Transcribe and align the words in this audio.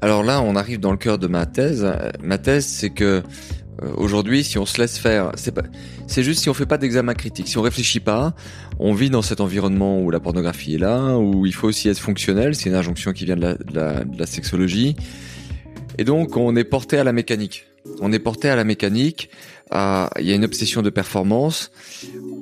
Alors 0.00 0.22
là, 0.22 0.42
on 0.42 0.56
arrive 0.56 0.80
dans 0.80 0.90
le 0.90 0.96
cœur 0.96 1.18
de 1.18 1.26
ma 1.26 1.46
thèse. 1.46 1.86
Ma 2.22 2.38
thèse, 2.38 2.66
c'est 2.66 2.90
que 2.90 3.22
euh, 3.82 3.92
aujourd'hui, 3.96 4.44
si 4.44 4.58
on 4.58 4.66
se 4.66 4.80
laisse 4.80 4.98
faire, 4.98 5.32
c'est 5.34 5.52
pas, 5.52 5.62
c'est 6.06 6.22
juste 6.22 6.42
si 6.42 6.48
on 6.48 6.54
fait 6.54 6.66
pas 6.66 6.78
d'examen 6.78 7.14
critique, 7.14 7.48
si 7.48 7.58
on 7.58 7.62
réfléchit 7.62 8.00
pas, 8.00 8.34
on 8.78 8.94
vit 8.94 9.10
dans 9.10 9.22
cet 9.22 9.40
environnement 9.40 10.00
où 10.00 10.10
la 10.10 10.20
pornographie 10.20 10.74
est 10.74 10.78
là, 10.78 11.16
où 11.16 11.46
il 11.46 11.54
faut 11.54 11.68
aussi 11.68 11.88
être 11.88 11.98
fonctionnel. 11.98 12.54
C'est 12.54 12.68
une 12.68 12.76
injonction 12.76 13.12
qui 13.12 13.24
vient 13.24 13.36
de 13.36 13.42
la, 13.42 13.54
de 13.54 13.74
la, 13.74 14.04
de 14.04 14.18
la 14.18 14.26
sexologie. 14.26 14.96
Et 15.98 16.04
donc, 16.04 16.36
on 16.36 16.54
est 16.56 16.64
porté 16.64 16.98
à 16.98 17.04
la 17.04 17.12
mécanique. 17.12 17.66
On 18.00 18.12
est 18.12 18.18
porté 18.18 18.48
à 18.48 18.56
la 18.56 18.64
mécanique. 18.64 19.30
À- 19.74 20.10
Il 20.18 20.26
y 20.26 20.32
a 20.32 20.34
une 20.34 20.44
obsession 20.44 20.80
de 20.82 20.90
performance. 20.90 21.70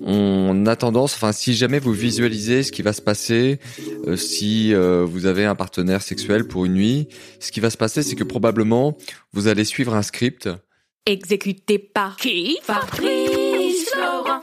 On 0.04 0.66
a 0.66 0.76
tendance, 0.76 1.14
enfin, 1.14 1.32
si 1.32 1.54
jamais 1.54 1.78
vous 1.78 1.92
visualisez 1.92 2.62
ce 2.62 2.72
qui 2.72 2.82
va 2.82 2.92
se 2.92 3.00
passer 3.02 3.58
euh, 4.06 4.16
si 4.16 4.74
euh, 4.74 5.04
vous 5.04 5.26
avez 5.26 5.44
un 5.44 5.54
partenaire 5.54 6.02
sexuel 6.02 6.46
pour 6.46 6.64
une 6.64 6.74
nuit, 6.74 7.08
ce 7.40 7.52
qui 7.52 7.60
va 7.60 7.70
se 7.70 7.76
passer, 7.76 8.02
c'est 8.02 8.16
que 8.16 8.24
probablement 8.24 8.96
vous 9.32 9.46
allez 9.48 9.64
suivre 9.64 9.94
un 9.94 10.02
script. 10.02 10.48
Exécuté 11.06 11.78
par 11.78 12.16
qui? 12.16 12.58
Fabrice 12.62 13.90
Florent. 13.92 14.42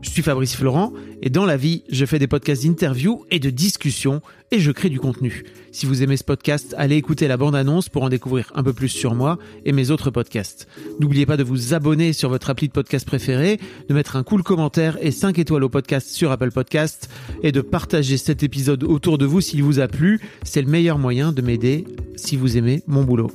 Je 0.00 0.10
suis 0.10 0.22
Fabrice 0.22 0.54
Florent 0.54 0.92
et 1.22 1.28
dans 1.30 1.44
la 1.44 1.56
vie, 1.56 1.82
je 1.90 2.04
fais 2.06 2.18
des 2.20 2.28
podcasts 2.28 2.64
d'interviews 2.64 3.24
et 3.32 3.40
de 3.40 3.50
discussions 3.50 4.22
et 4.52 4.60
je 4.60 4.70
crée 4.70 4.88
du 4.90 5.00
contenu. 5.00 5.44
Si 5.72 5.86
vous 5.86 6.02
aimez 6.02 6.16
ce 6.16 6.22
podcast, 6.24 6.74
allez 6.78 6.96
écouter 6.96 7.26
la 7.26 7.36
bande-annonce 7.36 7.88
pour 7.88 8.04
en 8.04 8.08
découvrir 8.08 8.52
un 8.54 8.62
peu 8.62 8.72
plus 8.72 8.88
sur 8.88 9.14
moi 9.16 9.38
et 9.64 9.72
mes 9.72 9.90
autres 9.90 10.10
podcasts. 10.10 10.68
N'oubliez 11.00 11.26
pas 11.26 11.36
de 11.36 11.42
vous 11.42 11.74
abonner 11.74 12.12
sur 12.12 12.28
votre 12.28 12.48
appli 12.48 12.68
de 12.68 12.72
podcast 12.72 13.06
préféré, 13.06 13.58
de 13.88 13.94
mettre 13.94 14.14
un 14.16 14.22
cool 14.22 14.42
commentaire 14.44 14.96
et 15.00 15.10
5 15.10 15.36
étoiles 15.40 15.64
au 15.64 15.68
podcast 15.68 16.08
sur 16.08 16.30
Apple 16.30 16.52
Podcast 16.52 17.10
et 17.42 17.50
de 17.50 17.60
partager 17.60 18.16
cet 18.18 18.42
épisode 18.44 18.84
autour 18.84 19.18
de 19.18 19.26
vous 19.26 19.40
s'il 19.40 19.64
vous 19.64 19.80
a 19.80 19.88
plu. 19.88 20.20
C'est 20.44 20.62
le 20.62 20.68
meilleur 20.68 20.98
moyen 20.98 21.32
de 21.32 21.42
m'aider 21.42 21.84
si 22.16 22.36
vous 22.36 22.56
aimez 22.56 22.82
mon 22.86 23.02
boulot. 23.02 23.30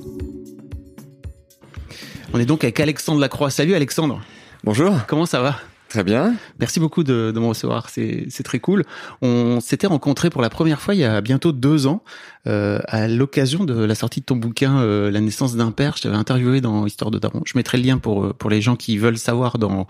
On 2.34 2.39
est 2.39 2.45
donc 2.45 2.64
avec 2.64 2.80
Alexandre 2.80 3.19
Lacroix. 3.19 3.50
Salut 3.52 3.75
Alexandre, 3.75 4.22
Bonjour. 4.64 5.06
comment 5.08 5.25
ça 5.25 5.41
va? 5.41 5.58
Très 5.94 6.03
bien. 6.03 6.33
Merci 6.59 6.80
beaucoup 6.80 7.03
de, 7.03 7.31
de 7.31 7.39
me 7.39 7.45
recevoir, 7.45 7.88
c'est 7.91 8.25
très 8.44 8.59
cool. 8.59 8.83
On 9.22 9.59
s'était 9.61 9.86
rencontrés 9.86 10.31
pour 10.31 10.41
la 10.41 10.50
première 10.50 10.81
fois 10.81 10.95
il 10.95 11.02
y 11.02 11.03
a 11.03 11.22
bientôt 11.22 11.52
deux 11.52 11.85
ans 11.85 12.03
euh, 12.47 12.80
à 12.88 13.08
l'occasion 13.08 13.63
de 13.63 13.75
la 13.83 13.94
sortie 13.94 14.19
de 14.22 14.25
ton 14.25 14.35
bouquin 14.35 14.80
euh, 14.80 15.11
La 15.11 15.22
naissance 15.22 15.55
d'un 15.55 15.69
père. 15.69 15.95
Je 15.95 16.02
t'avais 16.02 16.16
interviewé 16.16 16.61
dans 16.61 16.88
Histoire 16.88 17.11
de 17.11 17.19
Daron. 17.19 17.44
Je 17.45 17.53
mettrai 17.55 17.78
le 17.78 17.84
lien 17.84 18.00
pour 18.00 18.34
pour 18.34 18.50
les 18.50 18.59
gens 18.59 18.75
qui 18.75 18.97
veulent 18.97 19.19
savoir 19.19 19.59
dans 19.59 19.85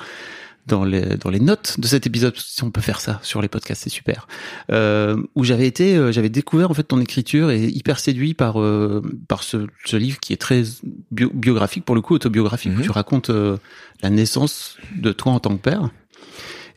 dans 0.68 0.84
les 0.86 1.18
dans 1.18 1.30
les 1.30 1.42
notes 1.42 1.78
de 1.80 1.88
cet 1.88 2.06
épisode 2.08 2.36
si 2.38 2.64
on 2.64 2.72
peut 2.72 2.80
faire 2.80 3.02
ça 3.02 3.20
sur 3.22 3.42
les 3.42 3.50
podcasts 3.50 3.84
c'est 3.84 3.90
super 3.90 4.28
euh, 4.72 5.18
où 5.36 5.44
j'avais 5.44 5.68
été 5.68 5.98
euh, 5.98 6.14
j'avais 6.14 6.30
découvert 6.30 6.72
en 6.72 6.74
fait 6.74 6.84
ton 6.84 7.02
écriture 7.02 7.52
et 7.52 7.66
hyper 7.66 8.00
séduit 8.00 8.34
par 8.34 8.62
euh, 8.62 9.02
par 9.28 9.44
ce, 9.44 9.68
ce 9.84 9.98
livre 9.98 10.22
qui 10.22 10.32
est 10.32 10.38
très 10.38 10.64
bio- 11.12 11.32
biographique 11.34 11.84
pour 11.84 11.96
le 11.96 12.02
coup 12.02 12.14
autobiographique 12.16 12.72
où 12.72 12.78
Mhm. 12.78 12.84
tu 12.84 12.92
racontes 12.92 13.30
euh, 13.30 13.58
la 14.02 14.10
naissance 14.10 14.78
de 14.96 15.12
toi 15.12 15.34
en 15.34 15.42
tant 15.42 15.50
que 15.58 15.62
père 15.62 15.90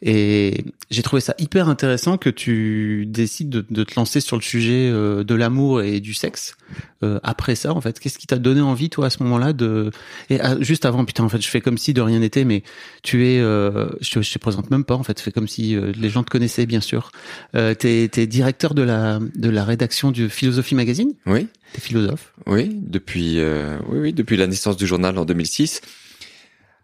et 0.03 0.65
j'ai 0.91 1.03
trouvé 1.03 1.21
ça 1.21 1.34
hyper 1.39 1.69
intéressant 1.69 2.19
que 2.19 2.29
tu 2.29 3.07
décides 3.07 3.49
de, 3.49 3.65
de 3.71 3.84
te 3.84 3.95
lancer 3.97 4.21
sur 4.21 4.37
le 4.37 4.43
sujet 4.43 4.91
euh, 4.91 5.25
de 5.25 5.34
l'amour 5.34 5.83
et 5.83 6.01
du 6.01 6.12
sexe. 6.12 6.57
Euh, 7.03 7.19
après 7.23 7.55
ça, 7.55 7.73
en 7.73 7.81
fait, 7.81 7.99
qu'est-ce 7.99 8.19
qui 8.19 8.27
t'a 8.27 8.39
donné 8.39 8.61
envie, 8.61 8.91
toi, 8.91 9.06
à 9.06 9.11
ce 9.11 9.23
moment-là, 9.23 9.53
de 9.53 9.91
et 10.29 10.41
ah, 10.41 10.56
juste 10.61 10.85
avant, 10.85 11.05
putain, 11.05 11.25
en 11.25 11.29
fait, 11.29 11.41
je 11.41 11.49
fais 11.49 11.61
comme 11.61 11.79
si 11.79 11.95
de 11.95 12.03
rien 12.03 12.19
n'était, 12.19 12.45
mais 12.45 12.62
tu 13.03 13.27
es, 13.27 13.41
euh, 13.41 13.89
je, 14.01 14.11
te, 14.11 14.23
je 14.23 14.33
te 14.33 14.39
présente 14.39 14.71
même 14.71 14.85
pas, 14.85 14.95
en 14.95 15.03
fait, 15.03 15.19
fais 15.21 15.33
comme 15.33 15.49
si 15.49 15.77
les 15.77 16.11
gens 16.11 16.23
te 16.23 16.31
connaissaient, 16.31 16.67
bien 16.67 16.81
sûr. 16.81 17.11
T'es, 17.53 18.09
t'es 18.11 18.27
directeur 18.27 18.75
de 18.75 18.83
la 18.83 19.19
de 19.35 19.49
la 19.49 19.65
rédaction 19.65 20.11
du 20.11 20.29
Philosophie 20.29 20.75
Magazine. 20.75 21.12
Oui. 21.27 21.49
T'es 21.73 21.81
philosophe. 21.81 22.33
Oui. 22.47 22.71
Depuis, 22.83 23.41
oui, 23.89 23.99
oui, 23.99 24.12
depuis 24.12 24.37
la 24.37 24.47
naissance 24.47 24.77
du 24.77 24.87
journal 24.87 25.17
en 25.19 25.25
2006. 25.25 25.81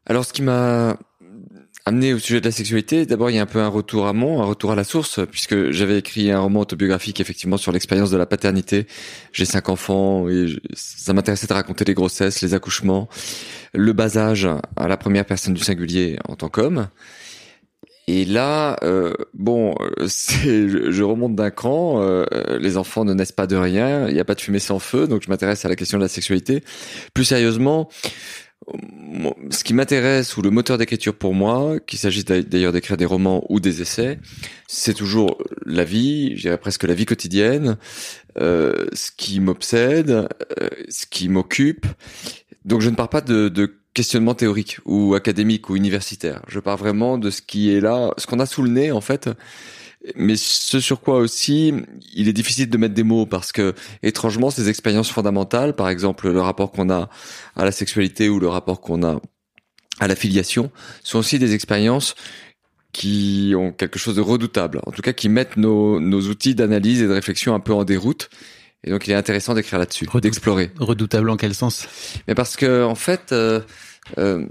Alors, 0.07 0.25
ce 0.25 0.33
qui 0.33 0.43
m'a 0.43 0.97
amené 1.85 2.15
au 2.15 2.19
sujet 2.19 2.41
de 2.41 2.45
la 2.45 2.53
sexualité, 2.53 3.07
d'abord, 3.07 3.31
il 3.31 3.37
y 3.37 3.39
a 3.39 3.43
un 3.43 3.47
peu 3.47 3.61
un 3.61 3.69
retour 3.69 4.07
à 4.07 4.13
mon, 4.13 4.41
un 4.41 4.45
retour 4.45 4.73
à 4.73 4.77
la 4.77 4.85
source, 4.85 5.21
puisque 5.31 5.71
j'avais 5.71 5.99
écrit 5.99 6.31
un 6.31 6.41
roman 6.41 6.61
autobiographique, 6.61 7.21
effectivement, 7.21 7.57
sur 7.57 7.73
l'expérience 7.73 8.11
de 8.11 8.17
la 8.17 8.27
paternité. 8.27 8.87
J'ai 9.33 9.45
cinq 9.45 9.69
enfants 9.69 10.29
et 10.29 10.47
ça 10.75 11.13
m'intéressait 11.13 11.47
de 11.47 11.53
raconter 11.53 11.85
les 11.85 11.95
grossesses, 11.95 12.41
les 12.43 12.55
accouchements, 12.55 13.09
le 13.75 13.93
bas 13.93 14.17
âge 14.17 14.49
à 14.77 14.89
la 14.89 14.97
première 14.97 15.25
personne 15.25 15.55
du 15.55 15.63
singulier 15.63 16.19
en 16.29 16.37
tant 16.37 16.49
qu'homme. 16.49 16.89
Et 18.09 18.25
là, 18.25 18.77
euh, 18.83 19.13
bon, 19.33 19.75
euh, 19.81 20.07
je, 20.45 20.91
je 20.91 21.03
remonte 21.03 21.37
d'un 21.37 21.51
cran. 21.51 22.03
euh, 22.03 22.25
les 22.59 22.77
enfants 22.77 23.05
ne 23.05 23.15
naissent 23.15 23.33
pas 23.33 23.47
de 23.47 23.57
rien. 23.57 24.09
Il 24.09 24.15
n'y 24.15 24.21
a 24.21 24.25
pas 24.25 24.35
de 24.35 24.41
fumée 24.41 24.59
sans 24.59 24.81
feu. 24.81 25.07
Donc, 25.07 25.23
je 25.23 25.31
m'intéresse 25.31 25.65
à 25.65 25.69
la 25.69 25.77
question 25.77 25.99
de 25.99 26.03
la 26.03 26.09
sexualité. 26.09 26.65
Plus 27.15 27.25
sérieusement, 27.25 27.89
ce 29.51 29.65
qui 29.65 29.75
m'intéresse 29.75 30.37
ou 30.37 30.43
le 30.43 30.51
moteur 30.51 30.79
d'écriture 30.79 31.15
pour 31.15 31.35
moi, 31.35 31.81
qu'il 31.81 31.99
s'agisse 31.99 32.25
d'a- 32.25 32.43
d'ailleurs 32.43 32.73
d'écrire 32.73 32.97
des 32.97 33.05
romans 33.05 33.45
ou 33.49 33.61
des 33.61 33.83
essais, 33.83 34.19
c'est 34.69 34.95
toujours 34.95 35.43
la 35.67 35.85
vie, 35.85 36.37
je 36.37 36.43
dirais 36.43 36.59
presque 36.59 36.85
la 36.85 36.95
vie 36.95 37.05
quotidienne, 37.07 37.77
euh, 38.39 38.87
ce 38.93 39.11
qui 39.17 39.41
m'obsède, 39.41 40.11
euh, 40.11 40.69
ce 40.89 41.07
qui 41.07 41.29
m'occupe. 41.29 41.87
Donc 42.65 42.81
je 42.81 42.91
ne 42.91 42.95
pars 42.95 43.09
pas 43.09 43.21
de, 43.21 43.49
de 43.49 43.75
questionnement 43.95 44.35
théorique 44.35 44.79
ou 44.85 45.15
académique 45.15 45.69
ou 45.69 45.77
universitaire. 45.77 46.43
Je 46.49 46.61
pars 46.61 46.77
vraiment 46.77 47.19
de 47.19 47.31
ce 47.31 47.43
qui 47.43 47.71
est 47.75 47.81
là, 47.81 48.15
ce 48.17 48.27
qu'on 48.27 48.41
a 48.41 48.47
sous 48.47 48.63
le 48.63 48.71
nez 48.71 48.93
en 48.93 49.01
fait. 49.01 49.29
Mais 50.17 50.35
ce 50.37 50.81
sur 50.81 51.01
quoi 51.01 51.19
aussi, 51.19 51.73
il 52.15 52.29
est 52.29 52.33
difficile 52.33 52.69
de 52.69 52.77
mettre 52.77 52.95
des 52.95 53.05
mots 53.05 53.27
parce 53.27 53.53
que 53.53 53.75
étrangement, 54.03 54.51
ces 54.51 54.69
expériences 54.69 55.11
fondamentales, 55.11 55.75
par 55.77 55.89
exemple 55.89 56.29
le 56.31 56.41
rapport 56.41 56.73
qu'on 56.73 56.91
a 56.91 57.09
à 57.57 57.65
la 57.65 57.73
sexualité 57.73 58.29
ou 58.29 58.41
le 58.41 58.49
rapport 58.49 58.81
qu'on 58.81 59.05
a 59.05 59.21
à 60.01 60.09
la 60.09 60.17
filiation, 60.17 60.71
sont 61.05 61.19
aussi 61.19 61.39
des 61.39 61.55
expériences 61.55 62.15
qui 62.93 63.55
ont 63.57 63.73
quelque 63.73 63.99
chose 63.99 64.17
de 64.17 64.21
redoutable, 64.21 64.81
en 64.87 64.91
tout 64.91 65.03
cas 65.03 65.13
qui 65.13 65.29
mettent 65.29 65.57
nos, 65.57 65.99
nos 66.01 66.23
outils 66.23 66.55
d'analyse 66.55 67.01
et 67.03 67.07
de 67.07 67.13
réflexion 67.13 67.55
un 67.55 67.61
peu 67.61 67.73
en 67.73 67.85
déroute. 67.85 68.29
Et 68.85 68.91
donc 68.91 69.07
il 69.07 69.13
est 69.13 69.17
intéressant 69.17 69.55
d'écrire 69.55 69.79
là-dessus, 69.79 70.05
Redoutable. 70.05 70.23
d'explorer. 70.23 70.71
Redoutable 70.79 71.31
en 71.31 71.37
quel 71.37 71.55
sens? 71.55 71.89
Mais 72.27 72.35
parce 72.35 72.57
que 72.57 72.85
en 72.85 72.97
fait, 72.97 73.31
euh, 73.33 73.61
euh, 74.19 74.45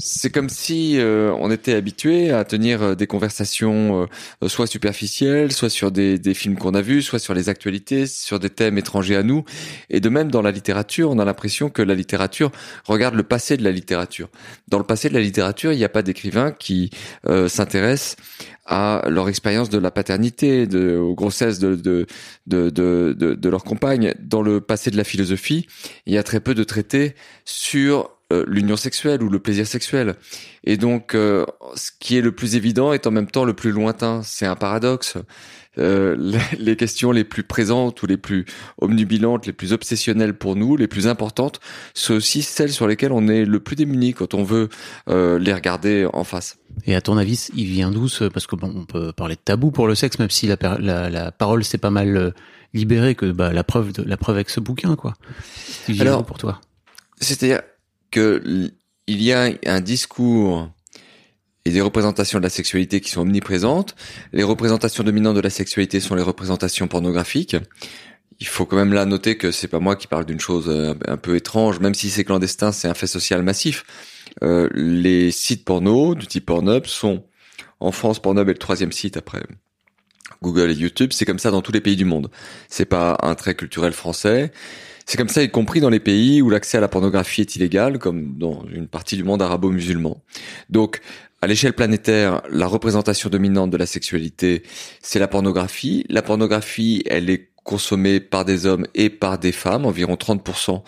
c'est 0.00 0.30
comme 0.30 0.48
si 0.48 0.98
euh, 0.98 1.32
on 1.38 1.50
était 1.50 1.74
habitué 1.74 2.30
à 2.30 2.44
tenir 2.44 2.82
euh, 2.82 2.94
des 2.94 3.06
conversations 3.06 4.08
euh, 4.42 4.48
soit 4.48 4.66
superficielles, 4.66 5.52
soit 5.52 5.68
sur 5.68 5.90
des, 5.90 6.18
des 6.18 6.34
films 6.34 6.56
qu'on 6.56 6.74
a 6.74 6.82
vus, 6.82 7.02
soit 7.02 7.18
sur 7.18 7.34
les 7.34 7.48
actualités, 7.48 8.06
sur 8.06 8.38
des 8.40 8.50
thèmes 8.50 8.78
étrangers 8.78 9.16
à 9.16 9.22
nous. 9.22 9.44
Et 9.90 10.00
de 10.00 10.08
même 10.08 10.30
dans 10.30 10.42
la 10.42 10.50
littérature, 10.50 11.10
on 11.10 11.18
a 11.18 11.24
l'impression 11.24 11.70
que 11.70 11.82
la 11.82 11.94
littérature 11.94 12.50
regarde 12.84 13.14
le 13.14 13.22
passé 13.22 13.56
de 13.56 13.64
la 13.64 13.70
littérature. 13.70 14.28
Dans 14.68 14.78
le 14.78 14.84
passé 14.84 15.08
de 15.08 15.14
la 15.14 15.20
littérature, 15.20 15.72
il 15.72 15.78
n'y 15.78 15.84
a 15.84 15.88
pas 15.88 16.02
d'écrivains 16.02 16.52
qui 16.52 16.90
euh, 17.28 17.48
s'intéressent 17.48 18.16
à 18.66 19.02
leur 19.08 19.28
expérience 19.28 19.68
de 19.68 19.78
la 19.78 19.90
paternité, 19.90 20.66
de, 20.66 20.96
aux 20.96 21.14
grossesses 21.14 21.58
de, 21.58 21.74
de, 21.74 22.06
de, 22.46 22.70
de, 22.70 23.12
de, 23.12 23.48
leurs 23.48 23.64
compagnes. 23.64 24.14
Dans 24.20 24.42
le 24.42 24.60
passé 24.60 24.90
de 24.90 24.96
la 24.96 25.02
philosophie, 25.04 25.66
il 26.06 26.14
y 26.14 26.18
a 26.18 26.22
très 26.22 26.38
peu 26.38 26.54
de 26.54 26.62
traités 26.62 27.14
sur 27.44 28.10
euh, 28.32 28.44
l'union 28.46 28.76
sexuelle 28.76 29.22
ou 29.22 29.28
le 29.28 29.40
plaisir 29.40 29.66
sexuel. 29.66 30.14
Et 30.62 30.76
donc, 30.76 31.14
euh, 31.14 31.44
ce 31.74 31.90
qui 31.98 32.16
est 32.16 32.20
le 32.20 32.32
plus 32.32 32.54
évident 32.54 32.92
est 32.92 33.06
en 33.06 33.10
même 33.10 33.28
temps 33.28 33.44
le 33.44 33.54
plus 33.54 33.72
lointain. 33.72 34.22
C'est 34.22 34.46
un 34.46 34.54
paradoxe. 34.54 35.16
Euh, 35.78 36.16
les 36.58 36.76
questions 36.76 37.10
les 37.10 37.24
plus 37.24 37.42
présentes 37.42 38.02
ou 38.02 38.06
les 38.06 38.16
plus 38.16 38.44
omnubilantes, 38.80 39.46
les 39.46 39.52
plus 39.52 39.72
obsessionnelles 39.72 40.34
pour 40.34 40.54
nous, 40.54 40.76
les 40.76 40.86
plus 40.86 41.08
importantes, 41.08 41.58
sont 41.92 42.14
aussi 42.14 42.42
celles 42.42 42.72
sur 42.72 42.86
lesquelles 42.86 43.12
on 43.12 43.26
est 43.26 43.44
le 43.44 43.58
plus 43.58 43.74
démuni 43.74 44.14
quand 44.14 44.34
on 44.34 44.44
veut 44.44 44.68
les 45.08 45.52
regarder 45.52 46.06
en 46.12 46.22
face. 46.22 46.58
Et 46.86 46.94
à 46.94 47.00
ton 47.00 47.16
avis, 47.16 47.48
il 47.56 47.66
vient 47.66 47.90
d'où 47.90 48.08
Parce 48.32 48.46
que 48.46 48.54
bon, 48.54 48.72
on 48.76 48.84
peut 48.84 49.12
parler 49.12 49.34
de 49.34 49.40
tabou 49.40 49.72
pour 49.72 49.88
le 49.88 49.96
sexe, 49.96 50.18
même 50.20 50.30
si 50.30 50.46
la, 50.46 50.56
la, 50.78 51.10
la 51.10 51.32
parole 51.32 51.64
s'est 51.64 51.78
pas 51.78 51.90
mal 51.90 52.32
libérée, 52.74 53.16
que 53.16 53.26
bah, 53.26 53.52
la 53.52 53.64
preuve, 53.64 53.92
de, 53.92 54.02
la 54.02 54.16
preuve 54.16 54.36
avec 54.36 54.50
ce 54.50 54.60
bouquin, 54.60 54.94
quoi. 54.94 55.14
Alors 55.98 56.24
pour 56.24 56.38
toi, 56.38 56.60
c'est-à-dire 57.20 57.60
que 58.10 58.70
il 59.06 59.22
y 59.22 59.32
a 59.32 59.50
un 59.66 59.80
discours 59.80 60.70
et 61.64 61.70
des 61.70 61.80
représentations 61.80 62.38
de 62.38 62.44
la 62.44 62.50
sexualité 62.50 63.00
qui 63.00 63.10
sont 63.10 63.22
omniprésentes. 63.22 63.94
Les 64.32 64.42
représentations 64.42 65.04
dominantes 65.04 65.36
de 65.36 65.40
la 65.40 65.50
sexualité 65.50 66.00
sont 66.00 66.14
les 66.14 66.22
représentations 66.22 66.88
pornographiques. 66.88 67.56
Il 68.38 68.46
faut 68.46 68.64
quand 68.64 68.76
même 68.76 68.94
là 68.94 69.04
noter 69.04 69.36
que 69.36 69.50
c'est 69.50 69.68
pas 69.68 69.80
moi 69.80 69.96
qui 69.96 70.06
parle 70.06 70.24
d'une 70.24 70.40
chose 70.40 70.66
euh, 70.68 70.94
un 71.06 71.18
peu 71.18 71.36
étrange, 71.36 71.78
même 71.80 71.92
si 71.94 72.08
c'est 72.08 72.24
clandestin, 72.24 72.72
c'est 72.72 72.88
un 72.88 72.94
fait 72.94 73.06
social 73.06 73.42
massif. 73.42 73.84
Euh, 74.42 74.68
les 74.72 75.30
sites 75.30 75.64
porno 75.64 76.14
du 76.14 76.26
type 76.26 76.46
Pornhub 76.46 76.86
sont 76.86 77.24
en 77.80 77.92
France, 77.92 78.20
Pornhub 78.20 78.48
est 78.48 78.52
le 78.52 78.58
troisième 78.58 78.92
site 78.92 79.16
après 79.16 79.42
Google 80.42 80.70
et 80.70 80.74
YouTube. 80.74 81.12
C'est 81.12 81.26
comme 81.26 81.38
ça 81.38 81.50
dans 81.50 81.60
tous 81.60 81.72
les 81.72 81.80
pays 81.80 81.96
du 81.96 82.04
monde. 82.04 82.30
C'est 82.68 82.86
pas 82.86 83.18
un 83.22 83.34
trait 83.34 83.54
culturel 83.54 83.92
français. 83.92 84.52
C'est 85.10 85.16
comme 85.16 85.28
ça, 85.28 85.42
y 85.42 85.50
compris 85.50 85.80
dans 85.80 85.90
les 85.90 85.98
pays 85.98 86.40
où 86.40 86.50
l'accès 86.50 86.78
à 86.78 86.80
la 86.80 86.86
pornographie 86.86 87.40
est 87.40 87.56
illégal, 87.56 87.98
comme 87.98 88.38
dans 88.38 88.64
une 88.72 88.86
partie 88.86 89.16
du 89.16 89.24
monde 89.24 89.42
arabo-musulman. 89.42 90.22
Donc, 90.68 91.00
à 91.42 91.48
l'échelle 91.48 91.72
planétaire, 91.72 92.42
la 92.48 92.68
représentation 92.68 93.28
dominante 93.28 93.70
de 93.70 93.76
la 93.76 93.86
sexualité, 93.86 94.62
c'est 95.02 95.18
la 95.18 95.26
pornographie. 95.26 96.06
La 96.08 96.22
pornographie, 96.22 97.02
elle 97.06 97.28
est 97.28 97.50
consommée 97.64 98.20
par 98.20 98.44
des 98.44 98.66
hommes 98.66 98.86
et 98.94 99.10
par 99.10 99.40
des 99.40 99.50
femmes. 99.50 99.84
Environ 99.84 100.14
30%, 100.14 100.84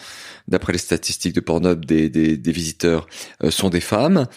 d'après 0.47 0.73
les 0.73 0.79
statistiques 0.79 1.35
de 1.35 1.41
Pornhub, 1.41 1.85
des, 1.85 2.09
des, 2.09 2.53
visiteurs 2.53 3.09
euh, 3.43 3.51
sont 3.51 3.71
des 3.71 3.81
femmes. 3.81 4.29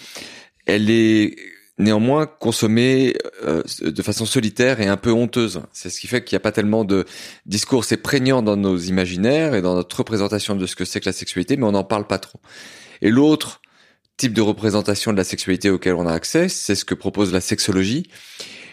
Elle 0.66 0.90
est 0.90 1.36
néanmoins 1.78 2.26
consommée 2.26 3.16
euh, 3.44 3.64
de 3.82 4.02
façon 4.02 4.26
solitaire 4.26 4.80
et 4.80 4.88
un 4.88 4.98
peu 4.98 5.12
honteuse. 5.12 5.62
C'est 5.74 5.90
ce 5.90 6.00
qui 6.00 6.08
fait 6.08 6.24
qu'il 6.24 6.36
n'y 6.36 6.38
a 6.38 6.42
pas 6.42 6.52
tellement 6.52 6.86
de 6.86 7.06
discours. 7.46 7.84
C'est 7.84 7.98
prégnant 7.98 8.42
dans 8.42 8.56
nos 8.56 8.78
imaginaires 8.78 9.56
et 9.56 9.62
dans 9.62 9.76
notre 9.76 9.98
représentation 9.98 10.56
de 10.56 10.66
ce 10.66 10.76
que 10.76 10.86
c'est 10.86 11.00
que 11.02 11.10
la 11.10 11.14
sexualité, 11.14 11.58
mais 11.58 11.66
on 11.66 11.74
n'en 11.74 11.84
parle 11.84 12.08
pas 12.08 12.20
trop. 12.20 12.40
Et 13.02 13.10
l'autre 13.10 13.62
type 14.18 14.34
de 14.34 14.42
représentation 14.42 15.12
de 15.12 15.18
la 15.18 15.26
sexualité 15.26 15.70
auquel 15.70 15.96
on 15.96 16.08
a 16.08 16.14
accès, 16.14 16.48
c'est 16.48 16.76
ce 16.76 16.86
que 16.86 16.96
propose 16.96 17.34
la 17.34 17.42
sexologie. 17.42 18.10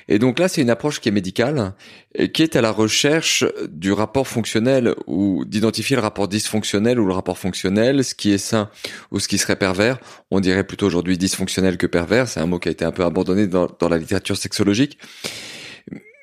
Et 0.08 0.18
donc 0.18 0.38
là, 0.38 0.48
c'est 0.48 0.60
une 0.60 0.70
approche 0.70 1.00
qui 1.00 1.08
est 1.08 1.12
médicale, 1.12 1.74
et 2.14 2.30
qui 2.30 2.42
est 2.42 2.56
à 2.56 2.60
la 2.60 2.70
recherche 2.70 3.44
du 3.68 3.92
rapport 3.92 4.28
fonctionnel 4.28 4.94
ou 5.06 5.44
d'identifier 5.44 5.96
le 5.96 6.02
rapport 6.02 6.28
dysfonctionnel 6.28 7.00
ou 7.00 7.06
le 7.06 7.12
rapport 7.14 7.38
fonctionnel, 7.38 8.04
ce 8.04 8.14
qui 8.14 8.32
est 8.32 8.38
sain 8.38 8.70
ou 9.10 9.20
ce 9.20 9.28
qui 9.28 9.38
serait 9.38 9.56
pervers. 9.56 9.98
On 10.30 10.40
dirait 10.40 10.64
plutôt 10.64 10.86
aujourd'hui 10.86 11.16
dysfonctionnel 11.16 11.78
que 11.78 11.86
pervers. 11.86 12.28
C'est 12.28 12.40
un 12.40 12.46
mot 12.46 12.58
qui 12.58 12.68
a 12.68 12.72
été 12.72 12.84
un 12.84 12.92
peu 12.92 13.04
abandonné 13.04 13.46
dans, 13.46 13.68
dans 13.78 13.88
la 13.88 13.98
littérature 13.98 14.36
sexologique. 14.36 14.98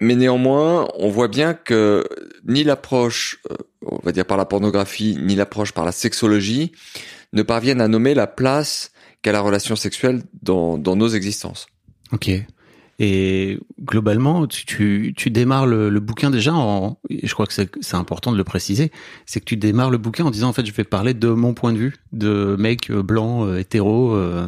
Mais 0.01 0.15
néanmoins, 0.15 0.87
on 0.97 1.09
voit 1.09 1.27
bien 1.27 1.53
que 1.53 2.05
ni 2.47 2.63
l'approche, 2.63 3.41
euh, 3.51 3.55
on 3.85 3.99
va 4.03 4.11
dire 4.11 4.25
par 4.25 4.37
la 4.37 4.45
pornographie, 4.45 5.17
ni 5.19 5.35
l'approche 5.35 5.73
par 5.73 5.85
la 5.85 5.91
sexologie 5.91 6.71
ne 7.33 7.43
parviennent 7.43 7.81
à 7.81 7.87
nommer 7.87 8.13
la 8.13 8.27
place 8.27 8.91
qu'a 9.21 9.31
la 9.31 9.41
relation 9.41 9.75
sexuelle 9.75 10.23
dans, 10.41 10.77
dans 10.77 10.95
nos 10.95 11.09
existences. 11.09 11.67
Ok. 12.11 12.31
Et 13.01 13.57
globalement, 13.81 14.45
tu, 14.45 15.13
tu, 15.15 15.29
démarres 15.29 15.65
le, 15.65 15.89
le, 15.89 15.99
bouquin 16.01 16.29
déjà 16.29 16.53
en, 16.53 16.99
je 17.09 17.33
crois 17.33 17.45
que 17.45 17.53
c'est 17.53 17.95
important 17.95 18.33
de 18.33 18.37
le 18.37 18.43
préciser, 18.43 18.91
c'est 19.25 19.39
que 19.39 19.45
tu 19.45 19.55
démarres 19.55 19.89
le 19.89 19.97
bouquin 19.97 20.25
en 20.25 20.31
disant 20.31 20.49
en 20.49 20.53
fait 20.53 20.65
je 20.65 20.73
vais 20.73 20.83
parler 20.83 21.13
de 21.13 21.29
mon 21.29 21.53
point 21.53 21.71
de 21.71 21.77
vue 21.77 21.95
de 22.11 22.57
mec 22.59 22.91
euh, 22.91 23.01
blanc 23.01 23.45
euh, 23.45 23.59
hétéro 23.59 24.13
euh, 24.15 24.45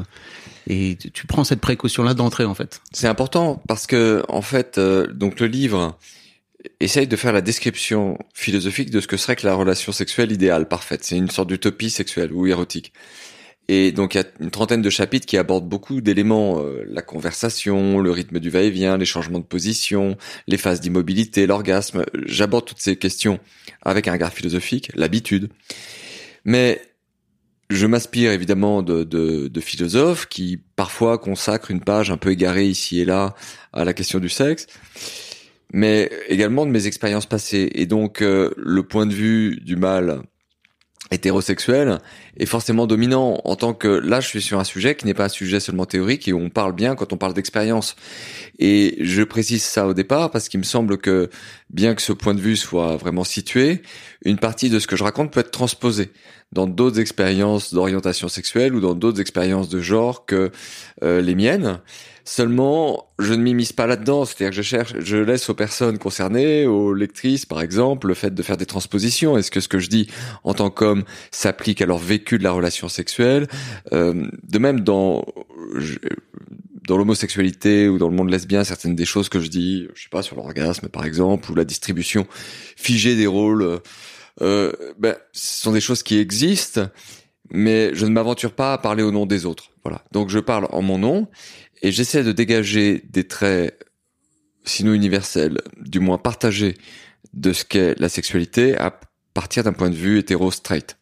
et 0.68 0.98
tu 1.14 1.28
prends 1.28 1.46
cette 1.46 1.62
précaution 1.62 2.04
là 2.04 2.14
d'entrée 2.14 2.44
en 2.44 2.54
fait. 2.54 2.82
C'est 2.92 3.08
important 3.08 3.64
parce 3.70 3.88
que 3.88 4.22
en 4.28 4.42
fait 4.42 4.78
donc 4.80 5.40
le 5.40 5.48
livre 5.48 5.98
essaye 6.82 7.08
de 7.08 7.16
faire 7.16 7.32
la 7.32 7.42
description 7.42 8.18
philosophique 8.34 8.92
de 8.92 9.00
ce 9.00 9.08
que 9.08 9.16
serait 9.16 9.38
que 9.38 9.48
la 9.48 9.56
relation 9.56 9.94
sexuelle 9.94 10.32
idéale 10.32 10.68
parfaite. 10.68 11.06
C'est 11.06 11.18
une 11.18 11.30
sorte 11.30 11.48
d'utopie 11.48 11.90
sexuelle 11.90 12.34
ou 12.34 12.48
érotique. 12.48 12.92
Et 13.68 13.92
donc 13.92 14.16
il 14.16 14.18
y 14.18 14.22
a 14.22 14.26
une 14.40 14.52
trentaine 14.52 14.82
de 14.82 14.90
chapitres 14.90 15.26
qui 15.26 15.38
abordent 15.38 15.70
beaucoup 15.70 16.02
d'éléments, 16.02 16.60
euh, 16.60 16.84
la 16.88 17.02
conversation, 17.02 18.00
le 18.00 18.12
rythme 18.12 18.40
du 18.40 18.50
va-et-vient, 18.50 18.98
les 18.98 19.06
changements 19.06 19.40
de 19.40 19.46
position, 19.46 20.18
les 20.48 20.58
phases 20.58 20.82
d'immobilité, 20.82 21.48
l'orgasme. 21.48 22.04
J'aborde 22.26 22.66
toutes 22.66 22.82
ces 22.82 22.98
questions 22.98 23.40
avec 23.82 24.08
un 24.08 24.14
regard 24.14 24.34
philosophique, 24.34 24.92
l'habitude. 24.96 25.50
Mais 26.44 26.82
je 27.70 27.88
m'inspire 27.88 28.32
évidemment 28.32 28.82
de, 28.82 29.04
de, 29.04 29.48
de, 29.48 29.62
philosophes 29.62 30.28
qui 30.28 30.62
parfois 30.76 31.18
consacrent 31.18 31.72
une 31.72 31.80
page 31.80 32.12
un 32.12 32.18
peu 32.18 32.32
égarée 32.32 32.68
ici 32.68 33.00
et 33.00 33.06
là 33.06 33.34
à 33.72 33.86
la 33.86 33.94
question 33.94 34.20
du 34.20 34.28
sexe, 34.28 34.68
mais 35.72 36.12
également 36.28 36.66
de 36.66 36.72
mes 36.72 36.88
expériences 36.88 37.26
passées. 37.26 37.70
Et 37.76 37.86
donc 37.86 38.22
euh, 38.22 38.52
le 38.58 38.84
point 38.84 39.06
de 39.06 39.14
vue 39.14 39.62
du 39.62 39.78
mal 39.78 40.24
hétérosexuel 41.10 42.00
est 42.38 42.46
forcément 42.46 42.88
dominant. 42.88 43.42
En 43.44 43.56
tant 43.56 43.74
que 43.74 43.88
là 43.88 44.20
je 44.20 44.28
suis 44.28 44.42
sur 44.42 44.60
un 44.60 44.64
sujet 44.64 44.96
qui 44.96 45.06
n'est 45.06 45.14
pas 45.14 45.26
un 45.26 45.30
sujet 45.30 45.60
seulement 45.60 45.86
théorique 45.86 46.28
et 46.28 46.34
on 46.34 46.50
parle 46.50 46.74
bien 46.74 46.96
quand 46.96 47.14
on 47.14 47.18
parle 47.18 47.34
d'expérience. 47.34 47.96
Et 48.60 48.98
je 49.02 49.24
précise 49.24 49.64
ça 49.64 49.88
au 49.88 49.94
départ 49.94 50.32
parce 50.32 50.48
qu'il 50.48 50.60
me 50.60 50.66
semble 50.66 50.98
que 50.98 51.30
bien 51.70 51.96
que 51.96 52.02
ce 52.02 52.14
point 52.14 52.34
de 52.34 52.42
vue 52.42 52.56
soit 52.56 52.98
vraiment 52.98 53.24
situé 53.24 53.82
une 54.24 54.38
partie 54.38 54.70
de 54.70 54.80
ce 54.80 54.88
que 54.88 54.96
je 54.96 55.04
raconte 55.04 55.32
peut 55.32 55.40
être 55.40 55.52
transposée 55.52 56.12
dans 56.52 56.68
d'autres 56.68 57.00
expériences 57.00 57.74
d'orientation 57.74 58.28
sexuelle 58.28 58.76
ou 58.76 58.82
dans 58.82 58.94
d'autres 58.94 59.22
expériences 59.22 59.70
de 59.70 59.80
genre 59.80 60.26
que 60.26 60.52
euh, 61.04 61.22
les 61.22 61.36
miennes. 61.36 61.80
Seulement, 62.24 63.08
je 63.18 63.34
ne 63.34 63.42
m'immisce 63.42 63.74
pas 63.74 63.88
là-dedans, 63.88 64.26
c'est-à-dire 64.26 64.52
que 64.52 64.56
je 64.56 64.62
cherche, 64.62 64.94
je 65.00 65.18
laisse 65.18 65.50
aux 65.50 65.56
personnes 65.56 65.98
concernées, 65.98 66.68
aux 66.68 66.94
lectrices 66.94 67.46
par 67.46 67.62
exemple, 67.62 68.08
le 68.08 68.14
fait 68.14 68.34
de 68.34 68.44
faire 68.44 68.58
des 68.58 68.68
transpositions. 68.68 69.38
Est-ce 69.38 69.50
que 69.50 69.60
ce 69.60 69.68
que 69.68 69.80
je 69.80 69.90
dis 69.90 70.08
en 70.44 70.54
tant 70.54 70.70
qu'homme 70.70 71.04
s'applique 71.32 71.82
à 71.82 71.86
leur 71.86 71.98
vécu 71.98 72.38
de 72.38 72.44
la 72.44 72.52
relation 72.52 72.90
sexuelle? 72.90 73.48
Euh, 73.92 74.28
De 74.44 74.60
même, 74.60 74.82
dans 74.82 75.26
dans 76.88 76.98
l'homosexualité 76.98 77.88
ou 77.88 77.98
dans 77.98 78.10
le 78.10 78.16
monde 78.16 78.30
lesbien, 78.30 78.64
certaines 78.64 78.96
des 78.96 79.06
choses 79.06 79.30
que 79.30 79.40
je 79.40 79.48
dis, 79.48 79.88
je 79.94 80.04
sais 80.04 80.10
pas, 80.10 80.24
sur 80.24 80.36
l'orgasme 80.36 80.90
par 80.90 81.06
exemple, 81.06 81.52
ou 81.52 81.56
la 81.56 81.66
distribution 81.66 82.28
figée 82.76 83.16
des 83.16 83.28
rôles, 83.28 83.80
euh, 84.42 84.72
ben, 84.98 85.16
ce 85.34 85.64
sont 85.64 85.72
des 85.72 85.82
choses 85.82 86.04
qui 86.04 86.18
existent, 86.18 86.88
mais 87.50 87.94
je 87.94 88.06
ne 88.06 88.12
m'aventure 88.12 88.54
pas 88.54 88.74
à 88.74 88.78
parler 88.78 89.04
au 89.04 89.12
nom 89.12 89.26
des 89.26 89.46
autres. 89.46 89.72
Voilà. 89.84 90.04
Donc 90.12 90.30
je 90.30 90.40
parle 90.40 90.68
en 90.72 90.82
mon 90.82 90.98
nom 90.98 91.28
et 91.82 91.92
j'essaie 91.92 92.24
de 92.24 92.32
dégager 92.32 93.04
des 93.10 93.28
traits, 93.28 93.86
sinon 94.64 94.94
universels, 94.94 95.60
du 95.80 96.00
moins 96.00 96.18
partagés, 96.18 96.76
de 97.34 97.54
ce 97.54 97.66
qu'est 97.66 98.00
la 98.00 98.10
sexualité 98.10 98.78
à 98.78 99.00
partir 99.34 99.64
d'un 99.64 99.74
point 99.74 99.90
de 99.90 99.96
vue 99.96 100.20
hétéro-straight. 100.20 100.98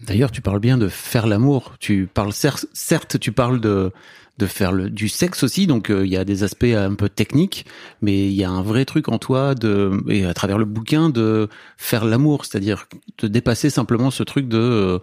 D'ailleurs, 0.00 0.32
tu 0.32 0.40
parles 0.40 0.58
bien 0.58 0.78
de 0.78 0.88
faire 0.88 1.26
l'amour. 1.26 1.76
Tu 1.78 2.08
parles 2.12 2.32
certes, 2.32 3.20
tu 3.20 3.32
parles 3.32 3.60
de 3.60 3.92
de 4.38 4.46
faire 4.46 4.72
le, 4.72 4.88
du 4.88 5.08
sexe 5.08 5.42
aussi, 5.42 5.66
donc 5.66 5.90
euh, 5.90 6.06
il 6.06 6.12
y 6.12 6.16
a 6.16 6.24
des 6.24 6.42
aspects 6.42 6.64
un 6.64 6.94
peu 6.94 7.08
techniques, 7.08 7.66
mais 8.00 8.26
il 8.26 8.32
y 8.32 8.44
a 8.44 8.50
un 8.50 8.62
vrai 8.62 8.86
truc 8.86 9.08
en 9.08 9.18
toi 9.18 9.54
de 9.54 10.02
et 10.08 10.24
à 10.24 10.32
travers 10.32 10.56
le 10.56 10.64
bouquin 10.64 11.10
de 11.10 11.48
faire 11.76 12.06
l'amour, 12.06 12.46
c'est-à-dire 12.46 12.86
de 13.18 13.28
dépasser 13.28 13.68
simplement 13.68 14.10
ce 14.10 14.22
truc 14.22 14.48
de 14.48 14.58
euh, 14.58 14.98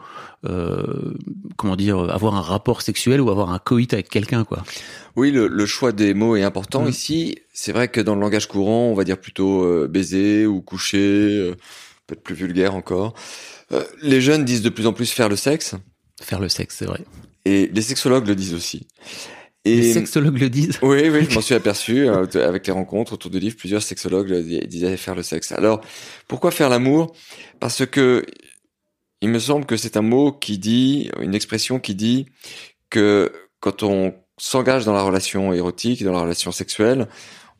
euh, 0.46 1.14
comment 1.58 1.76
dire 1.76 2.00
avoir 2.12 2.36
un 2.36 2.42
rapport 2.42 2.82
sexuel 2.82 3.22
ou 3.22 3.30
avoir 3.30 3.52
un 3.52 3.60
coït 3.60 3.94
avec 3.94 4.10
quelqu'un 4.10 4.44
quoi. 4.44 4.64
Oui, 5.16 5.32
le, 5.32 5.48
le, 5.48 5.66
choix 5.66 5.92
des 5.92 6.14
mots 6.16 6.36
est 6.36 6.44
important 6.44 6.84
mm. 6.86 6.90
ici. 6.90 7.38
C'est 7.54 7.72
vrai 7.72 7.88
que 7.88 8.02
dans 8.02 8.16
le 8.16 8.22
langage 8.22 8.48
courant, 8.48 8.88
on 8.88 8.96
va 8.96 9.04
dire 9.04 9.20
plutôt 9.20 9.88
baiser 9.88 10.48
ou 10.48 10.62
coucher, 10.62 11.54
peut-être 12.08 12.24
plus 12.24 12.36
vulgaire 12.36 12.74
encore. 12.74 13.14
les 14.02 14.22
jeunes 14.22 14.44
disent 14.44 14.64
de 14.64 14.70
plus 14.70 14.88
en 14.88 14.94
plus 14.94 15.12
faire 15.12 15.30
le 15.30 15.36
sexe. 15.36 15.76
Faire 16.22 16.40
le 16.40 16.50
sexe, 16.50 16.78
c'est 16.80 16.86
vrai. 16.86 17.02
Et 17.46 17.68
les 17.74 17.82
sexologues 17.82 18.28
le 18.28 18.36
disent 18.36 18.54
aussi. 18.54 18.88
Et 19.66 19.76
les 19.76 19.94
sexologues 19.94 20.40
le 20.40 20.50
disent. 20.50 20.80
Oui, 20.82 21.10
oui, 21.10 21.26
je 21.30 21.36
m'en 21.36 21.42
suis 21.42 21.56
aperçu 21.56 22.08
euh, 22.08 22.26
avec 22.36 22.68
les 22.68 22.74
rencontres 22.74 23.14
autour 23.14 23.32
du 23.32 23.40
livre. 23.40 23.56
Plusieurs 23.58 23.84
sexologues 23.84 24.34
disaient 24.68 24.98
faire 24.98 25.16
le 25.16 25.24
sexe. 25.24 25.52
Alors, 25.52 25.82
pourquoi 26.28 26.52
faire 26.52 26.70
l'amour? 26.70 27.16
Parce 27.60 27.86
que 27.86 28.26
il 29.22 29.30
me 29.30 29.40
semble 29.40 29.66
que 29.66 29.76
c'est 29.76 29.98
un 29.98 30.02
mot 30.02 30.32
qui 30.32 30.58
dit, 30.58 31.12
une 31.20 31.36
expression 31.36 31.80
qui 31.80 31.94
dit 31.94 32.28
que 32.90 33.32
quand 33.60 33.84
on 33.84 34.14
s'engage 34.38 34.86
dans 34.86 34.94
la 34.94 35.02
relation 35.02 35.52
érotique, 35.52 36.04
dans 36.04 36.14
la 36.14 36.22
relation 36.22 36.52
sexuelle, 36.52 37.08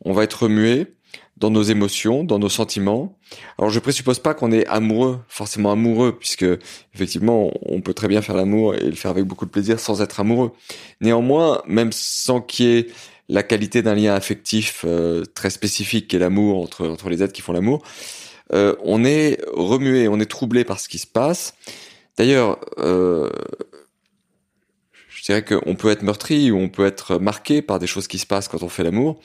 on 0.02 0.12
va 0.12 0.24
être 0.24 0.44
remué, 0.44 0.94
dans 1.40 1.50
nos 1.50 1.62
émotions, 1.62 2.22
dans 2.22 2.38
nos 2.38 2.50
sentiments. 2.50 3.18
Alors 3.58 3.70
je 3.70 3.80
présuppose 3.80 4.18
pas 4.18 4.34
qu'on 4.34 4.52
est 4.52 4.66
amoureux, 4.66 5.20
forcément 5.26 5.72
amoureux, 5.72 6.16
puisque 6.16 6.44
effectivement 6.94 7.50
on 7.62 7.80
peut 7.80 7.94
très 7.94 8.08
bien 8.08 8.20
faire 8.20 8.36
l'amour 8.36 8.74
et 8.74 8.84
le 8.84 8.94
faire 8.94 9.10
avec 9.10 9.24
beaucoup 9.24 9.46
de 9.46 9.50
plaisir 9.50 9.80
sans 9.80 10.02
être 10.02 10.20
amoureux. 10.20 10.52
Néanmoins, 11.00 11.62
même 11.66 11.90
sans 11.92 12.42
qu'il 12.42 12.66
y 12.66 12.78
ait 12.78 12.86
la 13.30 13.42
qualité 13.42 13.80
d'un 13.82 13.94
lien 13.94 14.14
affectif 14.14 14.84
euh, 14.84 15.24
très 15.34 15.50
spécifique 15.50 16.08
qui 16.08 16.16
est 16.16 16.18
l'amour 16.18 16.62
entre, 16.62 16.86
entre 16.86 17.08
les 17.08 17.22
êtres 17.22 17.32
qui 17.32 17.42
font 17.42 17.52
l'amour, 17.52 17.82
euh, 18.52 18.74
on 18.84 19.04
est 19.04 19.40
remué, 19.54 20.08
on 20.08 20.20
est 20.20 20.30
troublé 20.30 20.64
par 20.64 20.78
ce 20.78 20.88
qui 20.88 20.98
se 20.98 21.06
passe. 21.06 21.54
D'ailleurs, 22.18 22.58
euh, 22.78 23.30
je 25.08 25.24
dirais 25.24 25.44
qu'on 25.44 25.74
peut 25.74 25.90
être 25.90 26.02
meurtri 26.02 26.50
ou 26.50 26.58
on 26.58 26.68
peut 26.68 26.84
être 26.84 27.18
marqué 27.18 27.62
par 27.62 27.78
des 27.78 27.86
choses 27.86 28.08
qui 28.08 28.18
se 28.18 28.26
passent 28.26 28.48
quand 28.48 28.62
on 28.62 28.68
fait 28.68 28.82
l'amour. 28.82 29.20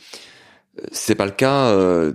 C'est 0.91 1.15
pas 1.15 1.25
le 1.25 1.32
cas 1.32 1.67
euh, 1.67 2.13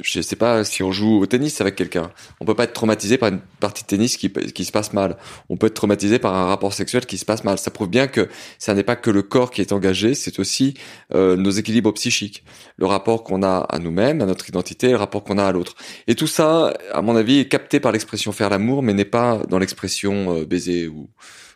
je 0.00 0.20
sais 0.20 0.36
pas 0.36 0.64
si 0.64 0.82
on 0.82 0.92
joue 0.92 1.18
au 1.18 1.26
tennis 1.26 1.60
avec 1.60 1.76
quelqu'un. 1.76 2.10
On 2.40 2.44
peut 2.44 2.54
pas 2.54 2.64
être 2.64 2.72
traumatisé 2.72 3.18
par 3.18 3.30
une 3.30 3.40
partie 3.60 3.82
de 3.82 3.88
tennis 3.88 4.16
qui, 4.16 4.30
qui 4.30 4.64
se 4.64 4.72
passe 4.72 4.92
mal. 4.92 5.16
On 5.48 5.56
peut 5.56 5.66
être 5.66 5.74
traumatisé 5.74 6.18
par 6.18 6.34
un 6.34 6.46
rapport 6.46 6.72
sexuel 6.72 7.06
qui 7.06 7.18
se 7.18 7.24
passe 7.24 7.44
mal. 7.44 7.58
Ça 7.58 7.70
prouve 7.70 7.88
bien 7.88 8.06
que 8.06 8.28
ça 8.58 8.74
n'est 8.74 8.82
pas 8.82 8.96
que 8.96 9.10
le 9.10 9.22
corps 9.22 9.50
qui 9.50 9.60
est 9.60 9.72
engagé, 9.72 10.14
c'est 10.14 10.38
aussi 10.38 10.74
euh, 11.14 11.36
nos 11.36 11.50
équilibres 11.50 11.92
psychiques, 11.94 12.44
le 12.76 12.86
rapport 12.86 13.24
qu'on 13.24 13.42
a 13.42 13.58
à 13.58 13.78
nous-mêmes, 13.78 14.20
à 14.20 14.26
notre 14.26 14.48
identité, 14.48 14.90
le 14.90 14.96
rapport 14.96 15.24
qu'on 15.24 15.38
a 15.38 15.44
à 15.44 15.52
l'autre. 15.52 15.74
Et 16.06 16.14
tout 16.14 16.26
ça, 16.26 16.74
à 16.92 17.02
mon 17.02 17.16
avis, 17.16 17.38
est 17.38 17.48
capté 17.48 17.80
par 17.80 17.92
l'expression 17.92 18.32
faire 18.32 18.50
l'amour, 18.50 18.82
mais 18.82 18.94
n'est 18.94 19.04
pas 19.04 19.42
dans 19.48 19.58
l'expression 19.58 20.36
euh, 20.36 20.44
baiser 20.44 20.88
ou 20.88 21.08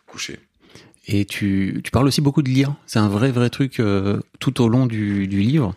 coucher. 0.05 0.39
Et 1.09 1.23
tu, 1.25 1.79
tu 1.83 1.91
parles 1.91 2.07
aussi 2.07 2.19
beaucoup 2.19 2.41
de 2.41 2.49
lire. 2.49 2.75
C'est 2.85 2.99
un 2.99 3.07
vrai 3.07 3.31
vrai 3.31 3.49
truc 3.49 3.79
euh, 3.79 4.19
tout 4.39 4.61
au 4.61 4.67
long 4.67 4.85
du, 4.85 5.27
du 5.27 5.39
livre 5.39 5.73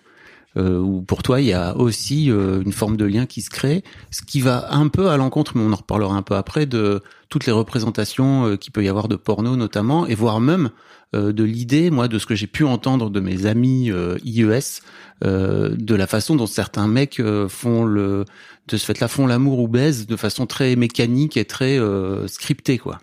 où 0.56 1.02
pour 1.02 1.22
toi 1.22 1.40
il 1.40 1.46
y 1.46 1.52
a 1.52 1.76
aussi 1.76 2.30
euh, 2.30 2.62
une 2.62 2.72
forme 2.72 2.96
de 2.96 3.04
lien 3.04 3.26
qui 3.26 3.42
se 3.42 3.50
crée, 3.50 3.84
ce 4.10 4.22
qui 4.22 4.40
va 4.40 4.72
un 4.72 4.88
peu 4.88 5.08
à 5.08 5.16
l'encontre, 5.16 5.52
mais 5.56 5.62
on 5.62 5.72
en 5.72 5.76
reparlera 5.76 6.14
un 6.14 6.22
peu 6.22 6.34
après, 6.34 6.66
de 6.66 7.02
toutes 7.28 7.46
les 7.46 7.52
représentations 7.52 8.46
euh, 8.46 8.56
qu'il 8.56 8.72
peut 8.72 8.82
y 8.82 8.88
avoir 8.88 9.08
de 9.08 9.16
porno 9.16 9.56
notamment, 9.56 10.06
et 10.06 10.14
voire 10.14 10.40
même 10.40 10.70
euh, 11.14 11.32
de 11.32 11.44
l'idée, 11.44 11.90
moi, 11.90 12.08
de 12.08 12.18
ce 12.18 12.26
que 12.26 12.34
j'ai 12.34 12.46
pu 12.46 12.64
entendre 12.64 13.10
de 13.10 13.20
mes 13.20 13.46
amis 13.46 13.90
IES, 14.24 14.80
de 15.22 15.94
la 15.94 16.06
façon 16.06 16.34
dont 16.34 16.46
certains 16.46 16.88
mecs 16.88 17.20
font 17.48 17.84
le, 17.84 18.24
de 18.68 18.76
ce 18.76 18.84
fait-là, 18.86 19.06
font 19.06 19.26
l'amour 19.26 19.58
ou 19.58 19.68
baisent 19.68 20.06
de 20.06 20.16
façon 20.16 20.46
très 20.46 20.76
mécanique 20.76 21.36
et 21.36 21.44
très 21.44 21.78
scriptée, 22.26 22.78
quoi. 22.78 23.00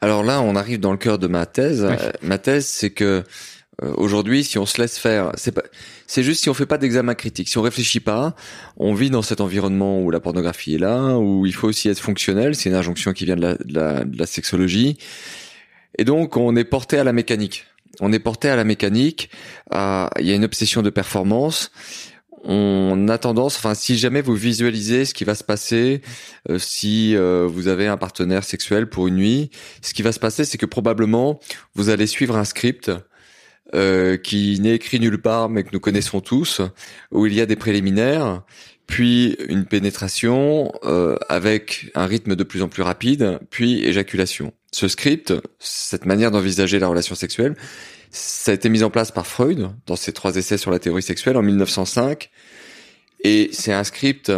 Alors 0.00 0.24
là, 0.24 0.42
on 0.42 0.56
arrive 0.56 0.80
dans 0.80 0.90
le 0.90 0.98
cœur 0.98 1.18
de 1.18 1.28
ma 1.28 1.46
thèse. 1.46 1.86
Ma 2.22 2.38
thèse, 2.38 2.66
c'est 2.66 2.90
que 2.90 3.22
euh, 3.82 3.92
aujourd'hui, 3.96 4.44
si 4.44 4.58
on 4.58 4.66
se 4.66 4.80
laisse 4.80 4.98
faire, 4.98 5.32
c'est 5.34 5.52
pas, 5.52 5.62
c'est 6.06 6.22
juste 6.22 6.42
si 6.42 6.50
on 6.50 6.54
fait 6.54 6.66
pas 6.66 6.78
d'examen 6.78 7.14
critique, 7.14 7.48
si 7.48 7.58
on 7.58 7.62
réfléchit 7.62 8.00
pas, 8.00 8.34
on 8.76 8.94
vit 8.94 9.10
dans 9.10 9.22
cet 9.22 9.40
environnement 9.40 10.00
où 10.00 10.10
la 10.10 10.20
pornographie 10.20 10.74
est 10.74 10.78
là, 10.78 11.18
où 11.18 11.46
il 11.46 11.54
faut 11.54 11.68
aussi 11.68 11.88
être 11.88 12.00
fonctionnel. 12.00 12.54
C'est 12.54 12.68
une 12.68 12.76
injonction 12.76 13.12
qui 13.12 13.24
vient 13.24 13.36
de 13.36 13.42
la, 13.42 13.54
de 14.04 14.18
la, 14.18 14.26
sexologie, 14.26 14.98
et 15.98 16.04
donc 16.04 16.36
on 16.36 16.54
est 16.56 16.64
porté 16.64 16.98
à 16.98 17.04
la 17.04 17.12
mécanique. 17.12 17.66
On 18.00 18.12
est 18.12 18.18
porté 18.18 18.48
à 18.48 18.56
la 18.56 18.64
mécanique. 18.64 19.30
Il 19.72 20.26
y 20.26 20.32
a 20.32 20.34
une 20.34 20.44
obsession 20.44 20.80
de 20.82 20.88
performance. 20.88 21.70
On 22.44 23.08
a 23.08 23.18
tendance, 23.18 23.56
enfin, 23.56 23.74
si 23.74 23.96
jamais 23.96 24.20
vous 24.20 24.34
visualisez 24.34 25.04
ce 25.04 25.14
qui 25.14 25.24
va 25.24 25.36
se 25.36 25.44
passer 25.44 26.02
euh, 26.50 26.58
si 26.58 27.14
euh, 27.14 27.46
vous 27.48 27.68
avez 27.68 27.86
un 27.86 27.96
partenaire 27.96 28.42
sexuel 28.42 28.88
pour 28.88 29.06
une 29.06 29.14
nuit, 29.14 29.50
ce 29.80 29.94
qui 29.94 30.02
va 30.02 30.10
se 30.10 30.18
passer, 30.18 30.44
c'est 30.44 30.58
que 30.58 30.66
probablement 30.66 31.38
vous 31.76 31.88
allez 31.88 32.08
suivre 32.08 32.36
un 32.36 32.44
script 32.44 32.90
euh, 33.74 34.16
qui 34.16 34.60
n'est 34.60 34.74
écrit 34.74 35.00
nulle 35.00 35.20
part 35.20 35.48
mais 35.48 35.62
que 35.62 35.70
nous 35.72 35.80
connaissons 35.80 36.20
tous, 36.20 36.60
où 37.10 37.26
il 37.26 37.34
y 37.34 37.40
a 37.40 37.46
des 37.46 37.56
préliminaires, 37.56 38.42
puis 38.86 39.36
une 39.48 39.64
pénétration 39.64 40.72
euh, 40.84 41.16
avec 41.28 41.90
un 41.94 42.06
rythme 42.06 42.36
de 42.36 42.44
plus 42.44 42.62
en 42.62 42.68
plus 42.68 42.82
rapide, 42.82 43.40
puis 43.50 43.84
éjaculation. 43.84 44.52
Ce 44.72 44.88
script, 44.88 45.32
cette 45.58 46.06
manière 46.06 46.30
d'envisager 46.30 46.78
la 46.78 46.88
relation 46.88 47.14
sexuelle, 47.14 47.56
ça 48.10 48.50
a 48.50 48.54
été 48.54 48.68
mis 48.68 48.82
en 48.82 48.90
place 48.90 49.10
par 49.10 49.26
Freud 49.26 49.70
dans 49.86 49.96
ses 49.96 50.12
trois 50.12 50.36
essais 50.36 50.58
sur 50.58 50.70
la 50.70 50.78
théorie 50.78 51.02
sexuelle 51.02 51.36
en 51.36 51.42
1905, 51.42 52.30
et 53.24 53.50
c'est 53.52 53.72
un 53.72 53.84
script 53.84 54.32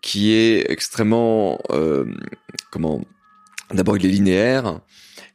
qui 0.00 0.32
est 0.32 0.70
extrêmement 0.70 1.58
euh, 1.70 2.04
comment 2.70 3.02
D'abord, 3.72 3.98
il 3.98 4.06
est 4.06 4.08
linéaire, 4.08 4.80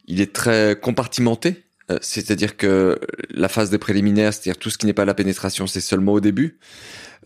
il 0.06 0.20
est 0.20 0.32
très 0.32 0.76
compartimenté. 0.80 1.63
Euh, 1.90 1.98
c'est-à-dire 2.00 2.56
que 2.56 2.98
la 3.30 3.48
phase 3.48 3.70
des 3.70 3.78
préliminaires, 3.78 4.32
c'est-à-dire 4.32 4.58
tout 4.58 4.70
ce 4.70 4.78
qui 4.78 4.86
n'est 4.86 4.94
pas 4.94 5.04
la 5.04 5.14
pénétration, 5.14 5.66
c'est 5.66 5.80
seulement 5.80 6.12
au 6.12 6.20
début. 6.20 6.58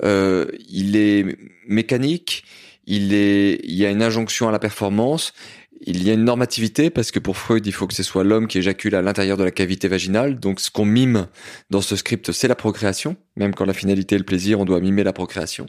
Euh, 0.02 0.46
il 0.68 0.96
est 0.96 1.24
mécanique, 1.66 2.44
il 2.86 3.14
est, 3.14 3.60
il 3.64 3.74
y 3.74 3.86
a 3.86 3.90
une 3.90 4.02
injonction 4.02 4.48
à 4.48 4.52
la 4.52 4.58
performance, 4.58 5.32
il 5.80 6.02
y 6.02 6.10
a 6.10 6.14
une 6.14 6.24
normativité 6.24 6.90
parce 6.90 7.10
que 7.10 7.20
pour 7.20 7.36
Freud, 7.36 7.64
il 7.66 7.72
faut 7.72 7.86
que 7.86 7.94
ce 7.94 8.02
soit 8.02 8.24
l'homme 8.24 8.48
qui 8.48 8.58
éjacule 8.58 8.94
à 8.94 9.02
l'intérieur 9.02 9.36
de 9.36 9.44
la 9.44 9.52
cavité 9.52 9.86
vaginale. 9.86 10.40
Donc, 10.40 10.58
ce 10.60 10.70
qu'on 10.70 10.84
mime 10.84 11.28
dans 11.70 11.80
ce 11.80 11.94
script, 11.94 12.32
c'est 12.32 12.48
la 12.48 12.56
procréation. 12.56 13.16
Même 13.36 13.54
quand 13.54 13.64
la 13.64 13.74
finalité 13.74 14.16
est 14.16 14.18
le 14.18 14.24
plaisir, 14.24 14.58
on 14.58 14.64
doit 14.64 14.80
mimer 14.80 15.04
la 15.04 15.12
procréation. 15.12 15.66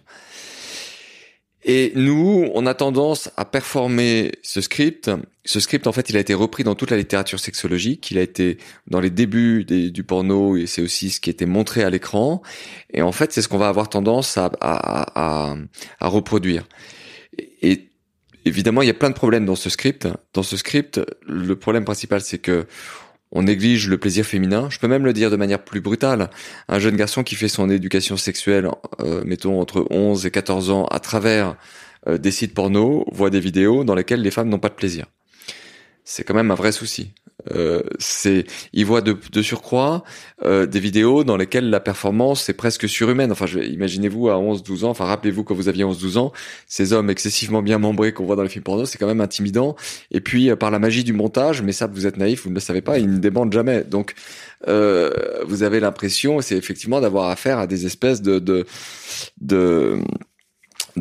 Et 1.72 1.92
nous, 1.94 2.50
on 2.56 2.66
a 2.66 2.74
tendance 2.74 3.30
à 3.38 3.46
performer 3.46 4.32
ce 4.42 4.60
script. 4.60 5.12
Ce 5.46 5.60
script, 5.60 5.86
en 5.86 5.92
fait, 5.92 6.10
il 6.10 6.18
a 6.18 6.20
été 6.20 6.34
repris 6.34 6.64
dans 6.64 6.74
toute 6.74 6.90
la 6.90 6.98
littérature 6.98 7.40
sexologique. 7.40 8.10
Il 8.10 8.18
a 8.18 8.24
été 8.24 8.58
dans 8.88 9.00
les 9.00 9.12
débuts 9.12 9.66
du 9.66 10.04
porno 10.04 10.58
et 10.58 10.66
c'est 10.66 10.82
aussi 10.82 11.12
ce 11.12 11.20
qui 11.20 11.30
était 11.30 11.46
montré 11.46 11.84
à 11.84 11.92
l'écran. 11.92 12.42
Et 12.92 13.04
en 13.04 13.12
fait, 13.12 13.32
c'est 13.32 13.44
ce 13.44 13.48
qu'on 13.48 13.60
va 13.60 13.68
avoir 13.68 13.88
tendance 13.88 14.36
à, 14.36 14.50
à, 14.62 15.52
à, 15.52 15.56
à 16.00 16.08
reproduire. 16.08 16.68
Et 17.62 17.90
évidemment, 18.46 18.82
il 18.82 18.88
y 18.88 18.92
a 18.92 18.96
plein 18.96 19.12
de 19.12 19.16
problèmes 19.16 19.46
dans 19.46 19.56
ce 19.56 19.70
script. 19.70 20.08
Dans 20.34 20.42
ce 20.42 20.58
script, 20.58 21.00
le 21.28 21.56
problème 21.56 21.86
principal, 21.86 22.22
c'est 22.22 22.40
que 22.40 22.66
on 23.31 23.43
néglige 23.43 23.88
le 23.88 23.98
plaisir 23.98 24.25
féminin. 24.25 24.67
Je 24.69 24.79
peux 24.79 24.88
même 24.88 25.05
le 25.05 25.13
dire 25.13 25.29
de 25.29 25.36
manière 25.36 25.63
plus 25.63 25.81
brutale. 25.81 26.29
Un 26.67 26.79
jeune 26.79 26.95
garçon 26.95 27.24
qui 27.24 27.36
fait 27.36 27.48
son 27.48 27.69
éducation 27.69 28.17
sexuelle, 28.17 28.69
euh, 29.01 29.24
mettons 29.25 29.59
entre 29.62 29.86
11 29.89 30.25
et 30.25 30.31
14 30.31 30.71
ans, 30.71 30.86
à 30.86 31.00
travers 31.00 31.55
euh, 32.07 32.17
des 32.17 32.31
sites 32.31 32.53
porno, 32.53 33.05
voit 33.12 33.29
des 33.29 33.39
vidéos 33.39 33.83
dans 33.83 33.95
lesquelles 33.95 34.21
les 34.21 34.31
femmes 34.31 34.50
n'ont 34.50 34.59
pas 34.59 34.69
de 34.69 34.74
plaisir. 34.74 35.05
C'est 36.03 36.24
quand 36.24 36.33
même 36.33 36.50
un 36.50 36.55
vrai 36.55 36.71
souci. 36.71 37.13
Euh, 37.51 37.81
c'est, 38.00 38.46
il 38.74 38.86
voit 38.86 39.01
de, 39.01 39.15
de 39.31 39.41
surcroît 39.41 40.03
euh, 40.43 40.65
des 40.65 40.79
vidéos 40.79 41.24
dans 41.24 41.38
lesquelles 41.38 41.69
la 41.69 41.79
performance 41.79 42.50
est 42.50 42.53
presque 42.53 42.88
surhumaine. 42.88 43.31
Enfin, 43.31 43.46
imaginez-vous 43.46 44.29
à 44.29 44.36
11-12 44.36 44.86
ans, 44.86 44.89
enfin 44.89 45.05
rappelez-vous 45.05 45.43
quand 45.43 45.53
vous 45.53 45.69
aviez 45.69 45.84
11-12 45.84 46.17
ans, 46.17 46.31
ces 46.67 46.93
hommes 46.93 47.10
excessivement 47.10 47.62
bien 47.62 47.77
membrés 47.77 48.13
qu'on 48.13 48.25
voit 48.25 48.36
dans 48.36 48.43
les 48.43 48.50
films 48.50 48.63
porno, 48.63 48.86
c'est 48.86 48.98
quand 48.98 49.08
même 49.08 49.22
intimidant. 49.22 49.75
Et 50.12 50.22
puis 50.22 50.50
euh, 50.50 50.55
par 50.55 50.72
la 50.72 50.79
magie 50.79 51.03
du 51.03 51.13
montage, 51.13 51.62
mais 51.62 51.72
ça 51.72 51.88
vous 51.88 52.08
êtes 52.08 52.17
naïf, 52.17 52.43
vous 52.43 52.50
ne 52.50 52.55
le 52.55 52.62
savez 52.62 52.81
pas, 52.81 53.00
ils 53.00 53.10
ne 53.10 53.17
débandent 53.17 53.53
jamais. 53.53 53.84
Donc 53.84 54.15
euh, 54.67 55.10
vous 55.46 55.63
avez 55.63 55.79
l'impression, 55.79 56.41
c'est 56.41 56.58
effectivement 56.58 57.00
d'avoir 57.01 57.29
affaire 57.29 57.60
à 57.60 57.67
des 57.67 57.86
espèces 57.86 58.22
de, 58.22 58.39
de, 58.39 58.65
de 59.41 60.00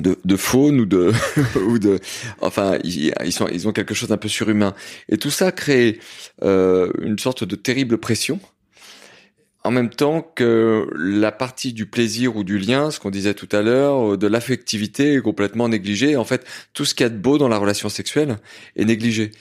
de, 0.02 0.37
faune 0.37 0.81
ou 0.81 0.87
de 0.87 1.12
ou 1.69 1.78
de 1.78 1.99
enfin 2.40 2.78
ils, 2.85 3.33
sont 3.33 3.49
ils 3.49 3.69
ont 3.69 3.73
quelque 3.73 3.95
chose 3.95 4.09
d'un 4.09 4.17
peu 4.17 4.28
surhumain 4.28 4.75
et 5.09 5.19
tout 5.19 5.31
ça 5.31 5.52
crée 5.52 5.99
euh, 6.43 6.90
une 7.02 7.19
sorte 7.19 7.45
de 7.45 7.57
terrible 7.57 7.99
pression 7.99 8.40
en 9.64 9.71
même 9.71 9.90
temps 9.90 10.23
que 10.23 10.88
la 10.97 11.33
partie 11.33 11.73
du 11.73 11.85
plaisir 11.85 12.37
ou 12.37 12.45
du 12.45 12.59
lien, 12.59 12.90
ce 12.90 13.00
qu'on 13.00 13.11
disait 13.11 13.35
tout 13.35 13.49
à 13.52 13.61
l'heure, 13.61 14.17
de 14.17 14.26
l'affectivité 14.26 15.14
est 15.14 15.21
complètement 15.21 15.69
négligée. 15.69 16.17
En 16.17 16.25
fait, 16.25 16.47
tout 16.73 16.85
ce 16.85 16.95
qu'il 16.95 17.05
y 17.05 17.07
a 17.07 17.11
de 17.11 17.19
beau 17.19 17.37
dans 17.37 17.49
la 17.49 17.59
relation 17.59 17.88
sexuelle 17.88 18.38
est 18.76 18.85
négligé. 18.85 19.33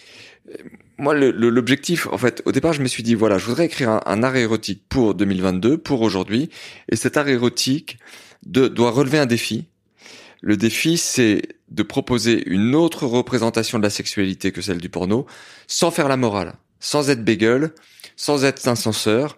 Moi, 0.98 1.14
l'objectif, 1.14 2.08
en 2.08 2.18
fait, 2.18 2.42
au 2.46 2.52
départ, 2.52 2.74
je 2.74 2.82
me 2.82 2.88
suis 2.88 3.04
dit, 3.04 3.14
voilà, 3.14 3.38
je 3.38 3.46
voudrais 3.46 3.68
écrire 3.68 3.90
un, 3.90 4.02
un 4.06 4.24
art 4.24 4.36
érotique 4.36 4.84
pour 4.90 5.14
2022, 5.14 5.78
pour 5.78 6.02
aujourd'hui, 6.02 6.50
et 6.92 6.96
cet 6.96 7.16
art 7.16 7.28
érotique 7.28 8.00
doit 8.44 8.92
relever 8.92 9.20
un 9.20 9.28
défi, 9.28 9.68
le 10.41 10.58
défi, 10.58 10.98
c'est 10.98 11.41
de 11.70 11.84
proposer 11.84 12.48
une 12.48 12.75
autre 12.75 13.06
représentation 13.06 13.77
de 13.77 13.84
la 13.84 13.89
sexualité 13.89 14.51
que 14.51 14.62
celle 14.62 14.77
du 14.77 14.89
porno, 14.89 15.25
sans 15.67 15.91
faire 15.91 16.08
la 16.08 16.17
morale, 16.17 16.53
sans 16.79 17.10
être 17.10 17.24
bégueule, 17.24 17.74
sans 18.15 18.46
être 18.46 18.67
un 18.67 18.75
censeur, 18.75 19.38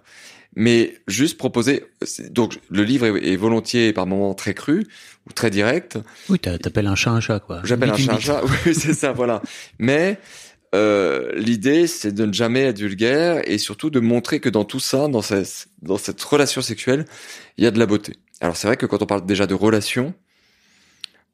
mais 0.55 0.95
juste 1.07 1.37
proposer. 1.37 1.85
Donc 2.31 2.59
le 2.69 2.83
livre 2.83 3.05
est, 3.05 3.35
volontiers 3.35 3.93
par 3.93 4.05
moments 4.05 4.33
très 4.33 4.53
cru 4.53 4.87
ou 5.27 5.33
très 5.33 5.49
direct. 5.49 5.97
Oui, 6.27 6.39
t'appelles 6.39 6.87
un 6.87 6.95
chat 6.95 7.11
un 7.11 7.19
chat 7.19 7.39
quoi. 7.39 7.61
J'appelle 7.63 7.91
un 7.91 7.97
chat 7.97 8.13
un 8.13 8.19
chat. 8.19 8.41
Oui, 8.65 8.75
c'est 8.75 8.93
ça, 8.93 9.11
voilà. 9.11 9.41
Mais 9.77 10.19
euh, 10.75 11.31
l'idée, 11.35 11.87
c'est 11.87 12.11
de 12.11 12.25
ne 12.25 12.33
jamais 12.33 12.61
être 12.61 12.79
vulgaire 12.79 13.41
et 13.49 13.57
surtout 13.57 13.89
de 13.89 13.99
montrer 13.99 14.39
que 14.39 14.49
dans 14.49 14.65
tout 14.65 14.79
ça, 14.79 15.07
dans 15.07 15.21
cette, 15.21 15.67
dans 15.81 15.97
cette 15.97 16.21
relation 16.21 16.61
sexuelle, 16.61 17.05
il 17.57 17.63
y 17.63 17.67
a 17.67 17.71
de 17.71 17.79
la 17.79 17.85
beauté. 17.85 18.17
Alors 18.41 18.55
c'est 18.55 18.67
vrai 18.67 18.77
que 18.77 18.85
quand 18.85 19.01
on 19.01 19.05
parle 19.05 19.25
déjà 19.25 19.47
de 19.47 19.53
relation, 19.53 20.13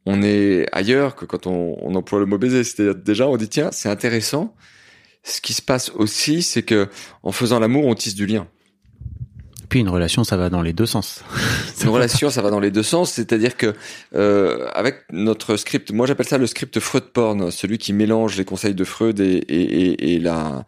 on 0.05 0.21
est 0.21 0.67
ailleurs 0.71 1.15
que 1.15 1.25
quand 1.25 1.47
on, 1.47 1.95
emploie 1.95 2.19
le 2.19 2.25
mot 2.25 2.37
baiser. 2.37 2.63
C'est-à-dire 2.63 2.95
déjà, 2.95 3.27
on 3.27 3.37
dit 3.37 3.49
tiens, 3.49 3.69
c'est 3.71 3.89
intéressant. 3.89 4.55
Ce 5.23 5.41
qui 5.41 5.53
se 5.53 5.61
passe 5.61 5.91
aussi, 5.95 6.43
c'est 6.43 6.63
que 6.63 6.87
en 7.23 7.31
faisant 7.31 7.59
l'amour, 7.59 7.85
on 7.85 7.95
tisse 7.95 8.15
du 8.15 8.25
lien. 8.25 8.47
Puis 9.69 9.79
une 9.79 9.89
relation, 9.89 10.23
ça 10.23 10.37
va 10.37 10.49
dans 10.49 10.61
les 10.61 10.73
deux 10.73 10.85
sens. 10.85 11.23
une 11.81 11.89
relation, 11.89 12.29
ça 12.29 12.43
va 12.43 12.51
dans 12.51 12.59
les 12.59 12.69
deux 12.69 12.83
sens, 12.83 13.11
c'est-à-dire 13.11 13.57
que 13.57 13.73
euh, 14.13 14.69
avec 14.73 14.97
notre 15.11 15.57
script, 15.57 15.91
moi 15.91 16.05
j'appelle 16.05 16.27
ça 16.27 16.37
le 16.37 16.45
script 16.45 16.79
Freud 16.79 17.05
porn, 17.05 17.49
celui 17.49 17.79
qui 17.79 17.91
mélange 17.91 18.37
les 18.37 18.45
conseils 18.45 18.75
de 18.75 18.83
Freud 18.83 19.19
et, 19.19 19.37
et, 19.37 19.81
et, 19.81 20.15
et 20.15 20.19
la 20.19 20.65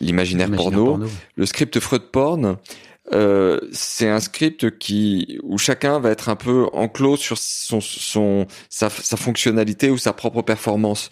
l'imaginaire 0.00 0.50
porno. 0.50 0.84
porno. 0.86 1.06
Le 1.36 1.46
script 1.46 1.78
Freud 1.80 2.02
porn, 2.12 2.56
euh, 3.12 3.60
c'est 3.70 4.08
un 4.08 4.18
script 4.18 4.78
qui 4.78 5.38
où 5.44 5.58
chacun 5.58 6.00
va 6.00 6.10
être 6.10 6.28
un 6.28 6.34
peu 6.34 6.66
enclos 6.72 7.16
sur 7.16 7.38
son, 7.38 7.80
son 7.80 8.46
sa, 8.68 8.90
sa 8.90 9.16
fonctionnalité 9.16 9.90
ou 9.90 9.98
sa 9.98 10.12
propre 10.12 10.42
performance. 10.42 11.10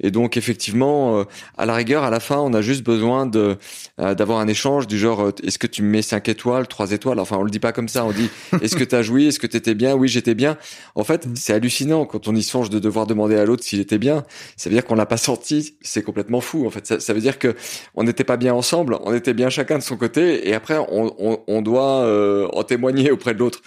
Et 0.00 0.10
donc 0.10 0.36
effectivement, 0.36 1.18
euh, 1.18 1.24
à 1.58 1.66
la 1.66 1.74
rigueur, 1.74 2.02
à 2.02 2.10
la 2.10 2.20
fin, 2.20 2.38
on 2.38 2.54
a 2.54 2.62
juste 2.62 2.82
besoin 2.82 3.26
de 3.26 3.58
euh, 4.00 4.14
d'avoir 4.14 4.38
un 4.38 4.48
échange 4.48 4.86
du 4.86 4.98
genre 4.98 5.32
est-ce 5.42 5.58
que 5.58 5.66
tu 5.66 5.82
me 5.82 5.88
mets 5.88 6.02
5 6.02 6.28
étoiles, 6.28 6.66
3 6.66 6.92
étoiles? 6.92 7.20
Enfin, 7.20 7.36
on 7.36 7.42
le 7.42 7.50
dit 7.50 7.60
pas 7.60 7.72
comme 7.72 7.88
ça. 7.88 8.04
On 8.04 8.12
dit 8.12 8.30
est-ce 8.62 8.76
que 8.76 8.84
tu 8.84 8.94
as 8.94 9.02
joui, 9.02 9.26
est-ce 9.26 9.38
que 9.38 9.46
tu 9.46 9.56
étais 9.56 9.74
bien? 9.74 9.94
Oui, 9.94 10.08
j'étais 10.08 10.34
bien. 10.34 10.56
En 10.94 11.04
fait, 11.04 11.26
mm. 11.26 11.36
c'est 11.36 11.52
hallucinant 11.52 12.06
quand 12.06 12.26
on 12.26 12.34
y 12.34 12.42
songe 12.42 12.70
de 12.70 12.78
devoir 12.78 13.06
demander 13.06 13.36
à 13.36 13.44
l'autre 13.44 13.64
s'il 13.64 13.80
était 13.80 13.98
bien. 13.98 14.24
Ça 14.56 14.70
veut 14.70 14.74
dire 14.74 14.84
qu'on 14.84 14.94
l'a 14.94 15.06
pas 15.06 15.18
senti. 15.18 15.76
C'est 15.82 16.02
complètement 16.02 16.40
fou. 16.40 16.66
En 16.66 16.70
fait, 16.70 16.86
ça, 16.86 17.00
ça 17.00 17.12
veut 17.12 17.20
dire 17.20 17.38
que 17.38 17.54
on 17.94 18.04
n'était 18.04 18.24
pas 18.24 18.38
bien 18.38 18.54
ensemble. 18.54 18.98
On 19.02 19.14
était 19.14 19.34
bien 19.34 19.50
chacun 19.50 19.76
de 19.76 19.82
son 19.82 19.96
côté. 19.98 20.48
Et 20.48 20.54
après, 20.54 20.78
on, 20.78 21.14
on 21.18 21.33
on, 21.46 21.62
doit 21.62 22.04
euh, 22.04 22.48
en 22.52 22.62
témoigner 22.62 23.10
auprès 23.10 23.34
de 23.34 23.38
l'autre. 23.38 23.60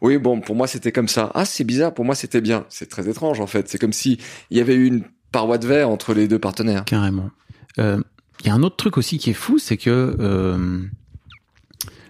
Oui, 0.00 0.18
bon, 0.18 0.40
pour 0.40 0.56
moi 0.56 0.66
c'était 0.66 0.92
comme 0.92 1.08
ça. 1.08 1.30
Ah, 1.34 1.44
c'est 1.44 1.64
bizarre, 1.64 1.94
pour 1.94 2.04
moi 2.04 2.14
c'était 2.14 2.40
bien. 2.40 2.64
C'est 2.68 2.88
très 2.88 3.08
étrange 3.08 3.40
en 3.40 3.46
fait. 3.46 3.68
C'est 3.68 3.78
comme 3.78 3.92
si 3.92 4.18
il 4.50 4.58
y 4.58 4.60
avait 4.60 4.74
eu 4.74 4.86
une 4.86 5.04
paroi 5.30 5.58
de 5.58 5.66
verre 5.66 5.88
entre 5.88 6.14
les 6.14 6.28
deux 6.28 6.38
partenaires. 6.38 6.84
Carrément. 6.84 7.30
Euh, 7.78 8.00
il 8.40 8.48
y 8.48 8.50
a 8.50 8.54
un 8.54 8.62
autre 8.62 8.76
truc 8.76 8.98
aussi 8.98 9.18
qui 9.18 9.30
est 9.30 9.34
fou, 9.34 9.58
c'est 9.58 9.76
que 9.76 10.16
euh, 10.18 10.80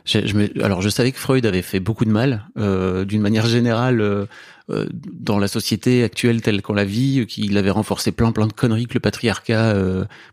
je, 0.05 0.35
me, 0.35 0.65
alors 0.65 0.81
je 0.81 0.89
savais 0.89 1.13
que 1.13 1.19
Freud 1.19 1.45
avait 1.45 1.63
fait 1.63 1.81
beaucoup 1.81 2.07
de 2.07 2.11
mal, 2.11 2.47
d'une 2.57 3.21
manière 3.21 3.47
générale, 3.47 4.27
euh, 4.73 4.83
euh, 4.83 4.87
dans 5.13 5.39
la 5.39 5.49
société 5.49 6.03
actuelle 6.03 6.43
telle 6.43 6.63
qu'on 6.63 6.73
la 6.73 6.85
vit, 6.85 7.27
qu'il 7.27 7.57
avait 7.57 7.71
renforcé 7.71 8.13
plein 8.13 8.33
plein 8.33 8.47
de 8.47 8.53
conneries 8.53 8.87
que 8.87 8.95
le 8.95 9.01
patriarcat, 9.01 9.75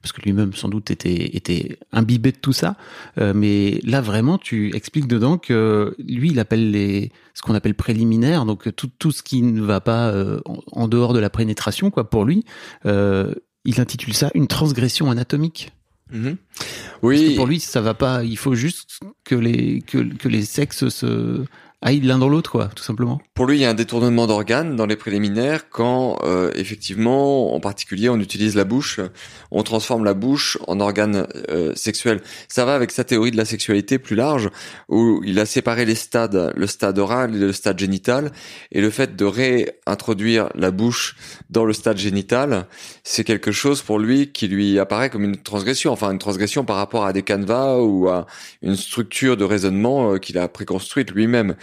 parce 0.02 0.12
que 0.12 0.22
lui-même 0.22 0.54
sans 0.54 0.70
doute 0.70 0.92
était 0.92 1.36
était 1.36 1.78
imbibé 1.92 2.32
de 2.32 2.38
tout 2.38 2.54
ça. 2.54 2.76
mais 3.18 3.80
là 3.84 4.02
vraiment, 4.02 4.38
tu 4.38 4.76
expliques 4.76 5.08
dedans 5.08 5.38
que 5.38 5.96
lui, 6.00 6.30
il 6.32 6.40
appelle 6.40 6.72
les 6.72 7.12
ce 7.34 7.42
qu'on 7.42 7.56
appelle 7.56 7.76
préliminaire, 7.76 8.46
donc 8.46 8.74
tout 8.76 8.90
tout 8.98 9.12
ce 9.12 9.24
qui 9.24 9.42
ne 9.42 9.62
va 9.62 9.82
pas 9.82 10.14
en, 10.46 10.60
en, 10.72 10.88
dehors 10.88 11.14
de 11.14 11.20
la 11.20 11.30
pénétration, 11.30 11.92
quoi, 11.92 12.10
pour 12.10 12.26
lui, 12.26 12.46
il 12.86 13.82
intitule 13.82 14.14
ça 14.14 14.32
une 14.34 14.48
transgression 14.48 15.12
anatomique. 15.12 15.72
Mhm. 16.12 16.38
Oui. 17.04 17.36
pour 17.36 17.46
lui, 17.46 17.60
ça 17.60 17.82
va 17.82 17.94
pas. 17.94 18.24
Il 18.24 18.38
faut 18.38 18.56
juste 18.56 19.00
que 19.24 19.36
les 19.36 19.82
que, 19.82 19.98
que 20.00 20.28
les 20.28 20.44
sexes 20.44 20.90
se 20.90 21.46
aillent 21.82 22.02
l'un 22.02 22.18
dans 22.18 22.28
l'autre, 22.28 22.52
quoi, 22.52 22.70
tout 22.76 22.84
simplement. 22.84 23.22
Pour 23.34 23.46
lui, 23.46 23.58
il 23.58 23.62
y 23.62 23.66
a 23.66 23.70
un 23.70 23.74
détournement 23.74 24.28
d'organes 24.28 24.76
dans 24.76 24.86
les 24.86 24.98
préliminaires 24.98 25.70
quand, 25.70 26.20
euh, 26.24 26.52
effectivement, 26.56 27.54
en 27.56 27.60
particulier, 27.62 28.10
on 28.10 28.20
utilise 28.20 28.56
la 28.56 28.66
bouche, 28.66 29.00
on 29.52 29.64
transforme 29.64 30.04
la 30.04 30.14
bouche 30.14 30.58
en 30.68 30.82
organe 30.82 31.28
euh, 31.50 31.74
sexuel. 31.76 32.22
Ça 32.50 32.66
va 32.66 32.76
avec 32.76 32.92
sa 32.92 33.06
théorie 33.06 33.32
de 33.32 33.38
la 33.38 33.46
sexualité 33.46 33.98
plus 33.98 34.18
large, 34.18 34.50
où 34.90 35.22
il 35.26 35.40
a 35.40 35.46
séparé 35.46 35.86
les 35.86 35.96
stades, 35.96 36.54
le 36.56 36.68
stade 36.68 37.00
oral 37.00 37.36
et 37.36 37.40
le 37.40 37.54
stade 37.54 37.80
génital, 37.80 38.32
et 38.72 38.82
le 38.82 38.90
fait 38.90 39.16
de 39.16 39.26
réintroduire 39.26 40.50
la 40.56 40.72
bouche 40.72 41.16
dans 41.50 41.64
le 41.64 41.72
stade 41.72 41.98
génital, 41.98 42.68
c'est 43.04 43.24
quelque 43.24 43.52
chose 43.52 43.82
pour 43.82 44.00
lui 44.00 44.32
qui 44.32 44.48
lui 44.50 44.80
apparaît 44.80 45.10
comme 45.10 45.24
une 45.24 45.38
transgression, 45.38 45.94
enfin 45.94 46.12
une 46.12 46.20
transgression 46.20 46.66
par 46.66 46.76
rapport 46.76 47.06
à 47.06 47.14
des 47.14 47.24
canevas 47.24 47.78
ou 47.78 48.10
à 48.10 48.26
une 48.62 48.76
structure 48.76 49.38
de 49.38 49.46
raisonnement 49.46 50.14
euh, 50.14 50.18
qu'il 50.18 50.38
a 50.38 50.48
préconstruite 50.50 51.12
lui-même. 51.12 51.56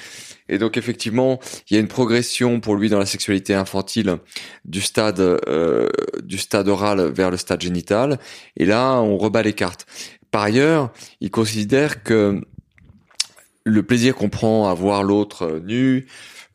Et 0.49 0.59
donc 0.59 0.77
effectivement, 0.77 1.41
il 1.69 1.75
y 1.75 1.77
a 1.77 1.81
une 1.81 1.89
progression 1.89 2.61
pour 2.61 2.77
lui 2.77 2.89
dans 2.89 2.99
la 2.99 3.07
sexualité 3.07 3.55
infantile 3.55 4.19
du 4.65 4.81
stade 4.81 5.21
euh, 5.21 5.89
du 6.23 6.39
stade 6.39 6.69
oral 6.69 7.11
vers 7.13 7.31
le 7.31 7.37
stade 7.37 7.61
génital. 7.61 8.19
Et 8.57 8.65
là, 8.65 9.01
on 9.01 9.17
rebat 9.17 9.43
les 9.43 9.53
cartes. 9.53 9.87
Par 10.31 10.43
ailleurs, 10.43 10.93
il 11.21 11.31
considère 11.31 12.03
que 12.03 12.41
le 13.65 13.83
plaisir 13.83 14.15
qu'on 14.15 14.29
prend 14.29 14.69
à 14.69 14.75
voir 14.75 15.03
l'autre 15.03 15.61
nu, 15.65 16.07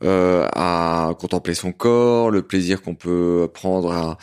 euh, 0.04 0.48
à 0.54 1.14
contempler 1.20 1.54
son 1.54 1.72
corps, 1.72 2.32
le 2.32 2.42
plaisir 2.42 2.82
qu'on 2.82 2.96
peut 2.96 3.48
prendre 3.54 3.92
à, 3.92 4.18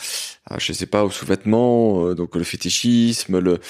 je 0.59 0.73
sais 0.73 0.87
pas, 0.87 1.05
au 1.05 1.11
sous-vêtement, 1.11 2.07
euh, 2.07 2.15
donc 2.15 2.35
le 2.35 2.43
fétichisme, 2.43 3.39
le, 3.39 3.61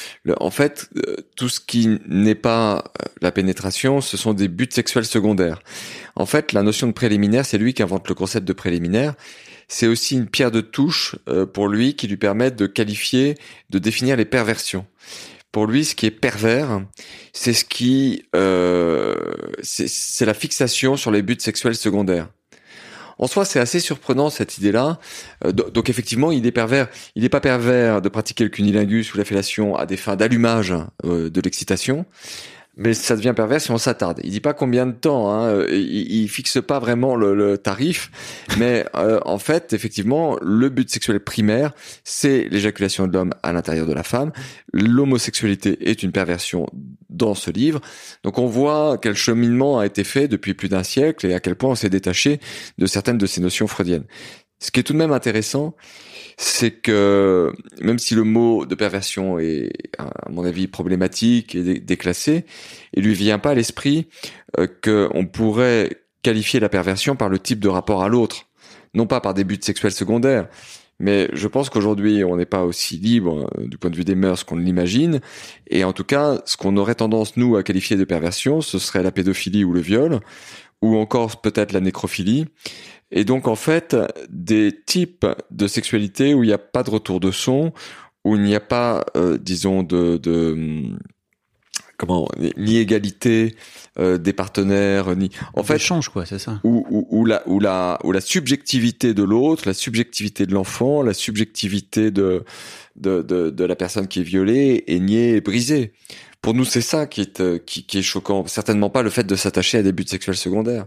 en 0.40 0.50
fait, 0.50 0.88
euh, 0.96 1.16
tout 1.36 1.48
ce 1.48 1.60
qui 1.60 1.98
n'est 2.08 2.34
pas 2.34 2.84
la 3.20 3.30
pénétration, 3.30 4.00
ce 4.00 4.16
sont 4.16 4.32
des 4.32 4.48
buts 4.48 4.68
sexuels 4.70 5.04
secondaires. 5.04 5.60
En 6.16 6.24
fait, 6.24 6.52
la 6.52 6.62
notion 6.62 6.86
de 6.86 6.92
préliminaire, 6.92 7.44
c'est 7.44 7.58
lui 7.58 7.74
qui 7.74 7.82
invente 7.82 8.08
le 8.08 8.14
concept 8.14 8.46
de 8.46 8.52
préliminaire. 8.54 9.14
C'est 9.68 9.86
aussi 9.86 10.14
une 10.14 10.28
pierre 10.28 10.50
de 10.50 10.62
touche 10.62 11.16
pour 11.52 11.68
lui 11.68 11.94
qui 11.94 12.06
lui 12.06 12.16
permet 12.16 12.50
de 12.50 12.66
qualifier, 12.66 13.34
de 13.68 13.78
définir 13.78 14.16
les 14.16 14.24
perversions. 14.24 14.86
Pour 15.52 15.66
lui, 15.66 15.84
ce 15.84 15.94
qui 15.94 16.06
est 16.06 16.10
pervers, 16.10 16.82
c'est 17.32 17.54
ce 17.54 17.64
qui, 17.64 18.24
euh, 18.36 19.14
c'est 19.62 20.26
la 20.26 20.34
fixation 20.34 20.96
sur 20.96 21.10
les 21.10 21.22
buts 21.22 21.36
sexuels 21.38 21.74
secondaires. 21.74 22.28
En 23.18 23.26
soi, 23.26 23.44
c'est 23.44 23.58
assez 23.58 23.80
surprenant 23.80 24.30
cette 24.30 24.58
idée-là. 24.58 25.00
Euh, 25.44 25.52
donc 25.52 25.90
effectivement, 25.90 26.30
il 26.30 26.46
est 26.46 26.52
pervers. 26.52 26.88
Il 27.16 27.22
n'est 27.22 27.28
pas 27.28 27.40
pervers 27.40 28.00
de 28.00 28.08
pratiquer 28.08 28.44
le 28.44 28.50
cunilingus 28.50 29.12
ou 29.12 29.18
la 29.18 29.24
fellation 29.24 29.74
à 29.74 29.86
des 29.86 29.96
fins 29.96 30.16
d'allumage 30.16 30.74
euh, 31.04 31.28
de 31.28 31.40
l'excitation 31.40 32.06
mais 32.78 32.94
ça 32.94 33.16
devient 33.16 33.34
pervers 33.34 33.60
si 33.60 33.70
on 33.70 33.78
s'attarde. 33.78 34.20
Il 34.24 34.30
dit 34.30 34.40
pas 34.40 34.54
combien 34.54 34.86
de 34.86 34.92
temps, 34.92 35.30
hein, 35.30 35.48
euh, 35.48 35.66
il, 35.70 36.22
il 36.22 36.28
fixe 36.28 36.58
pas 36.64 36.78
vraiment 36.78 37.16
le, 37.16 37.34
le 37.34 37.58
tarif, 37.58 38.10
mais 38.58 38.86
euh, 38.94 39.20
en 39.26 39.38
fait, 39.38 39.72
effectivement, 39.72 40.38
le 40.40 40.68
but 40.68 40.88
sexuel 40.88 41.20
primaire, 41.20 41.72
c'est 42.04 42.48
l'éjaculation 42.50 43.06
de 43.06 43.12
l'homme 43.12 43.34
à 43.42 43.52
l'intérieur 43.52 43.86
de 43.86 43.92
la 43.92 44.04
femme. 44.04 44.32
L'homosexualité 44.72 45.90
est 45.90 46.02
une 46.02 46.12
perversion 46.12 46.66
dans 47.10 47.34
ce 47.34 47.50
livre. 47.50 47.80
Donc 48.22 48.38
on 48.38 48.46
voit 48.46 48.98
quel 49.00 49.14
cheminement 49.14 49.78
a 49.78 49.86
été 49.86 50.04
fait 50.04 50.28
depuis 50.28 50.54
plus 50.54 50.68
d'un 50.68 50.82
siècle 50.82 51.26
et 51.26 51.34
à 51.34 51.40
quel 51.40 51.56
point 51.56 51.70
on 51.70 51.74
s'est 51.74 51.90
détaché 51.90 52.40
de 52.78 52.86
certaines 52.86 53.18
de 53.18 53.26
ces 53.26 53.40
notions 53.40 53.66
freudiennes. 53.66 54.04
Ce 54.60 54.70
qui 54.70 54.80
est 54.80 54.82
tout 54.82 54.92
de 54.92 54.98
même 54.98 55.12
intéressant, 55.12 55.74
c'est 56.40 56.70
que 56.70 57.52
même 57.80 57.98
si 57.98 58.14
le 58.14 58.22
mot 58.22 58.64
de 58.64 58.76
perversion 58.76 59.40
est, 59.40 59.72
à 59.98 60.30
mon 60.30 60.44
avis, 60.44 60.68
problématique 60.68 61.56
et 61.56 61.80
déclassé, 61.80 62.44
il 62.94 63.02
lui 63.02 63.14
vient 63.14 63.40
pas 63.40 63.50
à 63.50 63.54
l'esprit 63.54 64.06
euh, 64.56 64.68
qu'on 64.82 65.26
pourrait 65.26 65.98
qualifier 66.22 66.60
la 66.60 66.68
perversion 66.68 67.16
par 67.16 67.28
le 67.28 67.40
type 67.40 67.58
de 67.58 67.68
rapport 67.68 68.04
à 68.04 68.08
l'autre, 68.08 68.46
non 68.94 69.06
pas 69.06 69.20
par 69.20 69.34
des 69.34 69.42
buts 69.42 69.58
sexuels 69.60 69.92
secondaires. 69.92 70.46
Mais 71.00 71.28
je 71.32 71.48
pense 71.48 71.70
qu'aujourd'hui, 71.70 72.22
on 72.22 72.36
n'est 72.36 72.46
pas 72.46 72.62
aussi 72.62 72.98
libre 72.98 73.50
euh, 73.58 73.66
du 73.66 73.76
point 73.76 73.90
de 73.90 73.96
vue 73.96 74.04
des 74.04 74.14
mœurs 74.14 74.44
qu'on 74.44 74.56
l'imagine. 74.56 75.20
Et 75.68 75.82
en 75.82 75.92
tout 75.92 76.04
cas, 76.04 76.40
ce 76.44 76.56
qu'on 76.56 76.76
aurait 76.76 76.94
tendance, 76.94 77.36
nous, 77.36 77.56
à 77.56 77.64
qualifier 77.64 77.96
de 77.96 78.04
perversion, 78.04 78.60
ce 78.60 78.78
serait 78.78 79.02
la 79.02 79.10
pédophilie 79.10 79.64
ou 79.64 79.72
le 79.72 79.80
viol, 79.80 80.20
ou 80.82 80.96
encore 80.96 81.40
peut-être 81.40 81.72
la 81.72 81.80
nécrophilie. 81.80 82.46
Et 83.10 83.24
donc 83.24 83.48
en 83.48 83.56
fait, 83.56 83.96
des 84.28 84.78
types 84.86 85.26
de 85.50 85.66
sexualité 85.66 86.34
où 86.34 86.44
il 86.44 86.48
n'y 86.48 86.52
a 86.52 86.58
pas 86.58 86.82
de 86.82 86.90
retour 86.90 87.20
de 87.20 87.30
son, 87.30 87.72
où 88.24 88.36
il 88.36 88.42
n'y 88.42 88.54
a 88.54 88.60
pas, 88.60 89.06
euh, 89.16 89.38
disons, 89.38 89.82
de, 89.82 90.18
de 90.18 90.96
comment 91.98 92.28
ni 92.56 92.76
égalité 92.76 93.56
euh, 93.98 94.18
des 94.18 94.32
partenaires 94.32 95.16
ni 95.16 95.30
en 95.54 95.64
fait 95.64 95.78
change 95.78 96.08
quoi 96.08 96.24
c'est 96.24 96.38
ça. 96.38 96.60
où, 96.62 97.24
la 97.26 97.42
où 97.48 97.58
la 97.58 97.98
où 98.04 98.12
la 98.12 98.20
subjectivité 98.20 99.14
de 99.14 99.24
l'autre 99.24 99.64
la 99.66 99.74
subjectivité 99.74 100.46
de 100.46 100.54
l'enfant 100.54 101.02
la 101.02 101.12
subjectivité 101.12 102.12
de 102.12 102.44
de, 102.94 103.22
de 103.22 103.50
de 103.50 103.64
la 103.64 103.74
personne 103.74 104.06
qui 104.06 104.20
est 104.20 104.24
violée 104.24 104.84
est 104.86 105.00
niée 105.00 105.36
et 105.36 105.40
brisée. 105.40 105.92
Pour 106.40 106.54
nous 106.54 106.64
c'est 106.64 106.82
ça 106.82 107.06
qui 107.06 107.20
est 107.20 107.40
euh, 107.40 107.58
qui, 107.58 107.84
qui 107.84 107.98
est 107.98 108.02
choquant. 108.02 108.46
Certainement 108.46 108.90
pas 108.90 109.02
le 109.02 109.10
fait 109.10 109.24
de 109.24 109.34
s'attacher 109.34 109.78
à 109.78 109.82
des 109.82 109.92
buts 109.92 110.06
sexuels 110.06 110.36
secondaires 110.36 110.86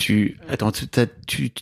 Tu 0.00 0.38
attends, 0.48 0.72
tu 0.72 0.88
t'as, 0.88 1.06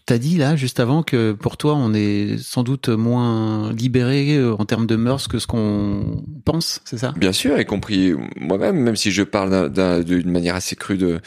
t'as 0.07 0.19
dit 0.19 0.39
là 0.39 0.57
juste 0.57 0.81
avant 0.81 1.03
que 1.03 1.33
pour 1.33 1.57
toi 1.57 1.75
on 1.75 1.93
est 1.93 2.39
sans 2.39 2.63
doute 2.63 2.89
moins 2.89 3.73
libéré 3.73 4.37
euh, 4.37 4.55
en 4.59 4.65
termes 4.65 4.87
de 4.87 4.97
mœurs 4.97 5.29
que 5.29 5.39
ce 5.39 5.47
qu'on 5.47 6.25
pense, 6.45 6.81
c'est 6.85 6.99
ça? 6.99 7.13
Bien 7.17 7.33
sûr, 7.33 7.59
y 7.61 7.67
compris 7.67 8.15
moi-même, 8.37 8.77
même 8.77 8.97
si 8.97 9.11
je 9.11 9.23
parle 9.23 9.73
d'une 10.05 10.31
manière 10.31 10.55
assez 10.55 10.77
crue 10.77 10.97
de 10.97 11.21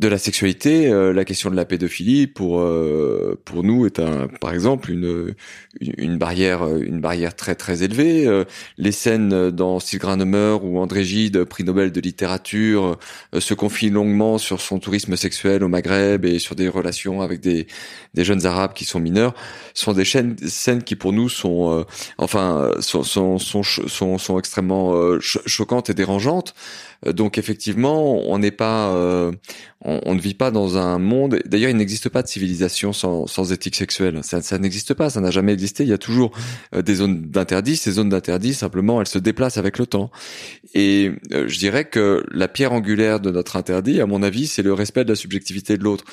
de 0.00 0.06
la 0.06 0.18
sexualité, 0.18 0.86
euh, 0.88 1.12
la 1.12 1.24
question 1.24 1.50
de 1.50 1.56
la 1.56 1.64
pédophilie 1.64 2.28
pour 2.28 2.60
euh, 2.60 3.40
pour 3.44 3.64
nous 3.64 3.84
est 3.84 3.98
un 3.98 4.28
par 4.40 4.54
exemple 4.54 4.92
une 4.92 5.34
une 5.80 6.18
barrière 6.18 6.66
une 6.76 7.00
barrière 7.00 7.34
très 7.34 7.56
très 7.56 7.82
élevée. 7.82 8.26
Euh, 8.26 8.44
les 8.76 8.92
scènes 8.92 9.50
dans 9.50 9.80
Six 9.80 9.98
grains 9.98 10.16
de 10.16 10.24
meurtre 10.24 10.64
ou 10.64 10.78
André 10.78 11.02
Gide, 11.02 11.42
prix 11.44 11.64
Nobel 11.64 11.90
de 11.90 12.00
littérature, 12.00 12.96
se 13.36 13.54
confient 13.54 13.90
longuement 13.90 14.38
sur 14.38 14.60
son 14.60 14.78
tourisme 14.78 15.16
sexuel 15.16 15.64
au 15.64 15.68
Maghreb 15.68 16.24
et 16.24 16.38
sur 16.38 16.54
des 16.54 16.68
relations 16.68 17.20
avec 17.20 17.40
des 17.40 17.66
des 18.14 18.24
jeunes 18.24 18.46
arabes 18.46 18.74
qui 18.74 18.84
sont 18.84 19.00
mineurs, 19.00 19.34
sont 19.74 19.94
des 19.94 20.04
scènes 20.04 20.36
scènes 20.46 20.84
qui 20.84 20.94
pour 20.94 21.12
nous 21.12 21.28
sont 21.28 21.84
enfin 22.18 22.70
sont 22.80 23.02
sont 23.02 23.38
sont 23.38 23.62
sont, 23.64 24.18
sont 24.18 24.38
extrêmement 24.38 25.18
choquantes 25.20 25.90
et 25.90 25.94
dérangeantes. 25.94 26.54
Euh, 27.06 27.12
donc 27.12 27.38
effectivement, 27.38 28.18
on 28.28 28.38
n'est 28.38 28.50
pas, 28.50 28.92
euh, 29.88 30.00
on, 30.04 30.14
ne 30.14 30.20
vit 30.20 30.34
pas 30.34 30.50
dans 30.50 30.76
un 30.76 30.98
monde. 30.98 31.40
D'ailleurs, 31.46 31.70
il 31.70 31.76
n'existe 31.76 32.08
pas 32.08 32.22
de 32.22 32.28
civilisation 32.28 32.92
sans, 32.92 33.26
sans 33.26 33.52
éthique 33.52 33.76
sexuelle. 33.76 34.20
Ça, 34.22 34.58
n'existe 34.58 34.94
pas, 34.94 35.10
ça 35.10 35.20
n'a 35.20 35.30
jamais 35.30 35.52
existé. 35.52 35.84
Il 35.84 35.88
y 35.88 35.92
a 35.92 35.98
toujours 35.98 36.32
euh, 36.74 36.82
des 36.82 36.96
zones 36.96 37.22
d'interdit. 37.22 37.76
Ces 37.76 37.92
zones 37.92 38.08
d'interdit, 38.08 38.54
simplement, 38.54 39.00
elles 39.00 39.08
se 39.08 39.18
déplacent 39.18 39.58
avec 39.58 39.78
le 39.78 39.86
temps. 39.86 40.10
Et 40.74 41.12
je 41.30 41.58
dirais 41.58 41.84
que 41.84 42.24
la 42.30 42.48
pierre 42.48 42.72
angulaire 42.72 43.20
de 43.20 43.30
notre 43.30 43.56
interdit, 43.56 44.00
à 44.00 44.06
mon 44.06 44.22
avis, 44.22 44.46
c'est 44.46 44.62
le 44.62 44.72
respect 44.72 45.04
de 45.04 45.10
la 45.10 45.16
subjectivité 45.16 45.76
de 45.76 45.84
l'autre 45.84 46.04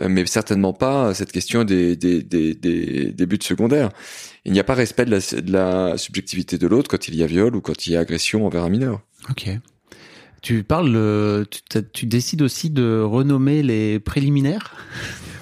mais 0.00 0.24
certainement 0.24 0.72
pas 0.72 1.12
cette 1.12 1.32
question 1.32 1.64
des, 1.64 1.96
des, 1.96 2.22
des, 2.22 2.54
des, 2.54 3.12
des 3.12 3.26
buts 3.26 3.38
secondaires. 3.42 3.90
Il 4.44 4.52
n'y 4.52 4.58
a 4.58 4.64
pas 4.64 4.74
respect 4.74 5.04
de 5.04 5.10
la, 5.10 5.18
de 5.18 5.52
la 5.52 5.98
subjectivité 5.98 6.56
de 6.56 6.66
l'autre 6.66 6.90
quand 6.90 7.08
il 7.08 7.14
y 7.14 7.22
a 7.22 7.26
viol 7.26 7.54
ou 7.54 7.60
quand 7.60 7.86
il 7.86 7.92
y 7.92 7.96
a 7.96 8.00
agression 8.00 8.46
envers 8.46 8.64
un 8.64 8.70
mineur. 8.70 9.00
Ok. 9.30 9.50
Tu 10.42 10.64
parles, 10.64 11.46
tu, 11.50 11.82
tu, 11.92 12.06
décides 12.06 12.42
aussi 12.42 12.68
de 12.68 13.00
renommer 13.00 13.62
les 13.62 14.00
préliminaires? 14.00 14.74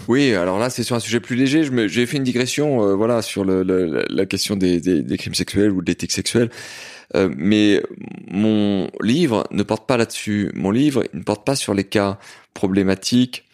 Oui, 0.09 0.35
alors 0.35 0.59
là, 0.59 0.71
c'est 0.71 0.83
sur 0.83 0.97
un 0.97 1.01
sujet 1.01 1.21
plus 1.21 1.37
léger. 1.37 1.63
J'ai 1.89 2.05
fait 2.05 2.17
une 2.17 2.25
digression, 2.25 2.83
euh, 2.83 2.95
voilà, 2.95 3.23
sur 3.23 3.45
la 3.45 4.27
question 4.27 4.57
des, 4.57 5.05
crimes 5.17 5.35
sexuels 5.35 5.71
ou 5.71 5.83
de 5.83 5.87
l'éthique 5.87 6.13
sexuelle. 6.13 6.51
Euh, 7.15 7.29
mais 7.37 7.83
mon 8.29 8.89
livre 9.01 9.47
ne 9.51 9.63
porte 9.63 9.87
pas 9.87 9.97
là-dessus. 9.97 10.51
Mon 10.55 10.71
livre 10.71 11.05
ne 11.13 11.23
porte 11.23 11.47
pas 11.47 11.57
sur 11.57 11.75
les 11.75 11.85
cas 11.85 12.19
problématiques, 12.55 13.45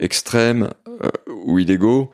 extrêmes 0.00 0.70
euh, 0.88 1.10
ou 1.44 1.58
illégaux. 1.58 2.10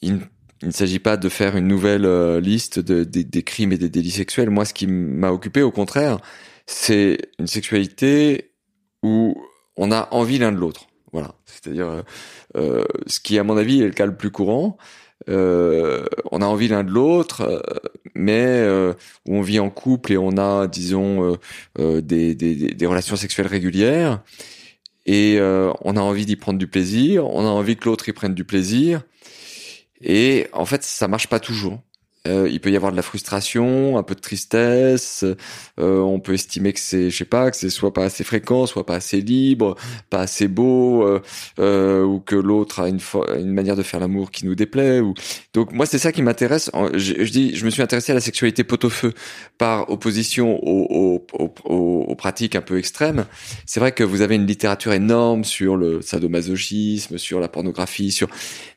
Il, 0.00 0.20
ne 0.62 0.70
s'agit 0.70 1.00
pas 1.00 1.16
de 1.16 1.28
faire 1.28 1.56
une 1.56 1.66
nouvelle 1.66 2.04
euh, 2.04 2.40
liste 2.40 2.78
de, 2.78 3.02
des 3.02 3.42
crimes 3.42 3.72
et 3.72 3.78
des 3.78 3.88
délits 3.88 4.12
sexuels. 4.12 4.48
Moi, 4.48 4.64
ce 4.64 4.74
qui 4.74 4.86
m'a 4.86 5.32
occupé, 5.32 5.62
au 5.62 5.72
contraire, 5.72 6.18
c'est 6.72 7.18
une 7.38 7.46
sexualité 7.46 8.52
où 9.02 9.36
on 9.76 9.92
a 9.92 10.08
envie 10.10 10.38
l'un 10.38 10.52
de 10.52 10.56
l'autre. 10.56 10.86
Voilà, 11.12 11.34
c'est-à-dire 11.44 11.88
euh, 11.88 12.02
euh, 12.56 12.84
ce 13.06 13.20
qui, 13.20 13.38
à 13.38 13.44
mon 13.44 13.56
avis, 13.56 13.82
est 13.82 13.86
le 13.86 13.90
cas 13.90 14.06
le 14.06 14.16
plus 14.16 14.30
courant. 14.30 14.78
Euh, 15.28 16.04
on 16.30 16.40
a 16.42 16.46
envie 16.46 16.68
l'un 16.68 16.84
de 16.84 16.90
l'autre, 16.90 17.42
euh, 17.42 17.60
mais 18.14 18.44
euh, 18.44 18.94
où 19.28 19.36
on 19.36 19.42
vit 19.42 19.60
en 19.60 19.70
couple 19.70 20.12
et 20.12 20.16
on 20.16 20.36
a, 20.36 20.66
disons, 20.66 21.36
des, 21.78 22.34
des, 22.34 22.54
des, 22.54 22.86
relations 22.86 23.16
sexuelles 23.16 23.46
régulières, 23.46 24.22
et 25.06 25.38
on 25.40 25.96
a 25.96 26.00
envie 26.00 26.26
d'y 26.26 26.36
prendre 26.36 26.58
du 26.58 26.66
plaisir, 26.66 27.28
on 27.28 27.40
a 27.40 27.50
envie 27.50 27.76
que 27.76 27.84
l'autre 27.84 28.08
y 28.08 28.12
prenne 28.12 28.34
du 28.34 28.44
plaisir, 28.44 29.02
et 30.00 30.48
en 30.52 30.64
fait, 30.64 30.82
ça 30.82 31.08
marche 31.08 31.28
pas 31.28 31.40
toujours. 31.40 31.80
Euh, 32.28 32.48
il 32.48 32.60
peut 32.60 32.70
y 32.70 32.76
avoir 32.76 32.92
de 32.92 32.96
la 32.96 33.02
frustration, 33.02 33.98
un 33.98 34.04
peu 34.04 34.14
de 34.14 34.20
tristesse. 34.20 35.24
Euh, 35.80 35.98
on 35.98 36.20
peut 36.20 36.34
estimer 36.34 36.72
que 36.72 36.78
c'est, 36.78 37.10
je 37.10 37.16
sais 37.16 37.24
pas, 37.24 37.50
que 37.50 37.56
c'est 37.56 37.68
soit 37.68 37.92
pas 37.92 38.04
assez 38.04 38.22
fréquent, 38.22 38.66
soit 38.66 38.86
pas 38.86 38.94
assez 38.94 39.20
libre, 39.20 39.74
pas 40.08 40.20
assez 40.20 40.46
beau, 40.46 41.04
euh, 41.04 41.20
euh 41.58 42.04
ou 42.04 42.20
que 42.20 42.36
l'autre 42.36 42.80
a 42.80 42.88
une, 42.88 43.00
une 43.38 43.52
manière 43.52 43.74
de 43.74 43.82
faire 43.82 43.98
l'amour 43.98 44.30
qui 44.30 44.46
nous 44.46 44.54
déplaît. 44.54 45.00
Ou... 45.00 45.14
Donc 45.52 45.72
moi 45.72 45.84
c'est 45.84 45.98
ça 45.98 46.12
qui 46.12 46.22
m'intéresse. 46.22 46.70
Je, 46.94 47.24
je, 47.24 47.32
dis, 47.32 47.56
je 47.56 47.64
me 47.64 47.70
suis 47.70 47.82
intéressé 47.82 48.12
à 48.12 48.14
la 48.14 48.20
sexualité 48.20 48.62
pot-au-feu 48.62 49.12
par 49.58 49.90
opposition 49.90 50.60
aux, 50.62 51.24
aux, 51.32 51.54
aux, 51.64 52.14
pratiques 52.14 52.54
un 52.54 52.60
peu 52.60 52.78
extrêmes. 52.78 53.26
C'est 53.66 53.80
vrai 53.80 53.90
que 53.90 54.04
vous 54.04 54.20
avez 54.20 54.36
une 54.36 54.46
littérature 54.46 54.92
énorme 54.92 55.42
sur 55.42 55.76
le 55.76 56.02
sadomasochisme, 56.02 57.18
sur 57.18 57.40
la 57.40 57.48
pornographie, 57.48 58.12
sur. 58.12 58.28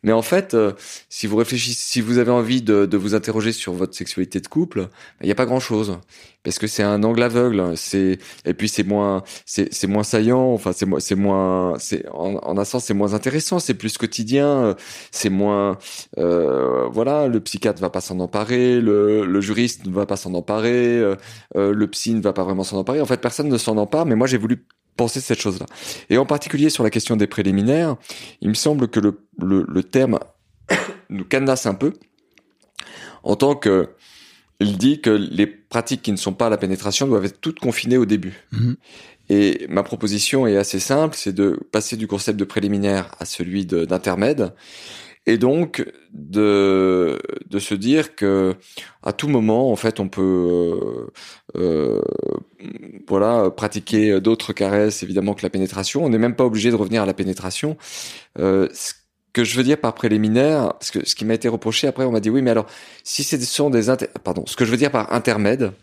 Mais 0.01 0.13
en 0.13 0.23
fait, 0.23 0.57
si 1.09 1.27
vous 1.27 1.35
réfléchissez, 1.35 1.79
si 1.79 2.01
vous 2.01 2.17
avez 2.17 2.31
envie 2.31 2.61
de, 2.61 2.85
de 2.85 2.97
vous 2.97 3.13
intéresser 3.13 3.34
sur 3.41 3.73
votre 3.73 3.95
sexualité 3.95 4.39
de 4.39 4.47
couple, 4.47 4.89
il 5.21 5.25
n'y 5.25 5.31
a 5.31 5.35
pas 5.35 5.45
grand 5.45 5.59
chose 5.59 5.99
parce 6.45 6.59
que 6.59 6.67
c'est 6.67 6.83
un 6.83 7.03
angle 7.03 7.23
aveugle. 7.23 7.73
C'est 7.75 8.19
et 8.45 8.53
puis 8.53 8.69
c'est 8.69 8.83
moins 8.83 9.23
c'est 9.45 9.73
c'est 9.73 9.87
moins 9.87 10.03
saillant. 10.03 10.53
Enfin 10.53 10.71
c'est 10.73 10.85
moins 10.85 10.99
c'est 11.01 11.15
moins 11.15 11.73
c'est 11.79 12.07
en, 12.13 12.57
un 12.57 12.65
sens 12.65 12.85
c'est 12.85 12.93
moins 12.93 13.13
intéressant. 13.13 13.59
C'est 13.59 13.73
plus 13.73 13.97
quotidien. 13.97 14.75
C'est 15.11 15.31
moins 15.31 15.77
euh, 16.17 16.87
voilà. 16.89 17.27
Le 17.27 17.41
psychiatre 17.41 17.81
va 17.81 17.89
pas 17.89 17.99
s'en 17.99 18.19
emparer. 18.19 18.79
Le, 18.79 19.25
le 19.25 19.41
juriste 19.41 19.85
ne 19.85 19.91
va 19.91 20.05
pas 20.05 20.15
s'en 20.15 20.33
emparer. 20.35 20.99
Euh, 20.99 21.15
euh, 21.57 21.73
le 21.73 21.87
psy 21.87 22.13
ne 22.13 22.21
va 22.21 22.31
pas 22.31 22.43
vraiment 22.43 22.63
s'en 22.63 22.77
emparer. 22.77 23.01
En 23.01 23.05
fait 23.05 23.19
personne 23.19 23.49
ne 23.49 23.57
s'en 23.57 23.77
empare. 23.77 24.05
Mais 24.05 24.15
moi 24.15 24.27
j'ai 24.27 24.37
voulu 24.37 24.65
penser 24.95 25.19
cette 25.19 25.41
chose-là. 25.41 25.65
Et 26.09 26.17
en 26.17 26.25
particulier 26.25 26.69
sur 26.69 26.83
la 26.83 26.89
question 26.91 27.17
des 27.17 27.27
préliminaires, 27.27 27.97
il 28.41 28.49
me 28.49 28.53
semble 28.53 28.87
que 28.87 28.99
le, 28.99 29.19
le, 29.39 29.65
le 29.67 29.83
terme 29.83 30.19
nous 31.09 31.25
cadenasse 31.25 31.65
un 31.65 31.73
peu 31.73 31.93
en 33.25 33.35
tant 33.35 33.55
que 33.55 33.89
il 34.61 34.77
dit 34.77 35.01
que 35.01 35.09
les 35.09 35.47
pratiques 35.47 36.01
qui 36.01 36.13
ne 36.13 36.17
sont 36.17 36.33
pas 36.33 36.49
la 36.49 36.57
pénétration 36.57 37.07
doivent 37.07 37.25
être 37.25 37.41
toutes 37.41 37.59
confinées 37.59 37.97
au 37.97 38.05
début. 38.05 38.45
Mhm. 38.53 38.77
Et 39.27 39.65
ma 39.69 39.83
proposition 39.83 40.47
est 40.47 40.55
assez 40.55 40.79
simple, 40.79 41.15
c'est 41.17 41.33
de 41.33 41.59
passer 41.71 41.97
du 41.97 42.07
concept 42.07 42.39
de 42.39 42.45
préliminaire 42.45 43.11
à 43.19 43.25
celui 43.25 43.65
d'intermède, 43.65 44.53
et 45.25 45.37
donc 45.37 45.83
de 46.13 47.19
de 47.49 47.59
se 47.59 47.73
dire 47.73 48.15
que 48.15 48.53
à 49.01 49.13
tout 49.13 49.27
moment, 49.27 49.71
en 49.71 49.75
fait, 49.75 49.99
on 49.99 50.07
peut 50.07 50.21
euh, 50.21 51.11
euh 51.57 52.01
voilà 53.07 53.49
pratiquer 53.49 54.21
d'autres 54.21 54.53
caresses 54.53 55.03
évidemment 55.03 55.33
que 55.33 55.43
la 55.43 55.49
pénétration. 55.49 56.05
On 56.05 56.09
n'est 56.09 56.19
même 56.19 56.35
pas 56.35 56.45
obligé 56.45 56.69
de 56.69 56.75
revenir 56.75 57.01
à 57.01 57.05
la 57.05 57.13
pénétration. 57.15 57.77
Euh, 58.39 58.69
que 59.35 59.43
je 59.43 59.57
veux 59.57 59.63
dire 59.63 59.77
par 59.77 59.93
préliminaire, 59.93 60.73
parce 60.79 60.91
que 60.91 61.05
ce 61.05 61.13
qui 61.13 61.25
m'a 61.25 61.33
été 61.33 61.49
reproché 61.49 61.87
après, 61.87 62.05
on 62.05 62.11
m'a 62.11 62.21
dit 62.21 62.29
oui, 62.29 62.41
mais 62.41 62.51
alors 62.51 62.67
si 63.03 63.21
ce 63.21 63.37
sont 63.37 63.69
des 63.69 63.89
inter... 63.89 64.07
pardon, 64.23 64.45
ce 64.47 64.55
que 64.55 64.63
je 64.63 64.71
veux 64.71 64.77
dire 64.77 64.91
par 64.91 65.11
intermède, 65.11 65.73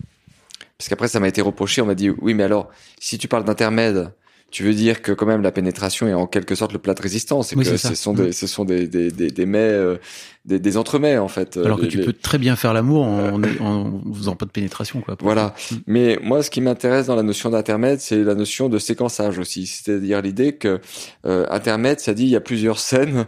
parce 0.79 0.89
qu'après 0.89 1.07
ça 1.07 1.21
m'a 1.21 1.29
été 1.29 1.43
reproché, 1.43 1.83
on 1.83 1.87
m'a 1.87 1.95
dit 1.95 2.09
oui, 2.09 2.33
mais 2.33 2.45
alors 2.45 2.71
si 2.99 3.19
tu 3.19 3.29
parles 3.29 3.45
d'intermède, 3.45 4.11
tu 4.53 4.65
veux 4.65 4.75
dire 4.75 5.01
que 5.01 5.13
quand 5.13 5.25
même 5.25 5.41
la 5.41 5.51
pénétration 5.51 6.07
est 6.07 6.13
en 6.13 6.27
quelque 6.27 6.55
sorte 6.55 6.75
le 6.75 6.79
plat 6.79 6.93
de 6.93 7.01
résistance, 7.01 7.53
et 7.53 7.57
que 7.57 7.65
ce 7.65 7.95
sont, 7.95 8.13
des, 8.13 8.33
ce 8.33 8.47
sont 8.47 8.67
des, 8.67 8.87
des, 8.87 9.11
des, 9.11 9.31
des 9.31 9.47
mets, 9.47 9.59
euh, 9.59 9.97
des, 10.45 10.61
des 10.61 10.77
entremets 10.77 11.17
en 11.17 11.29
fait. 11.29 11.57
Alors 11.57 11.81
que 11.81 11.87
tu 11.87 12.01
peux 12.01 12.13
très 12.13 12.37
bien 12.37 12.55
faire 12.55 12.75
l'amour 12.75 13.07
en, 13.07 13.43
en, 13.61 14.01
faisant 14.13 14.37
pas 14.37 14.45
de 14.45 14.51
pénétration, 14.51 15.01
quoi. 15.01 15.17
Voilà. 15.21 15.55
Mais 15.87 16.19
moi, 16.23 16.43
ce 16.43 16.51
qui 16.51 16.61
m'intéresse 16.61 17.07
dans 17.07 17.17
la 17.17 17.23
notion 17.23 17.49
d'intermède, 17.49 18.01
c'est 18.01 18.23
la 18.23 18.35
notion 18.35 18.69
de 18.69 18.79
séquençage 18.79 19.39
aussi, 19.39 19.67
c'est-à-dire 19.67 20.21
l'idée 20.21 20.53
que 20.53 20.81
euh, 21.25 21.47
intermède, 21.49 22.01
ça 22.01 22.13
dit 22.13 22.25
il 22.25 22.31
y 22.31 22.37
a 22.37 22.41
plusieurs 22.41 22.79
scènes 22.79 23.27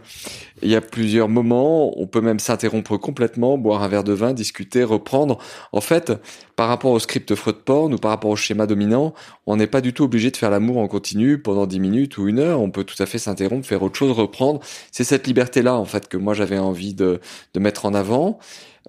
il 0.61 0.71
y 0.71 0.75
a 0.75 0.81
plusieurs 0.81 1.27
moments, 1.27 1.99
on 1.99 2.07
peut 2.07 2.21
même 2.21 2.39
s'interrompre 2.39 2.97
complètement, 2.97 3.57
boire 3.57 3.83
un 3.83 3.87
verre 3.87 4.03
de 4.03 4.13
vin, 4.13 4.33
discuter, 4.33 4.83
reprendre. 4.83 5.37
En 5.71 5.81
fait, 5.81 6.13
par 6.55 6.69
rapport 6.69 6.91
au 6.91 6.99
script 6.99 7.35
Freud 7.35 7.57
porn 7.57 7.93
ou 7.93 7.97
par 7.97 8.11
rapport 8.11 8.31
au 8.31 8.35
schéma 8.35 8.65
dominant, 8.65 9.13
on 9.47 9.57
n'est 9.57 9.67
pas 9.67 9.81
du 9.81 9.91
tout 9.93 10.05
obligé 10.05 10.31
de 10.31 10.37
faire 10.37 10.49
l'amour 10.49 10.77
en 10.77 10.87
continu 10.87 11.14
pendant 11.37 11.65
10 11.65 11.79
minutes 11.79 12.17
ou 12.17 12.27
une 12.27 12.39
heure. 12.39 12.61
On 12.61 12.71
peut 12.71 12.83
tout 12.83 13.01
à 13.01 13.05
fait 13.05 13.17
s'interrompre, 13.17 13.67
faire 13.67 13.83
autre 13.83 13.97
chose, 13.97 14.11
reprendre. 14.11 14.59
C'est 14.91 15.03
cette 15.03 15.27
liberté-là, 15.27 15.75
en 15.75 15.85
fait, 15.85 16.07
que 16.07 16.17
moi 16.17 16.33
j'avais 16.33 16.57
envie 16.57 16.93
de, 16.93 17.19
mettre 17.57 17.85
en 17.85 17.93
avant. 17.93 18.39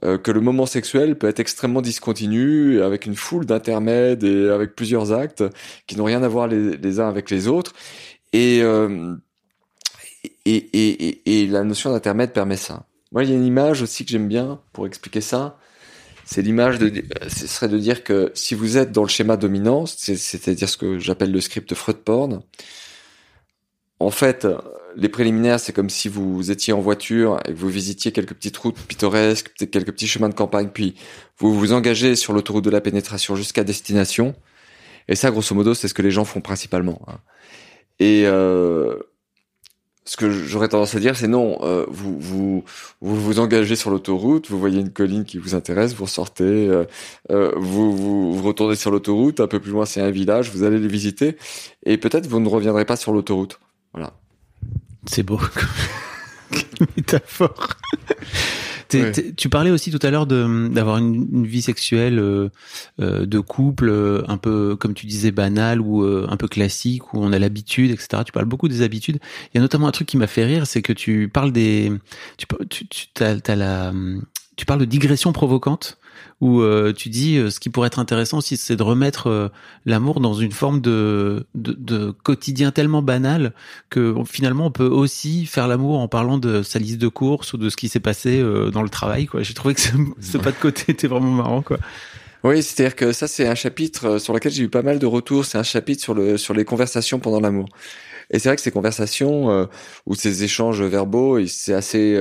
Euh, 0.05 0.19
que 0.19 0.31
le 0.31 0.43
moment 0.43 0.67
sexuel 0.67 1.17
peut 1.17 1.27
être 1.27 1.41
extrêmement 1.41 1.81
discontinu, 1.81 2.83
avec 2.83 3.07
une 3.07 3.17
foule 3.17 3.47
d'intermèdes 3.47 4.25
et 4.25 4.51
avec 4.51 4.77
plusieurs 4.77 5.13
actes 5.13 5.43
qui 5.87 5.97
n'ont 5.97 6.05
rien 6.05 6.23
à 6.23 6.29
voir 6.29 6.49
les, 6.49 7.01
uns 7.01 7.09
avec 7.09 7.31
les 7.31 7.49
autres. 7.49 7.73
Et 8.35 8.61
euh, 8.63 9.17
et, 10.45 10.57
et, 10.57 11.43
et, 11.43 11.47
la 11.47 11.65
notion 11.65 11.91
d'intermède 11.93 12.33
permet 12.33 12.57
ça. 12.57 12.87
Moi, 13.13 13.25
il 13.25 13.31
y 13.31 13.33
a 13.33 13.37
une 13.37 13.45
image 13.45 13.83
aussi 13.83 14.05
que 14.05 14.11
j'aime 14.11 14.29
bien 14.29 14.61
pour 14.73 14.87
expliquer 14.87 15.21
ça. 15.21 15.59
C'est 16.27 16.43
l'image 16.43 16.81
de, 16.81 16.93
ce 17.29 17.47
serait 17.47 17.69
de 17.69 17.79
dire 17.79 18.03
que 18.03 18.33
si 18.35 18.57
vous 18.57 18.77
êtes 18.77 18.91
dans 18.91 19.03
le 19.03 19.09
schéma 19.09 19.37
dominant, 19.37 19.87
c'est-à-dire 19.87 20.69
ce 20.69 20.77
que 20.77 20.99
j'appelle 20.99 21.31
le 21.31 21.41
script 21.41 21.73
Freud 21.75 21.99
porn, 21.99 22.43
en 24.01 24.11
fait, 24.11 24.47
les 24.97 25.09
préliminaires, 25.09 25.61
c'est 25.61 25.73
comme 25.73 25.89
si 25.89 26.09
vous 26.09 26.51
étiez 26.51 26.73
en 26.73 26.81
voiture 26.81 27.39
et 27.47 27.53
que 27.53 27.57
vous 27.57 27.69
visitiez 27.69 28.11
quelques 28.11 28.35
petites 28.35 28.57
routes 28.57 28.77
pittoresques, 28.77 29.55
quelques 29.71 29.93
petits 29.93 30.09
chemins 30.09 30.29
de 30.29 30.35
campagne, 30.35 30.69
puis 30.69 30.97
vous 31.39 31.55
vous 31.55 31.73
engagez 31.73 32.17
sur 32.17 32.33
l'autoroute 32.33 32.65
de 32.65 32.71
la 32.71 32.81
pénétration 32.81 33.37
jusqu'à 33.37 33.63
destination. 33.63 34.35
Et 35.07 35.15
ça, 35.15 35.31
grosso 35.31 35.55
modo, 35.55 35.75
c'est 35.75 35.87
ce 35.87 35.95
que 35.95 36.03
les 36.03 36.11
gens 36.11 36.25
font 36.25 36.41
principalement. 36.41 37.01
Hein. 37.07 37.19
Et 38.01 38.25
euh, 38.27 38.99
ce 40.07 40.17
que 40.17 40.31
j'aurais 40.31 40.69
tendance 40.69 40.95
à 40.95 41.01
dire, 41.01 41.17
c'est 41.17 41.27
non. 41.27 41.59
Euh, 41.63 41.85
vous, 41.89 42.17
vous, 42.19 42.65
vous 43.01 43.21
vous 43.21 43.39
engagez 43.41 43.75
sur 43.75 43.91
l'autoroute, 43.91 44.49
vous 44.49 44.59
voyez 44.59 44.81
une 44.81 44.93
colline 44.93 45.25
qui 45.25 45.39
vous 45.39 45.57
intéresse, 45.57 45.95
vous 45.95 46.07
sortez, 46.07 46.45
euh, 46.45 46.85
euh, 47.31 47.53
vous, 47.57 47.95
vous, 47.95 48.33
vous 48.33 48.43
retournez 48.43 48.77
sur 48.77 48.93
l'autoroute. 48.93 49.41
Un 49.41 49.49
peu 49.49 49.59
plus 49.59 49.73
loin, 49.73 49.85
c'est 49.85 50.01
un 50.01 50.13
village. 50.13 50.51
Vous 50.51 50.63
allez 50.63 50.79
les 50.79 50.89
visiter, 50.89 51.37
et 51.85 51.99
peut-être 51.99 52.29
vous 52.29 52.39
ne 52.39 52.49
reviendrez 52.49 52.85
pas 52.85 52.97
sur 52.97 53.13
l'autoroute. 53.13 53.59
Voilà. 53.93 54.13
C'est 55.07 55.25
beau. 55.25 55.41
métaphore. 56.97 57.69
Tu 58.89 59.49
parlais 59.49 59.71
aussi 59.71 59.91
tout 59.91 60.05
à 60.05 60.11
l'heure 60.11 60.27
d'avoir 60.27 60.99
une, 60.99 61.29
une, 61.33 61.47
vie 61.47 61.63
sexuelle 61.63 62.19
euh, 62.19 62.49
euh, 63.01 63.27
de 63.27 63.41
couple 63.41 63.89
euh, 63.89 64.23
un 64.29 64.37
peu, 64.37 64.77
comme 64.77 64.95
tu 64.95 65.07
disais, 65.07 65.31
banale 65.31 65.81
ou 65.81 66.05
un 66.05 66.37
peu 66.37 66.49
classique, 66.49 67.13
où 67.15 67.19
on 67.23 67.33
a 67.33 67.39
l'habitude, 67.39 67.91
etc. 67.91 68.23
Tu 68.25 68.33
parles 68.33 68.47
beaucoup 68.47 68.69
des 68.69 68.83
habitudes. 68.83 69.19
Il 69.53 69.57
y 69.57 69.59
a 69.59 69.61
notamment 69.61 69.89
un 69.89 69.93
truc 69.93 70.09
qui 70.09 70.17
m'a 70.17 70.27
fait 70.27 70.45
rire, 70.45 70.67
c'est 70.67 70.83
que 70.83 70.93
tu 70.93 71.29
parles 71.29 71.53
des... 71.53 71.93
Tu, 72.37 72.47
tu, 72.69 72.87
tu 73.13 73.23
as 73.23 73.57
la, 73.57 73.93
tu 74.57 74.67
parles 74.67 74.81
de 74.81 74.87
digression 74.87 75.33
provocante 75.33 75.99
où 76.41 76.61
euh, 76.61 76.93
tu 76.93 77.09
dis 77.09 77.39
euh, 77.39 77.51
ce 77.51 77.61
qui 77.61 77.71
pourrait 77.71 77.87
être 77.87 77.99
intéressant 77.99 78.39
aussi, 78.39 78.57
c'est 78.57 78.77
de 78.77 78.83
remettre 78.83 79.29
euh, 79.29 79.49
l'amour 79.87 80.21
dans 80.21 80.35
une 80.35 80.53
forme 80.53 80.81
de, 80.81 81.47
de, 81.55 81.73
de, 81.73 82.11
quotidien 82.11 82.73
tellement 82.73 83.01
banal 83.01 83.53
que 83.89 84.15
finalement 84.27 84.67
on 84.67 84.71
peut 84.71 84.87
aussi 84.87 85.47
faire 85.47 85.67
l'amour 85.67 85.99
en 85.99 86.09
parlant 86.09 86.37
de 86.37 86.63
sa 86.63 86.79
liste 86.79 86.99
de 86.99 87.09
courses 87.09 87.55
ou 87.55 87.57
de 87.57 87.71
ce 87.71 87.77
qui 87.77 87.89
s'est 87.89 88.01
passé 88.01 88.43
dans 88.73 88.83
le 88.83 88.89
travail. 88.89 89.27
Quoi. 89.27 89.43
J'ai 89.43 89.55
trouvé 89.55 89.75
que 89.75 89.81
ce, 89.81 90.39
pas 90.39 90.53
de 90.53 90.57
côté 90.57 90.85
était 90.93 91.09
vraiment 91.09 91.31
marrant. 91.31 91.63
Quoi. 91.63 91.79
Oui, 92.45 92.63
c'est-à-dire 92.63 92.97
que 92.97 93.13
ça, 93.13 93.29
c'est 93.29 93.49
un 93.49 93.55
chapitre 93.55 94.19
sur 94.19 94.35
lequel 94.35 94.53
j'ai 94.53 94.65
eu 94.65 94.69
pas 94.69 94.83
mal 94.83 94.99
de 94.99 95.07
retours. 95.07 95.47
C'est 95.47 95.59
un 95.59 95.63
chapitre 95.63 96.03
sur, 96.03 96.15
le, 96.15 96.37
sur 96.37 96.55
les 96.55 96.65
conversations 96.65 97.19
pendant 97.19 97.41
l'amour. 97.41 97.69
Et 98.31 98.39
c'est 98.39 98.49
vrai 98.49 98.57
que 98.57 98.63
ces 98.63 98.71
conversations 98.73 99.69
ou 100.05 100.15
ces 100.15 100.45
échanges 100.45 100.83
verbaux, 100.83 101.45
c'est 101.47 101.75
assez 101.75 102.21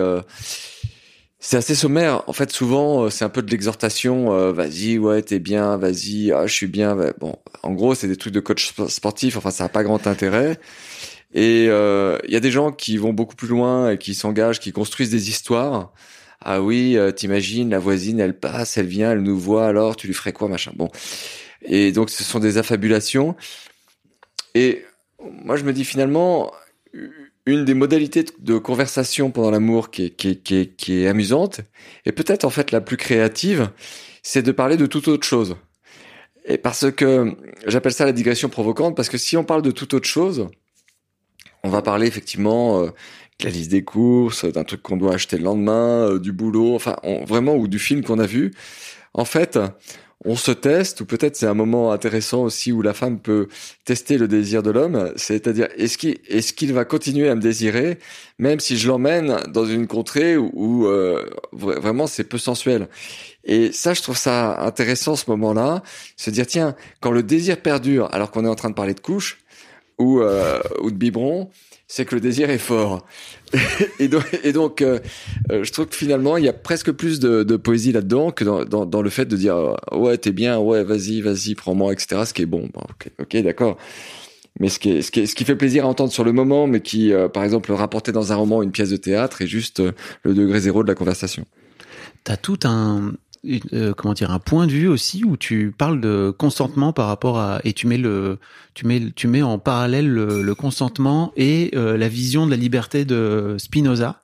c'est 1.47 1.57
assez 1.57 1.75
sommaire. 1.75 2.23
En 2.25 2.33
fait, 2.33 2.51
souvent, 2.51 3.03
euh, 3.03 3.09
c'est 3.11 3.23
un 3.23 3.29
peu 3.29 3.43
de 3.43 3.51
l'exhortation. 3.51 4.33
Euh, 4.33 4.51
vas-y, 4.51 4.97
ouais, 4.97 5.21
t'es 5.21 5.37
bien. 5.37 5.77
Vas-y, 5.77 6.31
ah, 6.31 6.47
je 6.47 6.53
suis 6.53 6.65
bien. 6.65 6.97
Bon, 7.19 7.35
en 7.61 7.71
gros, 7.73 7.93
c'est 7.93 8.07
des 8.07 8.17
trucs 8.17 8.33
de 8.33 8.39
coach 8.39 8.73
sportif. 8.87 9.37
Enfin, 9.37 9.51
ça 9.51 9.65
n'a 9.65 9.69
pas 9.69 9.83
grand 9.83 10.07
intérêt. 10.07 10.59
Et 11.35 11.67
euh, 11.69 12.17
il 12.23 12.33
y 12.33 12.35
a 12.35 12.39
des 12.39 12.49
gens 12.49 12.71
qui 12.71 12.97
vont 12.97 13.13
beaucoup 13.13 13.35
plus 13.35 13.47
loin 13.47 13.91
et 13.91 13.99
qui 13.99 14.15
s'engagent, 14.15 14.59
qui 14.59 14.71
construisent 14.71 15.11
des 15.11 15.29
histoires. 15.29 15.93
Ah 16.41 16.63
oui, 16.63 16.97
t'imagines, 17.15 17.69
la 17.69 17.79
voisine, 17.79 18.19
elle 18.19 18.39
passe, 18.39 18.77
elle 18.77 18.87
vient, 18.87 19.11
elle 19.11 19.21
nous 19.21 19.37
voit. 19.37 19.67
Alors, 19.67 19.95
tu 19.95 20.07
lui 20.07 20.15
ferais 20.15 20.33
quoi, 20.33 20.47
machin. 20.47 20.71
Bon. 20.75 20.89
Et 21.61 21.91
donc, 21.91 22.09
ce 22.09 22.23
sont 22.23 22.39
des 22.39 22.57
affabulations. 22.57 23.35
Et 24.55 24.83
moi, 25.43 25.57
je 25.57 25.63
me 25.63 25.73
dis 25.73 25.85
finalement 25.85 26.51
une 27.45 27.65
des 27.65 27.73
modalités 27.73 28.25
de 28.39 28.57
conversation 28.57 29.31
pendant 29.31 29.51
l'amour 29.51 29.91
qui 29.91 30.05
est, 30.05 30.09
qui, 30.09 30.37
qui, 30.37 30.69
qui 30.69 31.03
est 31.03 31.07
amusante, 31.07 31.61
et 32.05 32.11
peut-être 32.11 32.45
en 32.45 32.49
fait 32.49 32.71
la 32.71 32.81
plus 32.81 32.97
créative, 32.97 33.69
c'est 34.23 34.41
de 34.41 34.51
parler 34.51 34.77
de 34.77 34.87
toute 34.87 35.07
autre 35.07 35.25
chose. 35.25 35.55
Et 36.45 36.57
parce 36.57 36.91
que 36.91 37.35
j'appelle 37.65 37.93
ça 37.93 38.05
la 38.05 38.11
digression 38.11 38.49
provocante, 38.49 38.95
parce 38.95 39.09
que 39.09 39.17
si 39.17 39.37
on 39.37 39.43
parle 39.43 39.61
de 39.61 39.71
toute 39.71 39.93
autre 39.93 40.07
chose, 40.07 40.47
on 41.63 41.69
va 41.69 41.81
parler 41.81 42.07
effectivement 42.07 42.81
euh, 42.81 42.85
de 43.39 43.45
la 43.45 43.49
liste 43.49 43.71
des 43.71 43.83
courses, 43.83 44.45
d'un 44.45 44.63
truc 44.63 44.81
qu'on 44.81 44.97
doit 44.97 45.13
acheter 45.13 45.37
le 45.37 45.43
lendemain, 45.43 46.09
euh, 46.09 46.19
du 46.19 46.31
boulot, 46.31 46.75
enfin 46.75 46.95
vraiment, 47.25 47.55
ou 47.55 47.67
du 47.67 47.79
film 47.79 48.03
qu'on 48.03 48.19
a 48.19 48.27
vu. 48.27 48.53
En 49.13 49.25
fait, 49.25 49.57
on 50.23 50.35
se 50.35 50.51
teste, 50.51 51.01
ou 51.01 51.05
peut-être 51.05 51.35
c'est 51.35 51.45
un 51.45 51.53
moment 51.53 51.91
intéressant 51.91 52.43
aussi 52.43 52.71
où 52.71 52.81
la 52.81 52.93
femme 52.93 53.19
peut 53.19 53.47
tester 53.83 54.17
le 54.17 54.27
désir 54.27 54.63
de 54.63 54.71
l'homme, 54.71 55.11
c'est-à-dire 55.17 55.67
est-ce 55.77 56.53
qu'il 56.53 56.73
va 56.73 56.85
continuer 56.85 57.29
à 57.29 57.35
me 57.35 57.41
désirer, 57.41 57.99
même 58.39 58.59
si 58.59 58.77
je 58.77 58.87
l'emmène 58.87 59.37
dans 59.49 59.65
une 59.65 59.87
contrée 59.87 60.37
où, 60.37 60.87
euh, 60.87 61.29
vraiment 61.51 62.07
c'est 62.07 62.23
peu 62.23 62.37
sensuel. 62.37 62.87
Et 63.43 63.71
ça, 63.71 63.93
je 63.93 64.01
trouve 64.01 64.17
ça 64.17 64.61
intéressant 64.61 65.15
ce 65.15 65.29
moment-là, 65.29 65.83
se 66.15 66.29
dire 66.29 66.47
tiens, 66.47 66.75
quand 67.01 67.11
le 67.11 67.21
désir 67.21 67.61
perdure, 67.61 68.09
alors 68.13 68.31
qu'on 68.31 68.45
est 68.45 68.49
en 68.49 68.55
train 68.55 68.69
de 68.69 68.75
parler 68.75 68.93
de 68.93 69.01
couche 69.01 69.39
ou 69.99 70.21
euh, 70.21 70.59
ou 70.81 70.91
de 70.91 70.95
biberon, 70.95 71.49
c'est 71.87 72.05
que 72.05 72.15
le 72.15 72.21
désir 72.21 72.49
est 72.49 72.57
fort. 72.57 73.05
et 73.99 74.07
donc, 74.07 74.81
euh, 74.81 74.99
euh, 75.51 75.63
je 75.63 75.71
trouve 75.71 75.87
que 75.87 75.95
finalement, 75.95 76.37
il 76.37 76.45
y 76.45 76.49
a 76.49 76.53
presque 76.53 76.91
plus 76.91 77.19
de, 77.19 77.55
poésie 77.57 77.91
là-dedans 77.91 78.31
que 78.31 78.43
dans, 78.43 79.01
le 79.01 79.09
fait 79.09 79.25
de 79.25 79.37
dire 79.37 79.55
euh, 79.55 79.75
ouais, 79.93 80.17
t'es 80.17 80.31
bien, 80.31 80.57
ouais, 80.57 80.83
vas-y, 80.83 81.21
vas-y, 81.21 81.55
prends-moi, 81.55 81.93
etc. 81.93 82.23
Ce 82.25 82.33
qui 82.33 82.41
est 82.41 82.47
bon. 82.47 82.69
ok, 83.19 83.37
d'accord. 83.37 83.77
Mais 84.59 84.69
ce 84.69 84.79
qui, 84.79 85.03
ce, 85.03 85.11
qui 85.11 85.27
ce 85.27 85.35
qui 85.35 85.43
fait 85.43 85.55
plaisir 85.55 85.85
à 85.85 85.89
entendre 85.89 86.11
sur 86.11 86.23
le 86.23 86.31
moment, 86.31 86.65
mais 86.65 86.79
qui, 86.79 87.11
par 87.33 87.43
exemple, 87.43 87.73
rapporter 87.73 88.13
dans 88.13 88.31
un 88.31 88.35
roman 88.35 88.63
une 88.63 88.71
pièce 88.71 88.89
de 88.89 88.97
théâtre 88.97 89.41
est 89.41 89.47
juste 89.47 89.83
le 90.23 90.33
degré 90.33 90.61
zéro 90.61 90.81
de 90.81 90.87
la 90.87 90.95
conversation. 90.95 91.45
T'as 92.23 92.37
tout 92.37 92.59
un, 92.63 93.13
euh, 93.73 93.93
comment 93.93 94.13
dire 94.13 94.31
un 94.31 94.39
point 94.39 94.67
de 94.67 94.71
vue 94.71 94.87
aussi 94.87 95.23
où 95.23 95.37
tu 95.37 95.73
parles 95.77 96.01
de 96.01 96.33
consentement 96.35 96.93
par 96.93 97.07
rapport 97.07 97.39
à 97.39 97.59
et 97.63 97.73
tu 97.73 97.87
mets 97.87 97.97
le 97.97 98.39
tu 98.73 98.87
mets 98.87 99.11
tu 99.15 99.27
mets 99.27 99.41
en 99.41 99.59
parallèle 99.59 100.07
le, 100.09 100.55
consentement 100.55 101.31
et 101.35 101.71
euh, 101.75 101.97
la 101.97 102.07
vision 102.07 102.45
de 102.45 102.51
la 102.51 102.57
liberté 102.57 103.05
de 103.05 103.55
Spinoza 103.59 104.21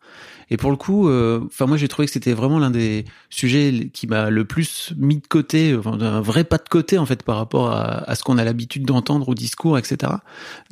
et 0.52 0.58
pour 0.58 0.70
le 0.70 0.76
coup, 0.76 1.08
euh, 1.08 1.40
enfin 1.46 1.66
moi 1.66 1.78
j'ai 1.78 1.88
trouvé 1.88 2.08
que 2.08 2.12
c'était 2.12 2.34
vraiment 2.34 2.60
l'un 2.60 2.72
des 2.72 3.06
sujets 3.30 3.90
qui 3.94 4.06
m'a 4.06 4.30
le 4.30 4.44
plus 4.44 4.94
mis 4.98 5.16
de 5.16 5.26
côté, 5.26 5.72
un 5.72 6.20
vrai 6.20 6.44
pas 6.44 6.58
de 6.58 6.68
côté 6.68 6.98
en 6.98 7.06
fait 7.06 7.24
par 7.24 7.38
rapport 7.38 7.72
à, 7.72 8.14
ce 8.16 8.22
qu'on 8.22 8.38
a 8.38 8.44
l'habitude 8.44 8.86
d'entendre 8.86 9.30
au 9.30 9.34
discours, 9.34 9.78
etc. 9.78 10.12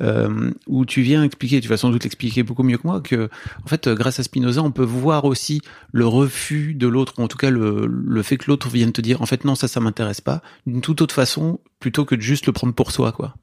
Euh, 0.02 0.50
où 0.66 0.84
tu 0.84 1.00
viens 1.00 1.24
expliquer, 1.24 1.62
tu 1.62 1.68
vas 1.68 1.78
sans 1.78 1.88
doute 1.88 2.04
l'expliquer 2.04 2.42
beaucoup 2.42 2.62
mieux 2.62 2.76
que 2.76 2.86
moi, 2.86 3.00
que 3.00 3.30
en 3.64 3.68
fait 3.68 3.88
grâce 3.88 4.20
à 4.20 4.22
Spinoza 4.22 4.62
on 4.62 4.70
peut 4.70 4.84
voir 4.84 5.24
aussi 5.24 5.62
le 5.92 6.06
refus 6.06 6.74
de 6.74 6.86
l'autre, 6.86 7.14
ou 7.16 7.22
en 7.22 7.28
tout 7.28 7.38
cas 7.38 7.48
le, 7.48 7.86
le 7.86 8.22
fait 8.22 8.36
que 8.36 8.50
l'autre 8.50 8.68
vienne 8.68 8.92
te 8.92 9.00
dire 9.00 9.22
en 9.22 9.26
fait 9.26 9.46
non 9.46 9.54
ça 9.54 9.66
ça 9.66 9.80
m'intéresse 9.80 10.20
pas, 10.20 10.42
d'une 10.66 10.82
toute 10.82 11.00
autre 11.00 11.14
façon 11.14 11.58
plutôt 11.78 12.04
que 12.04 12.14
de 12.14 12.20
juste 12.20 12.44
le 12.44 12.52
prendre 12.52 12.74
pour 12.74 12.92
soi 12.92 13.12
quoi. 13.12 13.34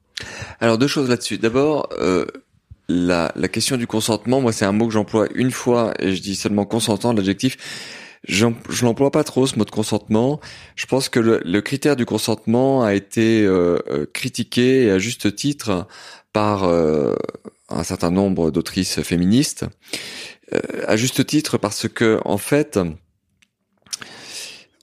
Alors 0.60 0.78
deux 0.78 0.86
choses 0.86 1.08
là-dessus. 1.08 1.38
D'abord, 1.38 1.88
euh, 1.98 2.26
la, 2.88 3.32
la 3.36 3.48
question 3.48 3.76
du 3.76 3.86
consentement, 3.86 4.40
moi 4.40 4.52
c'est 4.52 4.64
un 4.64 4.72
mot 4.72 4.86
que 4.86 4.92
j'emploie 4.92 5.28
une 5.34 5.50
fois 5.50 5.92
et 5.98 6.14
je 6.14 6.22
dis 6.22 6.34
seulement 6.34 6.64
consentant, 6.64 7.12
l'adjectif. 7.12 7.56
Je 8.24 8.46
l'emploie 8.82 9.10
pas 9.12 9.22
trop 9.24 9.46
ce 9.46 9.56
mot 9.56 9.64
de 9.64 9.70
consentement. 9.70 10.40
Je 10.74 10.86
pense 10.86 11.08
que 11.08 11.20
le, 11.20 11.40
le 11.44 11.60
critère 11.60 11.94
du 11.94 12.04
consentement 12.04 12.82
a 12.82 12.94
été 12.94 13.44
euh, 13.44 13.78
euh, 13.88 14.06
critiqué 14.12 14.90
à 14.90 14.98
juste 14.98 15.36
titre 15.36 15.86
par 16.32 16.64
euh, 16.64 17.14
un 17.68 17.84
certain 17.84 18.10
nombre 18.10 18.50
d'autrices 18.50 19.02
féministes. 19.02 19.66
à 20.86 20.96
juste 20.96 21.24
titre 21.26 21.58
parce 21.58 21.88
que 21.88 22.20
en 22.24 22.38
fait, 22.38 22.78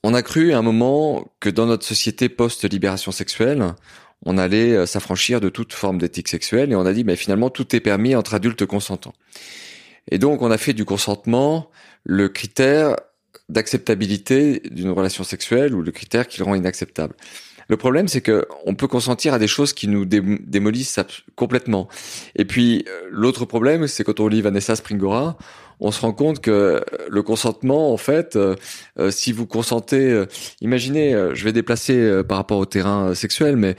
on 0.04 0.14
a 0.14 0.22
cru 0.22 0.54
à 0.54 0.60
un 0.60 0.62
moment 0.62 1.26
que 1.40 1.50
dans 1.50 1.66
notre 1.66 1.86
société 1.86 2.30
post-libération 2.30 3.12
sexuelle, 3.12 3.74
on 4.26 4.38
allait 4.38 4.74
euh, 4.74 4.86
s'affranchir 4.86 5.40
de 5.40 5.50
toute 5.50 5.74
forme 5.74 6.00
d'éthique 6.00 6.28
sexuelle 6.28 6.72
et 6.72 6.76
on 6.76 6.86
a 6.86 6.94
dit 6.94 7.04
mais 7.04 7.16
finalement 7.16 7.50
tout 7.50 7.76
est 7.76 7.80
permis 7.80 8.16
entre 8.16 8.34
adultes 8.34 8.66
consentants. 8.66 9.14
Et 10.12 10.18
donc 10.18 10.42
on 10.42 10.52
a 10.52 10.58
fait 10.58 10.74
du 10.74 10.86
consentement 10.86 11.70
le 12.04 12.28
critère 12.30 12.96
d'acceptabilité 13.50 14.62
d'une 14.72 14.90
relation 14.90 15.24
sexuelle 15.24 15.76
ou 15.76 15.82
le 15.82 15.92
critère 15.92 16.28
qui 16.28 16.40
le 16.40 16.46
rend 16.46 16.56
inacceptable. 16.56 17.16
Le 17.68 17.78
problème, 17.78 18.08
c'est 18.08 18.22
que 18.22 18.46
on 18.68 18.76
peut 18.76 18.88
consentir 18.88 19.34
à 19.34 19.40
des 19.40 19.48
choses 19.48 19.74
qui 19.74 19.88
nous 19.88 20.06
démolissent 20.06 21.00
complètement. 21.36 21.88
Et 22.36 22.46
puis, 22.46 22.86
euh, 22.88 23.08
l'autre 23.10 23.46
problème, 23.46 23.88
c'est 23.88 24.04
quand 24.04 24.20
on 24.20 24.28
lit 24.28 24.44
Vanessa 24.44 24.76
Springora, 24.76 25.36
on 25.80 25.92
se 25.92 26.00
rend 26.02 26.14
compte 26.14 26.42
que 26.42 26.84
le 27.10 27.24
consentement, 27.24 27.92
en 27.92 27.98
fait, 27.98 28.36
euh, 28.36 28.56
si 29.10 29.32
vous 29.32 29.48
consentez, 29.48 30.26
imaginez, 30.62 31.14
je 31.34 31.44
vais 31.44 31.54
déplacer 31.54 32.22
par 32.28 32.38
rapport 32.38 32.60
au 32.60 32.66
terrain 32.66 33.16
sexuel, 33.16 33.58
mais 33.58 33.76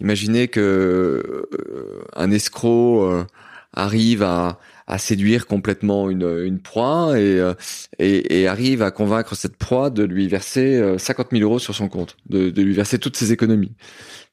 Imaginez 0.00 0.48
que 0.48 0.60
euh, 0.60 2.04
un 2.14 2.30
escroc 2.30 3.04
euh, 3.04 3.24
arrive 3.72 4.22
à, 4.22 4.58
séduire 4.98 5.46
complètement 5.46 6.10
une, 6.10 6.58
proie 6.60 7.12
euh, 7.14 7.54
et, 7.98 8.42
et, 8.42 8.48
arrive 8.48 8.82
à 8.82 8.90
convaincre 8.90 9.34
cette 9.34 9.56
proie 9.56 9.88
de 9.88 10.04
lui 10.04 10.28
verser 10.28 10.98
50 10.98 11.28
000 11.32 11.42
euros 11.42 11.58
sur 11.58 11.74
son 11.74 11.88
compte, 11.88 12.16
de, 12.28 12.50
de 12.50 12.62
lui 12.62 12.74
verser 12.74 12.98
toutes 12.98 13.16
ses 13.16 13.32
économies. 13.32 13.72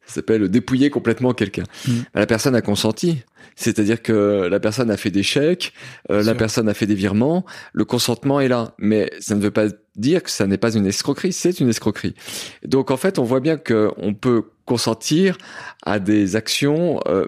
Ça 0.05 0.15
s'appelle 0.15 0.49
dépouiller 0.49 0.89
complètement 0.89 1.33
quelqu'un. 1.33 1.63
Mmh. 1.87 1.91
La 2.15 2.25
personne 2.25 2.55
a 2.55 2.61
consenti. 2.61 3.23
C'est-à-dire 3.55 4.01
que 4.01 4.47
la 4.49 4.59
personne 4.59 4.89
a 4.89 4.97
fait 4.97 5.11
des 5.11 5.23
chèques, 5.23 5.73
la 6.09 6.33
personne 6.33 6.69
a 6.69 6.73
fait 6.73 6.85
des 6.85 6.95
virements, 6.95 7.45
le 7.73 7.85
consentement 7.85 8.39
est 8.39 8.47
là. 8.47 8.73
Mais 8.77 9.11
ça 9.19 9.35
ne 9.35 9.41
veut 9.41 9.51
pas 9.51 9.67
dire 9.95 10.23
que 10.23 10.29
ça 10.29 10.47
n'est 10.47 10.57
pas 10.57 10.73
une 10.73 10.85
escroquerie, 10.85 11.33
c'est 11.33 11.59
une 11.59 11.69
escroquerie. 11.69 12.15
Donc 12.65 12.91
en 12.91 12.97
fait, 12.97 13.19
on 13.19 13.23
voit 13.23 13.39
bien 13.39 13.57
qu'on 13.57 14.13
peut 14.13 14.45
consentir 14.65 15.37
à 15.83 15.99
des 15.99 16.35
actions, 16.35 16.99
euh, 17.07 17.25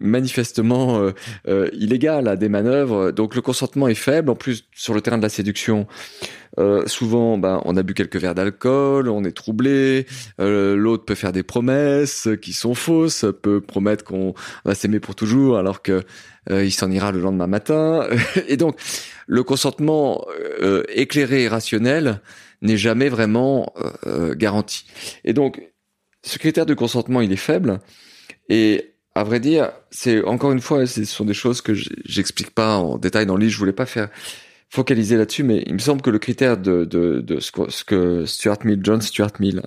manifestement 0.00 0.98
euh, 0.98 1.12
euh, 1.48 1.68
illégal 1.72 2.28
à 2.28 2.36
des 2.36 2.48
manœuvres. 2.48 3.10
Donc 3.10 3.34
le 3.34 3.40
consentement 3.40 3.88
est 3.88 3.94
faible. 3.94 4.30
En 4.30 4.34
plus, 4.34 4.64
sur 4.74 4.94
le 4.94 5.00
terrain 5.00 5.18
de 5.18 5.22
la 5.22 5.28
séduction, 5.28 5.86
euh, 6.58 6.86
souvent, 6.86 7.38
ben, 7.38 7.60
on 7.64 7.76
a 7.76 7.82
bu 7.82 7.94
quelques 7.94 8.16
verres 8.16 8.34
d'alcool, 8.34 9.08
on 9.08 9.24
est 9.24 9.32
troublé. 9.32 10.06
L'autre 10.38 11.04
peut 11.04 11.14
faire 11.14 11.32
des 11.32 11.42
promesses 11.42 12.28
qui 12.42 12.52
sont 12.52 12.74
fausses, 12.74 13.24
peut 13.42 13.60
promettre 13.60 14.04
qu'on 14.04 14.34
va 14.64 14.74
s'aimer 14.74 15.00
pour 15.00 15.14
toujours, 15.14 15.58
alors 15.58 15.82
que 15.82 16.02
il 16.50 16.72
s'en 16.72 16.90
ira 16.90 17.10
le 17.10 17.20
lendemain 17.20 17.46
matin. 17.46 18.06
et 18.48 18.56
donc, 18.56 18.78
le 19.26 19.42
consentement 19.42 20.26
éclairé 20.88 21.44
et 21.44 21.48
rationnel 21.48 22.20
n'est 22.62 22.76
jamais 22.76 23.08
vraiment 23.08 23.72
garanti. 24.36 24.84
Et 25.24 25.32
donc, 25.32 25.62
ce 26.22 26.38
critère 26.38 26.66
de 26.66 26.74
consentement, 26.74 27.20
il 27.20 27.32
est 27.32 27.36
faible. 27.36 27.80
Et 28.48 28.93
à 29.14 29.24
vrai 29.24 29.40
dire, 29.40 29.70
c'est 29.90 30.22
encore 30.24 30.52
une 30.52 30.60
fois, 30.60 30.86
ce 30.86 31.04
sont 31.04 31.24
des 31.24 31.34
choses 31.34 31.60
que 31.60 31.72
j'explique 31.74 32.50
pas 32.50 32.76
en 32.76 32.98
détail 32.98 33.26
dans 33.26 33.36
le 33.36 33.42
livre. 33.42 33.52
Je 33.52 33.58
voulais 33.58 33.72
pas 33.72 33.86
faire 33.86 34.08
focaliser 34.70 35.16
là-dessus, 35.16 35.44
mais 35.44 35.62
il 35.66 35.74
me 35.74 35.78
semble 35.78 36.02
que 36.02 36.10
le 36.10 36.18
critère 36.18 36.56
de, 36.56 36.84
de, 36.84 37.20
de 37.20 37.38
ce, 37.38 37.84
que, 37.84 38.26
Stuart 38.26 38.58
Mill, 38.64 38.80
John 38.82 39.00
Stuart 39.00 39.30
Mill, 39.38 39.62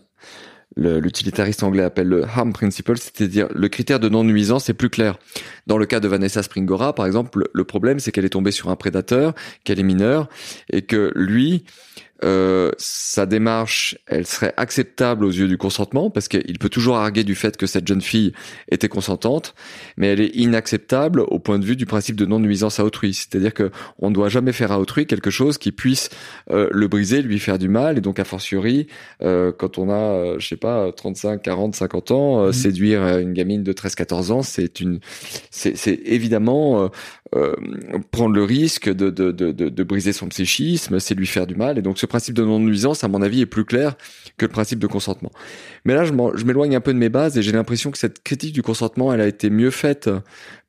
l'utilitariste 0.76 1.64
anglais 1.64 1.84
appelle 1.84 2.08
le 2.08 2.24
harm 2.26 2.52
principle, 2.52 2.98
c'est-à-dire 2.98 3.48
le 3.56 3.68
critère 3.70 4.00
de 4.00 4.10
non-nuisance 4.10 4.70
est 4.70 4.74
plus 4.74 4.90
clair. 4.90 5.18
Dans 5.66 5.78
le 5.78 5.86
cas 5.86 6.00
de 6.00 6.08
Vanessa 6.08 6.44
Springora, 6.44 6.94
par 6.94 7.06
exemple, 7.06 7.48
le 7.52 7.64
problème 7.64 8.00
c'est 8.00 8.12
qu'elle 8.12 8.26
est 8.26 8.30
tombée 8.30 8.52
sur 8.52 8.70
un 8.70 8.76
prédateur, 8.76 9.34
qu'elle 9.64 9.80
est 9.80 9.84
mineure, 9.84 10.28
et 10.70 10.84
que 10.84 11.12
lui, 11.16 11.64
euh, 12.24 12.72
sa 12.78 13.26
démarche, 13.26 13.98
elle 14.08 14.26
serait 14.26 14.54
acceptable 14.58 15.26
aux 15.26 15.32
yeux 15.32 15.48
du 15.48 15.58
consentement, 15.58 16.10
parce 16.10 16.28
qu'il 16.28 16.58
peut 16.60 16.70
toujours 16.70 16.98
arguer 16.98 17.24
du 17.24 17.36
fait 17.36 17.58
que 17.58 17.66
cette 17.66 17.88
jeune 17.88 18.02
fille 18.02 18.34
était 18.72 18.90
consentante, 18.90 19.54
mais 19.98 20.08
elle 20.08 20.22
est 20.22 20.36
inacceptable 20.36 21.22
au 21.22 21.40
point 21.40 21.60
de 21.60 21.66
vue 21.66 21.76
du 21.76 21.86
principe 21.86 22.16
de 22.16 22.26
non-nuisance 22.26 22.80
à 22.80 22.86
autrui. 22.86 23.14
C'est-à-dire 23.14 23.54
que 23.54 23.72
on 24.00 24.10
ne 24.10 24.16
doit 24.16 24.30
jamais 24.30 24.52
faire 24.52 24.72
à 24.72 24.80
autrui 24.80 25.06
quelque 25.06 25.30
chose 25.30 25.58
qui 25.58 25.72
puisse 25.72 26.10
euh, 26.50 26.68
le 26.72 26.88
briser, 26.88 27.22
lui 27.22 27.40
faire 27.40 27.58
du 27.58 27.70
mal, 27.70 27.98
et 27.98 28.02
donc 28.02 28.20
a 28.20 28.24
fortiori, 28.24 28.88
euh, 29.22 29.52
quand 29.52 29.78
on 29.78 29.90
a, 29.90 29.94
euh, 29.94 30.40
je 30.40 30.48
sais 30.48 30.58
pas, 30.58 30.92
35, 30.92 31.42
40, 31.42 31.76
50 31.76 32.12
ans, 32.12 32.42
euh, 32.42 32.50
mmh. 32.50 32.54
séduire 32.54 33.18
une 33.20 33.34
gamine 33.34 33.64
de 33.64 33.74
13, 33.74 33.96
14 33.96 34.32
ans, 34.32 34.42
c'est 34.42 34.80
une, 34.80 35.00
c'est 35.52 36.00
évidemment 36.06 36.90
euh, 37.36 37.56
prendre 38.12 38.34
le 38.34 38.44
risque 38.44 38.90
de, 38.90 39.10
de, 39.10 39.32
de, 39.32 39.52
de, 39.52 39.84
briser 39.84 40.14
son 40.14 40.28
psychisme, 40.30 41.00
c'est 41.00 41.14
lui 41.14 41.28
faire 41.28 41.46
du 41.46 41.56
mal. 41.56 41.78
Et 41.78 41.82
donc 41.82 41.98
ce 41.98 42.06
principe 42.08 42.36
de 42.36 42.44
non-nuisance, 42.44 43.04
à 43.04 43.08
mon 43.08 43.22
avis, 43.22 43.42
est 43.42 43.46
plus 43.46 43.66
clair 43.66 43.96
que 44.38 44.46
le 44.46 44.52
principe 44.52 44.80
de 44.80 44.88
consentement. 44.88 45.32
Mais 45.86 45.94
là, 45.94 46.04
je 46.04 46.44
m'éloigne 46.44 46.76
un 46.76 46.82
peu 46.82 46.94
de 46.94 46.98
mes 46.98 47.10
bases 47.10 47.38
et 47.38 47.42
j'ai 47.42 47.52
l'impression 47.52 47.92
que 47.92 47.98
cette 47.98 48.24
critique 48.24 48.54
du 48.54 48.62
consentement, 48.62 49.14
elle 49.14 49.22
a 49.22 49.28
été 49.28 49.50
mieux 49.50 49.72
faite 49.72 50.10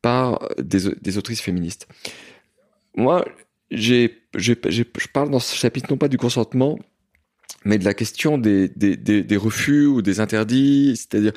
par 0.02 0.48
des, 0.58 1.18
autrices 1.18 1.40
féministes. 1.40 1.88
Moi, 2.96 3.24
je 3.70 4.08
parle 5.12 5.30
dans 5.30 5.40
ce 5.40 5.54
chapitre 5.54 5.88
non 5.90 5.96
pas 5.96 6.08
du 6.08 6.18
consentement, 6.18 6.78
mais 7.64 7.78
de 7.78 7.84
la 7.84 7.94
question 7.94 8.38
des, 8.38 8.68
des 8.68 9.36
refus 9.36 9.86
ou 9.86 10.02
des 10.02 10.20
interdits, 10.20 10.94
c'est-à-dire 10.96 11.32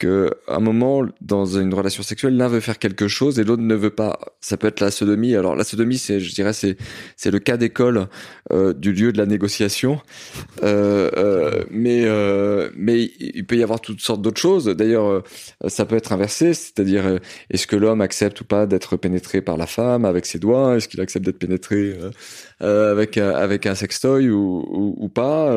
que 0.00 0.30
à 0.48 0.56
un 0.56 0.60
moment 0.60 1.04
dans 1.20 1.44
une 1.44 1.72
relation 1.72 2.02
sexuelle 2.02 2.36
l'un 2.36 2.48
veut 2.48 2.58
faire 2.58 2.78
quelque 2.78 3.06
chose 3.06 3.38
et 3.38 3.44
l'autre 3.44 3.62
ne 3.62 3.74
veut 3.76 3.90
pas. 3.90 4.18
Ça 4.40 4.56
peut 4.56 4.66
être 4.66 4.80
la 4.80 4.90
sodomie. 4.90 5.36
Alors 5.36 5.54
la 5.54 5.62
sodomie 5.62 5.98
c'est 5.98 6.18
je 6.18 6.34
dirais 6.34 6.52
c'est 6.52 6.76
c'est 7.16 7.30
le 7.30 7.38
cas 7.38 7.56
d'école 7.56 8.08
euh, 8.52 8.72
du 8.72 8.92
lieu 8.92 9.12
de 9.12 9.18
la 9.18 9.26
négociation. 9.26 10.00
Euh, 10.64 11.10
euh, 11.16 11.64
mais 11.70 12.04
euh, 12.06 12.70
mais 12.74 13.10
il 13.20 13.46
peut 13.46 13.56
y 13.56 13.62
avoir 13.62 13.80
toutes 13.80 14.00
sortes 14.00 14.22
d'autres 14.22 14.40
choses. 14.40 14.64
D'ailleurs 14.64 15.06
euh, 15.06 15.22
ça 15.68 15.84
peut 15.84 15.96
être 15.96 16.12
inversé. 16.12 16.54
C'est-à-dire 16.54 17.06
euh, 17.06 17.18
est-ce 17.50 17.66
que 17.66 17.76
l'homme 17.76 18.00
accepte 18.00 18.40
ou 18.40 18.44
pas 18.44 18.66
d'être 18.66 18.96
pénétré 18.96 19.42
par 19.42 19.56
la 19.56 19.66
femme 19.66 20.04
avec 20.04 20.26
ses 20.26 20.38
doigts? 20.38 20.76
Est-ce 20.76 20.88
qu'il 20.88 21.00
accepte 21.00 21.26
d'être 21.26 21.38
pénétré 21.38 21.94
avec 22.60 23.16
avec 23.16 23.66
un 23.66 23.74
sextoy 23.74 24.30
ou, 24.30 24.64
ou, 24.68 24.94
ou 24.98 25.08
pas. 25.08 25.52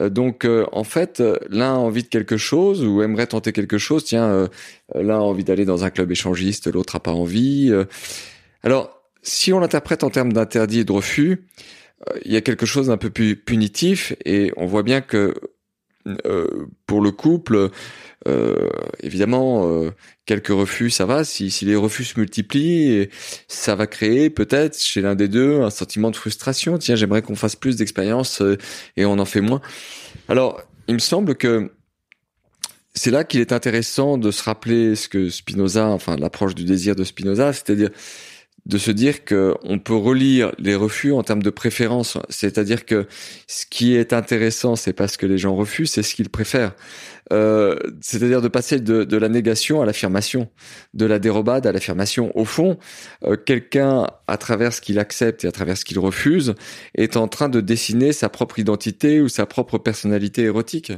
Euh, 0.00 0.08
donc 0.08 0.44
euh, 0.44 0.66
en 0.72 0.84
fait, 0.84 1.22
l'un 1.50 1.74
a 1.74 1.78
envie 1.78 2.02
de 2.02 2.08
quelque 2.08 2.36
chose 2.36 2.84
ou 2.84 3.02
aimerait 3.02 3.26
tenter 3.26 3.52
quelque 3.52 3.78
chose. 3.78 4.04
Tiens, 4.04 4.48
l'un 4.94 5.16
a 5.16 5.20
envie 5.20 5.44
d'aller 5.44 5.64
dans 5.64 5.84
un 5.84 5.90
club 5.90 6.10
échangiste, 6.10 6.72
l'autre 6.72 6.96
a 6.96 7.00
pas 7.00 7.12
envie. 7.12 7.72
Alors 8.62 9.02
si 9.22 9.52
on 9.52 9.60
l'interprète 9.60 10.04
en 10.04 10.10
termes 10.10 10.32
d'interdit 10.32 10.80
et 10.80 10.84
de 10.84 10.92
refus, 10.92 11.44
il 12.24 12.32
y 12.32 12.36
a 12.36 12.40
quelque 12.42 12.66
chose 12.66 12.88
d'un 12.88 12.98
peu 12.98 13.10
plus 13.10 13.36
punitif 13.36 14.14
et 14.24 14.52
on 14.56 14.66
voit 14.66 14.82
bien 14.82 15.00
que 15.00 15.34
pour 16.86 17.00
le 17.00 17.10
couple, 17.10 17.70
euh, 18.26 18.70
évidemment, 19.00 19.68
euh, 19.68 19.90
quelques 20.24 20.48
refus, 20.48 20.90
ça 20.90 21.04
va. 21.04 21.24
Si, 21.24 21.50
si, 21.50 21.64
les 21.64 21.76
refus 21.76 22.04
se 22.04 22.18
multiplient, 22.18 23.08
ça 23.48 23.74
va 23.74 23.86
créer 23.86 24.30
peut-être 24.30 24.78
chez 24.78 25.00
l'un 25.00 25.14
des 25.14 25.28
deux 25.28 25.60
un 25.60 25.70
sentiment 25.70 26.10
de 26.10 26.16
frustration. 26.16 26.78
Tiens, 26.78 26.96
j'aimerais 26.96 27.22
qu'on 27.22 27.36
fasse 27.36 27.56
plus 27.56 27.76
d'expériences 27.76 28.40
euh, 28.40 28.56
et 28.96 29.04
on 29.04 29.18
en 29.18 29.24
fait 29.24 29.40
moins. 29.40 29.60
Alors, 30.28 30.62
il 30.88 30.94
me 30.94 31.00
semble 31.00 31.34
que 31.34 31.70
c'est 32.94 33.10
là 33.10 33.24
qu'il 33.24 33.40
est 33.40 33.52
intéressant 33.52 34.16
de 34.18 34.30
se 34.30 34.42
rappeler 34.42 34.94
ce 34.94 35.08
que 35.08 35.28
Spinoza, 35.28 35.88
enfin 35.88 36.16
l'approche 36.16 36.54
du 36.54 36.64
désir 36.64 36.94
de 36.94 37.04
Spinoza, 37.04 37.52
c'est-à-dire 37.52 37.90
de 38.66 38.78
se 38.78 38.90
dire 38.90 39.24
que 39.24 39.54
on 39.62 39.78
peut 39.78 39.94
relire 39.94 40.52
les 40.58 40.74
refus 40.74 41.12
en 41.12 41.22
termes 41.22 41.42
de 41.42 41.50
préférence, 41.50 42.16
c'est-à-dire 42.30 42.86
que 42.86 43.06
ce 43.46 43.66
qui 43.66 43.94
est 43.94 44.12
intéressant, 44.12 44.74
c'est 44.74 44.94
pas 44.94 45.06
ce 45.06 45.18
que 45.18 45.26
les 45.26 45.36
gens 45.36 45.54
refusent, 45.54 45.92
c'est 45.92 46.02
ce 46.02 46.14
qu'ils 46.14 46.30
préfèrent. 46.30 46.74
Euh, 47.32 47.76
c'est-à-dire 48.00 48.42
de 48.42 48.48
passer 48.48 48.80
de, 48.80 49.04
de 49.04 49.16
la 49.16 49.28
négation 49.28 49.80
à 49.80 49.86
l'affirmation, 49.86 50.48
de 50.92 51.06
la 51.06 51.18
dérobade 51.18 51.66
à 51.66 51.72
l'affirmation. 51.72 52.36
Au 52.38 52.44
fond, 52.44 52.78
euh, 53.24 53.36
quelqu'un, 53.36 54.06
à 54.26 54.36
travers 54.36 54.72
ce 54.72 54.80
qu'il 54.80 54.98
accepte 54.98 55.44
et 55.44 55.48
à 55.48 55.52
travers 55.52 55.76
ce 55.76 55.84
qu'il 55.84 55.98
refuse, 55.98 56.54
est 56.94 57.16
en 57.16 57.28
train 57.28 57.48
de 57.48 57.60
dessiner 57.60 58.12
sa 58.12 58.28
propre 58.28 58.58
identité 58.58 59.20
ou 59.20 59.28
sa 59.28 59.46
propre 59.46 59.78
personnalité 59.78 60.42
érotique. 60.42 60.92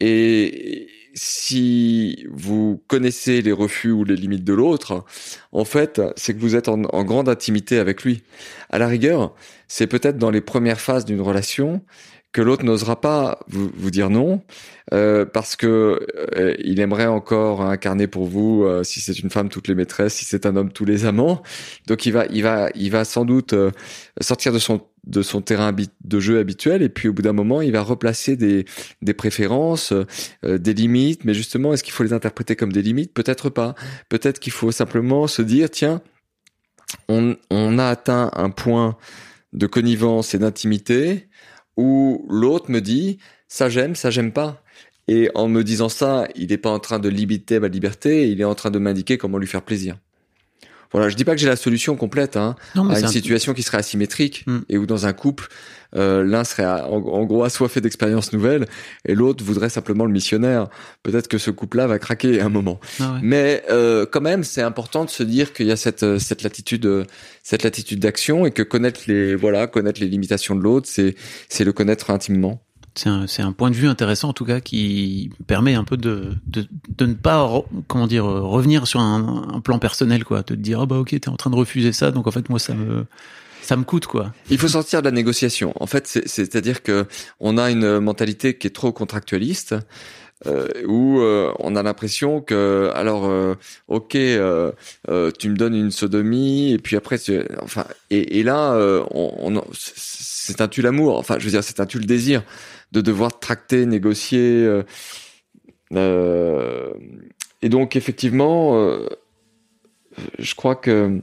Et 0.00 0.88
si 1.16 2.26
vous 2.30 2.82
connaissez 2.86 3.40
les 3.40 3.52
refus 3.52 3.90
ou 3.90 4.04
les 4.04 4.16
limites 4.16 4.44
de 4.44 4.52
l'autre, 4.52 5.04
en 5.50 5.64
fait, 5.64 6.00
c'est 6.14 6.34
que 6.34 6.38
vous 6.38 6.54
êtes 6.54 6.68
en, 6.68 6.76
grande 7.04 7.28
intimité 7.28 7.78
avec 7.78 8.04
lui. 8.04 8.22
À 8.70 8.78
la 8.78 8.86
rigueur, 8.86 9.34
c'est 9.66 9.86
peut-être 9.86 10.18
dans 10.18 10.30
les 10.30 10.42
premières 10.42 10.80
phases 10.80 11.06
d'une 11.06 11.22
relation 11.22 11.82
que 12.32 12.42
l'autre 12.42 12.64
n'osera 12.64 13.00
pas 13.00 13.38
vous, 13.48 13.90
dire 13.90 14.10
non 14.10 14.42
euh, 14.92 15.24
parce 15.24 15.56
que 15.56 16.06
euh, 16.36 16.54
il 16.58 16.80
aimerait 16.80 17.06
encore 17.06 17.62
incarner 17.62 18.08
pour 18.08 18.26
vous 18.26 18.62
euh, 18.64 18.84
si 18.84 19.00
c'est 19.00 19.18
une 19.18 19.30
femme 19.30 19.48
toutes 19.48 19.68
les 19.68 19.74
maîtresses 19.74 20.16
si 20.16 20.26
c'est 20.26 20.44
un 20.44 20.54
homme 20.54 20.70
tous 20.70 20.84
les 20.84 21.06
amants 21.06 21.42
donc 21.86 22.04
il 22.04 22.12
va 22.12 22.26
il 22.26 22.42
va 22.42 22.68
il 22.74 22.90
va 22.90 23.06
sans 23.06 23.24
doute 23.24 23.54
sortir 24.20 24.52
de 24.52 24.58
son 24.58 24.82
de 25.06 25.22
son 25.22 25.40
terrain 25.40 25.72
de 25.72 26.20
jeu 26.20 26.38
habituel 26.38 26.82
et 26.82 26.88
puis 26.88 27.08
au 27.08 27.12
bout 27.12 27.22
d'un 27.22 27.32
moment 27.32 27.60
il 27.60 27.72
va 27.72 27.82
replacer 27.82 28.36
des 28.36 28.64
des 29.02 29.14
préférences 29.14 29.92
des 30.42 30.74
limites 30.74 31.24
mais 31.24 31.34
justement 31.34 31.72
est-ce 31.72 31.84
qu'il 31.84 31.92
faut 31.92 32.02
les 32.02 32.12
interpréter 32.12 32.56
comme 32.56 32.72
des 32.72 32.82
limites? 32.82 33.14
Peut-être 33.14 33.48
pas 33.50 33.74
peut-être 34.08 34.40
qu'il 34.40 34.52
faut 34.52 34.72
simplement 34.72 35.26
se 35.26 35.42
dire 35.42 35.70
tiens 35.70 36.02
on 37.08 37.36
on 37.50 37.78
a 37.78 37.86
atteint 37.86 38.30
un 38.34 38.50
point 38.50 38.96
de 39.52 39.66
connivence 39.66 40.34
et 40.34 40.38
d'intimité 40.38 41.28
où 41.76 42.26
l'autre 42.28 42.70
me 42.70 42.80
dit 42.80 43.18
ça 43.48 43.68
j'aime, 43.68 43.94
ça 43.94 44.10
j'aime 44.10 44.32
pas. 44.32 44.62
Et 45.08 45.30
en 45.34 45.48
me 45.48 45.62
disant 45.62 45.88
ça, 45.88 46.26
il 46.34 46.48
n'est 46.48 46.58
pas 46.58 46.70
en 46.70 46.80
train 46.80 46.98
de 46.98 47.08
limiter 47.08 47.60
ma 47.60 47.68
liberté, 47.68 48.28
il 48.28 48.40
est 48.40 48.44
en 48.44 48.56
train 48.56 48.70
de 48.70 48.78
m'indiquer 48.78 49.18
comment 49.18 49.38
lui 49.38 49.46
faire 49.46 49.62
plaisir. 49.62 49.96
Voilà, 50.96 51.10
je 51.10 51.14
dis 51.14 51.24
pas 51.26 51.34
que 51.34 51.40
j'ai 51.42 51.46
la 51.46 51.56
solution 51.56 51.94
complète 51.94 52.38
hein, 52.38 52.56
à 52.74 52.98
une 52.98 53.08
situation 53.08 53.52
qui 53.52 53.62
serait 53.62 53.76
asymétrique 53.76 54.44
hmm. 54.46 54.60
et 54.70 54.78
où 54.78 54.86
dans 54.86 55.04
un 55.04 55.12
couple, 55.12 55.48
euh, 55.94 56.24
l'un 56.24 56.42
serait 56.42 56.64
en, 56.64 57.24
gros 57.26 57.44
assoiffé 57.44 57.82
d'expériences 57.82 58.32
nouvelles 58.32 58.64
et 59.04 59.14
l'autre 59.14 59.44
voudrait 59.44 59.68
simplement 59.68 60.06
le 60.06 60.12
missionnaire. 60.12 60.68
Peut-être 61.02 61.28
que 61.28 61.36
ce 61.36 61.50
couple-là 61.50 61.86
va 61.86 61.98
craquer 61.98 62.40
à 62.40 62.46
un 62.46 62.48
moment. 62.48 62.80
Ah 62.98 63.18
Mais 63.22 63.62
euh, 63.68 64.06
quand 64.10 64.22
même, 64.22 64.42
c'est 64.42 64.62
important 64.62 65.04
de 65.04 65.10
se 65.10 65.22
dire 65.22 65.52
qu'il 65.52 65.66
y 65.66 65.70
a 65.70 65.76
cette 65.76 66.02
euh, 66.02 66.18
cette 66.18 66.42
latitude 66.42 67.06
cette 67.42 67.62
latitude 67.62 68.00
d'action 68.00 68.46
et 68.46 68.50
que 68.50 68.62
connaître 68.62 69.02
les 69.06 69.34
voilà 69.34 69.66
connaître 69.66 70.00
les 70.00 70.08
limitations 70.08 70.54
de 70.54 70.62
l'autre, 70.62 70.88
c'est 70.90 71.14
c'est 71.50 71.64
le 71.64 71.74
connaître 71.74 72.08
intimement 72.10 72.62
c'est 72.98 73.42
un, 73.42 73.52
point 73.52 73.70
de 73.70 73.76
vue 73.76 73.88
intéressant 73.88 74.30
en 74.30 74.32
tout 74.32 74.44
cas 74.44 74.60
qui 74.60 75.30
permet 75.46 75.74
un 75.74 75.84
peu 75.84 75.96
de, 75.96 76.32
de, 76.46 76.66
ne 77.06 77.14
pas 77.14 77.64
comment 77.86 78.06
dire 78.06 78.24
revenir 78.24 78.86
sur 78.86 79.00
un, 79.00 79.60
plan 79.62 79.78
personnel 79.78 80.24
quoi, 80.24 80.38
de 80.38 80.42
te 80.44 80.54
dire 80.54 80.80
ah 80.80 80.86
bah 80.86 80.96
ok 80.96 81.10
t'es 81.10 81.28
en 81.28 81.36
train 81.36 81.50
de 81.50 81.56
refuser 81.56 81.92
ça 81.92 82.10
donc 82.10 82.26
en 82.26 82.30
fait 82.30 82.48
moi 82.48 82.58
ça 82.58 82.74
me 82.74 83.06
ça 83.62 83.76
me 83.76 83.82
coûte 83.82 84.06
quoi. 84.06 84.32
Il 84.48 84.58
faut 84.58 84.68
sortir 84.68 85.00
de 85.02 85.06
la 85.06 85.10
négociation. 85.10 85.72
En 85.80 85.86
fait, 85.86 86.06
c'est-à-dire 86.06 86.84
que 86.84 87.06
on 87.40 87.58
a 87.58 87.70
une 87.70 87.98
mentalité 87.98 88.56
qui 88.56 88.68
est 88.68 88.70
trop 88.70 88.92
contractualiste. 88.92 89.74
Euh, 90.44 90.68
où 90.86 91.20
euh, 91.20 91.50
on 91.60 91.76
a 91.76 91.82
l'impression 91.82 92.42
que 92.42 92.90
alors 92.94 93.24
euh, 93.24 93.54
ok 93.88 94.10
tu 94.10 95.48
me 95.48 95.54
donnes 95.54 95.74
une 95.74 95.90
sodomie 95.90 96.74
et 96.74 96.78
puis 96.78 96.94
après 96.94 97.16
enfin 97.62 97.86
et, 98.10 98.42
là 98.42 98.78
c'est 99.72 100.60
un 100.60 100.68
tu 100.68 100.82
l'amour 100.82 101.18
enfin 101.18 101.36
je 101.38 101.46
veux 101.46 101.52
dire 101.52 101.64
c'est 101.64 101.80
un 101.80 101.86
tu 101.86 101.98
le 101.98 102.04
désir 102.04 102.42
de 102.96 103.02
devoir 103.02 103.38
tracter, 103.38 103.84
négocier. 103.84 104.64
Euh, 104.64 104.82
euh, 105.92 106.94
et 107.60 107.68
donc 107.68 107.94
effectivement, 107.94 108.76
euh, 108.76 109.06
je 110.38 110.54
crois 110.54 110.76
que 110.76 111.20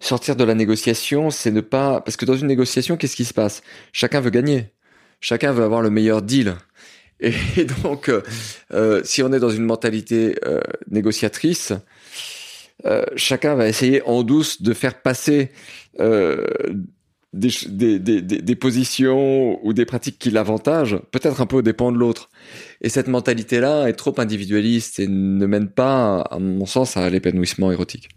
sortir 0.00 0.34
de 0.34 0.42
la 0.42 0.54
négociation, 0.54 1.30
c'est 1.30 1.52
ne 1.52 1.60
pas 1.60 2.00
parce 2.00 2.16
que 2.16 2.24
dans 2.24 2.36
une 2.36 2.48
négociation, 2.48 2.96
qu'est-ce 2.96 3.14
qui 3.14 3.24
se 3.24 3.34
passe? 3.34 3.62
Chacun 3.92 4.20
veut 4.20 4.30
gagner, 4.30 4.72
chacun 5.20 5.52
veut 5.52 5.62
avoir 5.62 5.80
le 5.80 5.90
meilleur 5.90 6.22
deal. 6.22 6.56
Et 7.20 7.64
donc, 7.82 8.10
si 9.04 9.22
on 9.22 9.32
est 9.32 9.40
dans 9.40 9.50
une 9.50 9.64
mentalité 9.64 10.36
négociatrice, 10.90 11.72
chacun 13.16 13.54
va 13.54 13.68
essayer 13.68 14.02
en 14.02 14.22
douce 14.22 14.60
de 14.60 14.74
faire 14.74 15.00
passer 15.00 15.50
des, 17.36 17.50
des, 17.68 17.98
des, 17.98 18.22
des, 18.22 18.56
positions 18.56 19.64
ou 19.64 19.72
des 19.72 19.84
pratiques 19.84 20.18
qui 20.18 20.30
l'avantagent, 20.30 20.98
peut-être 21.10 21.40
un 21.40 21.46
peu 21.46 21.56
au 21.56 21.62
dépend 21.62 21.92
de 21.92 21.98
l'autre. 21.98 22.30
Et 22.80 22.88
cette 22.88 23.08
mentalité-là 23.08 23.88
est 23.88 23.94
trop 23.94 24.14
individualiste 24.18 24.98
et 24.98 25.06
ne 25.06 25.46
mène 25.46 25.68
pas, 25.68 26.20
à 26.22 26.38
mon 26.38 26.66
sens, 26.66 26.96
à 26.96 27.08
l'épanouissement 27.10 27.70
érotique 27.70 28.08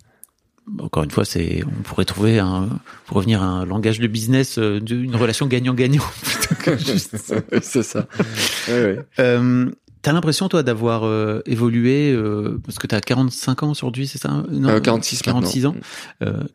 encore 0.78 1.04
une 1.04 1.12
fois, 1.12 1.26
c'est, 1.26 1.64
on 1.66 1.82
pourrait 1.82 2.06
trouver 2.06 2.40
un, 2.40 2.70
pour 3.06 3.18
revenir 3.18 3.42
à 3.42 3.46
un 3.46 3.66
langage 3.66 4.00
de 4.00 4.08
business, 4.08 4.58
euh, 4.58 4.80
d'une 4.80 5.16
relation 5.16 5.48
gagnant-gagnant. 5.48 6.04
c'est 7.62 7.84
ça. 7.84 8.06
Euh, 8.70 9.72
t'as 10.02 10.14
l'impression, 10.14 10.50
toi, 10.50 10.64
d'avoir 10.64 11.06
euh, 11.06 11.42
évolué, 11.46 12.18
parce 12.64 12.80
que 12.80 12.88
t'as 12.88 13.02
45 13.02 13.64
ans 13.64 13.72
aujourd'hui, 13.72 14.08
c'est 14.08 14.18
ça 14.18 14.44
non, 14.52 14.80
46 14.80 15.22
46 15.22 15.66
ans? 15.66 15.76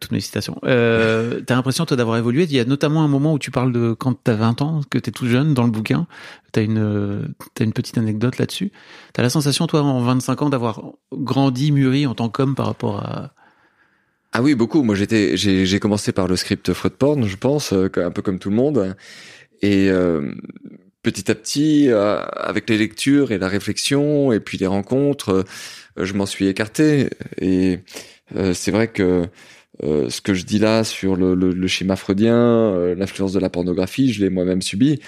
toutes 0.01 0.13
mes 0.13 0.21
citations. 0.21 0.59
t'as 0.63 1.55
l'impression, 1.55 1.87
toi, 1.87 1.97
d'avoir 1.97 2.17
évolué? 2.17 2.45
Il 2.45 2.53
y 2.53 2.61
a 2.61 2.65
notamment 2.65 3.03
un 3.03 3.09
moment 3.09 3.33
où 3.33 3.39
tu 3.39 3.51
parles 3.51 3.73
de 3.73 3.93
quand 3.93 4.15
t'as 4.23 4.35
20 4.35 4.63
ans, 4.63 4.81
que 4.91 4.99
t'es 4.99 5.11
tout 5.11 5.27
jeune 5.27 5.55
dans 5.55 5.65
le 5.65 5.71
bouquin. 5.71 6.07
T'as 6.53 6.63
une, 6.63 7.35
t'as 7.55 7.65
une 7.65 7.73
petite 7.73 7.99
anecdote 7.99 8.39
là-dessus. 8.39 8.71
T'as 9.13 9.23
la 9.23 9.31
sensation, 9.31 9.67
toi, 9.67 9.83
en 9.83 10.01
25 10.01 10.43
ans, 10.43 10.51
d'avoir 10.51 10.83
grandi, 11.13 11.73
mûri 11.73 12.07
en 12.07 12.15
tant 12.15 12.29
qu'homme 12.29 12.55
par 12.55 12.67
rapport 12.67 13.01
à 13.01 13.33
ah 14.37 14.43
oui, 14.43 14.57
beaucoup. 14.57 14.83
Moi, 14.83 14.97
j'étais, 14.97 15.37
j'ai 15.37 15.79
commencé 15.79 16.11
par 16.11 16.27
le 16.27 16.35
script 16.35 16.73
Freud 16.73 16.95
Porn, 16.95 17.25
je 17.25 17.37
pense, 17.37 17.73
euh, 17.73 17.89
un 17.97 18.11
peu 18.11 18.21
comme 18.21 18.41
tout 18.41 18.51
le 18.51 18.57
monde. 18.57 18.97
Et 19.63 19.89
euh, 19.89 20.35
petit 21.05 21.31
à 21.31 21.35
petit, 21.37 21.89
euh, 21.89 22.19
avec 22.33 22.69
les 22.69 22.79
lectures 22.79 23.31
et 23.31 23.39
la 23.39 23.49
réflexion, 23.49 24.33
et 24.33 24.41
puis 24.41 24.59
les 24.59 24.67
rencontres, 24.67 25.45
je 25.97 26.13
m'en 26.15 26.27
suis 26.27 26.49
écarté. 26.49 27.11
Et 27.41 27.81
c'est 28.53 28.71
vrai 28.73 28.89
que 28.89 29.29
ce 29.83 30.21
que 30.21 30.35
je 30.35 30.45
dis 30.45 30.59
là 30.59 30.83
sur 30.83 31.15
le, 31.17 31.35
le, 31.35 31.53
le 31.53 31.67
schéma 31.69 31.97
freudien, 31.97 32.95
l'influence 32.97 33.33
de 33.33 33.41
la 33.41 33.51
pornographie, 33.51 34.13
je 34.13 34.25
l'ai 34.25 34.31
moi-même 34.31 34.63
subi. 34.63 35.01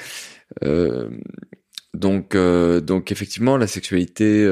donc, 1.94 2.36
donc 2.36 3.12
effectivement, 3.12 3.56
la 3.56 3.66
sexualité 3.66 4.46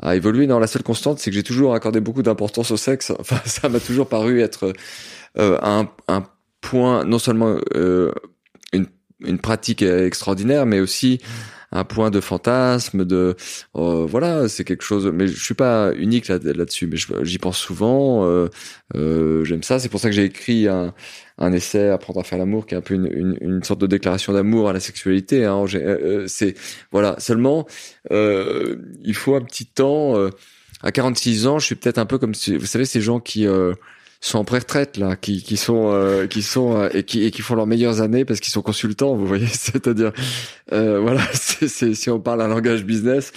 a 0.00 0.16
évolué. 0.16 0.46
Non, 0.46 0.58
la 0.58 0.66
seule 0.66 0.82
constante, 0.82 1.18
c'est 1.18 1.30
que 1.30 1.36
j'ai 1.36 1.42
toujours 1.42 1.74
accordé 1.74 2.00
beaucoup 2.00 2.22
d'importance 2.22 2.70
au 2.70 2.76
sexe. 2.76 3.12
Enfin, 3.18 3.40
ça 3.44 3.68
m'a 3.68 3.80
toujours 3.80 4.08
paru 4.08 4.40
être 4.40 4.72
euh, 5.38 5.58
un, 5.62 5.88
un, 6.08 6.24
point, 6.60 7.04
non 7.04 7.20
seulement 7.20 7.56
euh, 7.76 8.12
une, 9.24 9.38
pratique 9.38 9.82
extraordinaire, 9.82 10.66
mais 10.66 10.80
aussi 10.80 11.20
un 11.70 11.84
point 11.84 12.10
de 12.10 12.20
fantasme, 12.20 13.04
de 13.04 13.36
euh, 13.76 14.06
voilà, 14.06 14.48
c'est 14.48 14.64
quelque 14.64 14.84
chose. 14.84 15.10
Mais 15.12 15.26
je 15.26 15.42
suis 15.42 15.54
pas 15.54 15.92
unique 15.94 16.28
là, 16.28 16.38
là-dessus, 16.42 16.86
mais 16.86 16.96
j'y 17.22 17.38
pense 17.38 17.58
souvent. 17.58 18.24
Euh, 18.24 18.48
euh, 18.94 19.44
J'aime 19.44 19.62
ça. 19.62 19.78
C'est 19.78 19.88
pour 19.88 20.00
ça 20.00 20.08
que 20.08 20.14
j'ai 20.14 20.24
écrit 20.24 20.66
un, 20.66 20.94
un 21.36 21.52
essai 21.52 21.88
Apprendre 21.90 22.20
à 22.20 22.24
faire 22.24 22.38
l'amour, 22.38 22.66
qui 22.66 22.74
est 22.74 22.78
un 22.78 22.82
peu 22.82 22.94
une, 22.94 23.06
une, 23.06 23.38
une 23.40 23.62
sorte 23.62 23.80
de 23.80 23.86
déclaration 23.86 24.32
d'amour 24.32 24.68
à 24.68 24.72
la 24.72 24.80
sexualité. 24.80 25.44
Hein. 25.44 25.64
Euh, 25.74 25.78
euh, 25.78 26.24
c'est 26.26 26.54
voilà. 26.90 27.16
Seulement, 27.18 27.66
il 28.10 29.14
faut 29.14 29.34
un 29.34 29.42
petit 29.42 29.66
temps. 29.66 30.14
à 30.82 30.92
46 30.92 31.46
ans, 31.46 31.58
je 31.58 31.66
suis 31.66 31.74
peut-être 31.74 31.98
un 31.98 32.06
peu 32.06 32.18
comme 32.18 32.32
vous 32.32 32.66
savez 32.66 32.84
ces 32.84 33.00
gens 33.00 33.20
qui 33.20 33.46
sont 34.20 34.38
en 34.38 34.44
pré-retraite 34.44 34.96
là, 34.96 35.16
qui, 35.16 35.42
qui 35.42 35.56
sont 35.56 35.90
euh, 35.92 36.26
qui 36.26 36.42
sont 36.42 36.76
euh, 36.76 36.88
et 36.92 37.04
qui 37.04 37.24
et 37.24 37.30
qui 37.30 37.42
font 37.42 37.54
leurs 37.54 37.66
meilleures 37.66 38.00
années 38.00 38.24
parce 38.24 38.40
qu'ils 38.40 38.52
sont 38.52 38.62
consultants. 38.62 39.14
Vous 39.14 39.26
voyez, 39.26 39.46
c'est-à-dire 39.52 40.12
euh, 40.72 40.98
voilà, 41.00 41.22
c'est 41.32 41.94
si 41.94 42.10
on 42.10 42.20
parle 42.20 42.42
un 42.42 42.48
langage 42.48 42.84
business. 42.84 43.32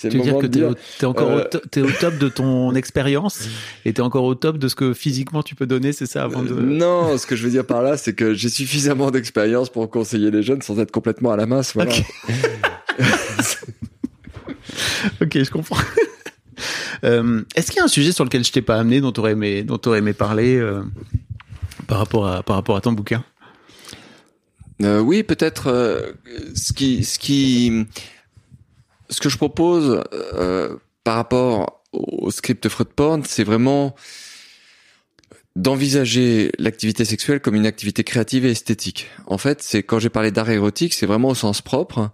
Tu 0.00 0.08
veux 0.08 0.22
dire 0.24 0.38
que 0.38 0.46
t'es 0.46 0.58
es 0.58 1.04
encore 1.04 1.30
au, 1.30 1.38
es 1.38 1.80
au 1.80 1.90
top 2.00 2.18
de 2.18 2.28
ton 2.28 2.74
expérience 2.74 3.48
et 3.84 3.92
t'es 3.92 4.00
encore 4.00 4.24
au 4.24 4.34
top 4.34 4.58
de 4.58 4.66
ce 4.66 4.74
que 4.74 4.94
physiquement 4.94 5.44
tu 5.44 5.54
peux 5.54 5.66
donner, 5.66 5.92
c'est 5.92 6.06
ça 6.06 6.24
avant 6.24 6.42
de. 6.42 6.54
Non, 6.54 7.16
ce 7.16 7.24
que 7.24 7.36
je 7.36 7.44
veux 7.44 7.50
dire 7.50 7.64
par 7.64 7.82
là, 7.82 7.96
c'est 7.96 8.12
que 8.12 8.34
j'ai 8.34 8.48
suffisamment 8.48 9.12
d'expérience 9.12 9.70
pour 9.70 9.88
conseiller 9.88 10.32
les 10.32 10.42
jeunes 10.42 10.60
sans 10.60 10.80
être 10.80 10.90
complètement 10.90 11.30
à 11.30 11.36
la 11.36 11.46
masse. 11.46 11.74
Voilà. 11.74 11.92
ok, 15.20 15.38
je 15.44 15.50
comprends. 15.52 15.78
Euh, 17.04 17.42
est-ce 17.54 17.68
qu'il 17.68 17.78
y 17.78 17.80
a 17.80 17.84
un 17.84 17.88
sujet 17.88 18.12
sur 18.12 18.24
lequel 18.24 18.44
je 18.44 18.52
t'ai 18.52 18.62
pas 18.62 18.78
amené, 18.78 19.00
dont 19.00 19.12
tu 19.12 19.20
aurais 19.20 19.32
aimé, 19.32 19.62
dont 19.62 19.80
aurais 19.86 19.98
aimé 19.98 20.12
parler 20.12 20.56
euh, 20.56 20.82
par 21.86 21.98
rapport 21.98 22.26
à 22.26 22.42
par 22.42 22.56
rapport 22.56 22.76
à 22.76 22.80
ton 22.80 22.92
bouquin? 22.92 23.24
Euh, 24.82 25.00
Oui, 25.00 25.22
peut-être 25.22 26.14
ce 26.54 26.72
qui 26.72 27.04
ce 27.04 27.18
qui 27.18 27.86
ce 29.10 29.20
que 29.20 29.28
je 29.28 29.36
propose 29.36 30.02
par 31.04 31.16
rapport 31.16 31.82
au 31.92 32.30
script 32.30 32.68
Freud 32.68 32.88
Porn, 32.88 33.22
c'est 33.24 33.44
vraiment 33.44 33.94
d'envisager 35.54 36.50
l'activité 36.58 37.04
sexuelle 37.04 37.40
comme 37.40 37.54
une 37.54 37.66
activité 37.66 38.04
créative 38.04 38.46
et 38.46 38.52
esthétique. 38.52 39.08
En 39.26 39.36
fait, 39.36 39.62
c'est 39.62 39.82
quand 39.82 39.98
j'ai 39.98 40.08
parlé 40.08 40.30
d'art 40.30 40.48
érotique, 40.48 40.94
c'est 40.94 41.04
vraiment 41.04 41.28
au 41.28 41.34
sens 41.34 41.60
propre. 41.60 42.10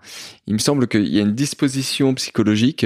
Il 0.48 0.54
me 0.54 0.58
semble 0.58 0.88
qu'il 0.88 1.06
y 1.06 1.18
a 1.18 1.22
une 1.22 1.34
disposition 1.34 2.14
psychologique 2.14 2.84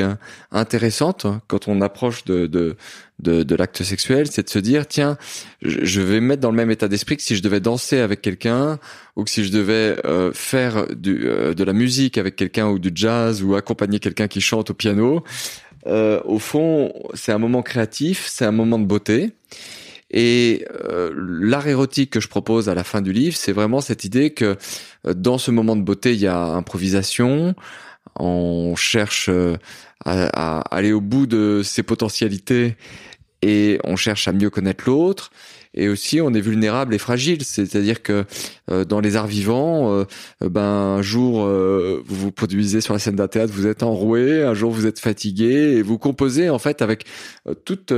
intéressante 0.50 1.26
quand 1.46 1.68
on 1.68 1.80
approche 1.80 2.24
de, 2.24 2.46
de, 2.46 2.76
de, 3.18 3.55
l'acte 3.55 3.82
sexuel, 3.82 4.26
c'est 4.30 4.42
de 4.42 4.50
se 4.50 4.59
dire, 4.59 4.86
tiens, 4.86 5.16
je 5.62 6.03
vais 6.03 6.20
me 6.20 6.26
mettre 6.26 6.42
dans 6.42 6.50
le 6.50 6.57
même 6.57 6.70
état 6.70 6.88
d'esprit 6.88 7.16
que 7.16 7.22
si 7.22 7.34
je 7.34 7.42
devais 7.42 7.61
danser 7.61 8.00
avec 8.00 8.20
quelqu'un 8.20 8.78
ou 9.16 9.24
que 9.24 9.30
si 9.30 9.44
je 9.44 9.53
devais 9.53 9.96
euh, 10.05 10.32
faire 10.34 10.86
du, 10.94 11.26
euh, 11.26 11.55
de 11.55 11.64
la 11.64 11.72
musique 11.72 12.18
avec 12.18 12.36
quelqu'un 12.36 12.68
ou 12.68 12.78
du 12.78 12.90
jazz 12.94 13.42
ou 13.42 13.55
accompagner 13.55 14.00
quelqu'un 14.00 14.28
qui 14.28 14.42
chante 14.42 14.70
au 14.70 14.74
piano. 14.74 15.24
Euh, 15.86 16.20
au 16.24 16.38
fond, 16.38 16.92
c'est 17.14 17.32
un 17.32 17.38
moment 17.38 17.62
créatif, 17.62 18.26
c'est 18.28 18.44
un 18.44 18.53
moment 18.53 18.78
de 18.78 18.84
beauté. 18.84 19.32
Et 20.12 20.66
euh, 20.84 21.12
l'art 21.16 21.66
érotique 21.66 22.10
que 22.10 22.20
je 22.20 22.28
propose 22.28 22.68
à 22.68 22.74
la 22.74 22.84
fin 22.84 23.00
du 23.00 23.12
livre, 23.12 23.36
c'est 23.36 23.52
vraiment 23.52 23.80
cette 23.80 24.04
idée 24.04 24.30
que 24.30 24.56
euh, 25.06 25.14
dans 25.14 25.38
ce 25.38 25.50
moment 25.50 25.74
de 25.74 25.82
beauté, 25.82 26.12
il 26.12 26.20
y 26.20 26.26
a 26.26 26.38
improvisation, 26.38 27.54
on 28.18 28.76
cherche 28.76 29.28
euh, 29.30 29.56
à, 30.04 30.58
à, 30.58 30.76
aller 30.76 30.92
au 30.92 31.00
bout 31.00 31.26
de 31.26 31.62
ses 31.64 31.82
potentialités 31.82 32.76
et 33.40 33.78
on 33.84 33.96
cherche 33.96 34.28
à 34.28 34.32
mieux 34.32 34.50
connaître 34.50 34.84
l'autre 34.86 35.30
et 35.74 35.88
aussi 35.88 36.20
on 36.20 36.32
est 36.34 36.40
vulnérable 36.40 36.94
et 36.94 36.98
fragile. 36.98 37.42
C'est-à-dire 37.44 38.02
que 38.02 38.24
euh, 38.70 38.84
dans 38.84 39.00
les 39.00 39.16
arts 39.16 39.26
vivants, 39.26 39.92
euh, 39.92 40.04
ben 40.40 40.62
un 40.62 41.02
jour 41.02 41.44
euh, 41.44 42.02
vous 42.06 42.16
vous 42.16 42.32
produisez 42.32 42.80
sur 42.80 42.92
la 42.92 42.98
scène 42.98 43.16
d'un 43.16 43.28
théâtre, 43.28 43.52
vous 43.52 43.66
êtes 43.66 43.82
enroué, 43.82 44.42
un 44.42 44.54
jour 44.54 44.70
vous 44.70 44.86
êtes 44.86 44.98
fatigué 44.98 45.76
et 45.76 45.82
vous 45.82 45.98
composez 45.98 46.50
en 46.50 46.58
fait 46.58 46.82
avec 46.82 47.04
toute 47.64 47.92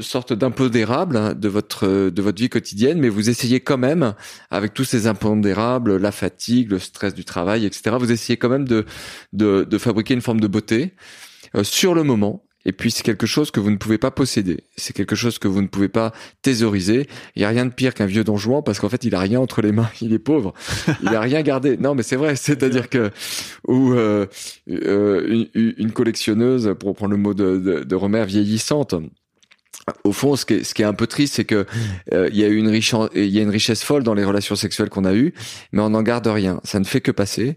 sorte 0.00 0.32
d'impondérables 0.32 1.16
hein, 1.16 1.34
de 1.34 1.48
votre 1.48 2.10
de 2.10 2.22
votre 2.22 2.40
vie 2.40 2.48
quotidienne, 2.48 2.98
mais 2.98 3.08
vous 3.08 3.30
essayez 3.30 3.60
quand 3.60 3.78
même 3.78 4.14
avec 4.50 4.74
tous 4.74 4.84
ces 4.84 5.06
impondérables, 5.06 5.96
la 5.96 6.12
fatigue, 6.12 6.70
le 6.70 6.78
stress 6.78 7.14
du 7.14 7.24
travail, 7.24 7.64
etc. 7.64 7.96
Vous 7.98 8.12
essayez 8.12 8.36
quand 8.36 8.48
même 8.48 8.66
de 8.66 8.84
de, 9.32 9.64
de 9.68 9.78
fabriquer 9.78 10.14
une 10.14 10.20
forme 10.20 10.40
de 10.40 10.48
beauté 10.48 10.94
sur 11.62 11.94
le 11.94 12.02
moment 12.02 12.44
et 12.64 12.72
puis 12.72 12.90
c'est 12.90 13.02
quelque 13.02 13.26
chose 13.26 13.50
que 13.50 13.60
vous 13.60 13.70
ne 13.70 13.76
pouvez 13.76 13.98
pas 13.98 14.10
posséder. 14.10 14.64
C'est 14.76 14.92
quelque 14.92 15.16
chose 15.16 15.38
que 15.38 15.48
vous 15.48 15.62
ne 15.62 15.66
pouvez 15.66 15.88
pas 15.88 16.12
thésauriser. 16.42 17.08
Il 17.34 17.42
y 17.42 17.44
a 17.44 17.48
rien 17.48 17.64
de 17.64 17.72
pire 17.72 17.94
qu'un 17.94 18.06
vieux 18.06 18.24
don 18.24 18.36
Juan 18.36 18.62
parce 18.62 18.78
qu'en 18.78 18.88
fait 18.88 19.04
il 19.04 19.14
a 19.14 19.20
rien 19.20 19.40
entre 19.40 19.62
les 19.62 19.72
mains. 19.72 19.90
Il 20.00 20.12
est 20.12 20.18
pauvre. 20.18 20.52
Il 21.02 21.08
a 21.08 21.20
rien 21.20 21.42
gardé. 21.42 21.76
Non 21.76 21.94
mais 21.94 22.02
c'est 22.02 22.16
vrai. 22.16 22.36
C'est-à-dire 22.36 22.88
que 22.88 23.10
ou 23.66 23.92
euh, 23.92 24.26
euh, 24.68 25.46
une, 25.54 25.74
une, 25.78 25.92
collectionneuse, 25.92 26.74
pour 26.78 26.94
prendre 26.94 27.12
le 27.12 27.18
mot 27.18 27.34
de, 27.34 27.58
de, 27.58 27.84
de 27.84 27.94
Romère, 27.94 28.26
vieillissante 28.26 28.94
au 30.04 30.12
fond, 30.12 30.36
ce 30.36 30.44
qui 30.44 30.54
est, 30.54 30.64
ce 30.64 30.74
qui 30.74 30.82
est 30.82 30.86
un 30.86 30.94
peu 30.94 31.06
triste, 31.06 31.34
c'est 31.34 31.44
que 31.44 31.66
euh, 32.12 32.28
il 32.32 32.38
y 32.38 32.44
a 32.44 32.48
une 32.48 32.68
richesse, 32.68 33.08
il 33.14 33.28
y 33.28 33.38
a 33.38 33.42
une 33.42 33.50
richesse 33.50 33.82
folle 33.82 34.02
dans 34.02 34.14
les 34.14 34.24
relations 34.24 34.56
sexuelles 34.56 34.88
qu'on 34.88 35.04
a 35.04 35.14
eues, 35.14 35.34
mais 35.72 35.82
on 35.82 35.90
n'en 35.90 36.02
garde 36.02 36.26
rien. 36.26 36.60
Ça 36.64 36.80
ne 36.80 36.84
fait 36.84 37.00
que 37.00 37.10
passer, 37.10 37.56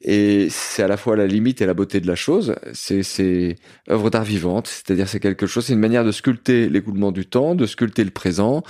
et 0.00 0.48
c'est 0.50 0.82
à 0.82 0.88
la 0.88 0.96
fois 0.96 1.16
la 1.16 1.26
limite 1.26 1.60
et 1.60 1.66
la 1.66 1.74
beauté 1.74 2.00
de 2.00 2.06
la 2.06 2.14
chose. 2.14 2.54
C'est, 2.72 3.02
c'est 3.02 3.56
œuvre 3.90 4.10
d'art 4.10 4.24
vivante, 4.24 4.68
c'est-à-dire 4.68 5.08
c'est 5.08 5.20
quelque 5.20 5.46
chose, 5.46 5.66
c'est 5.66 5.72
une 5.72 5.80
manière 5.80 6.04
de 6.04 6.12
sculpter 6.12 6.68
l'écoulement 6.68 7.12
du 7.12 7.26
temps, 7.26 7.54
de 7.54 7.66
sculpter 7.66 8.04
le 8.04 8.10
présent, 8.10 8.62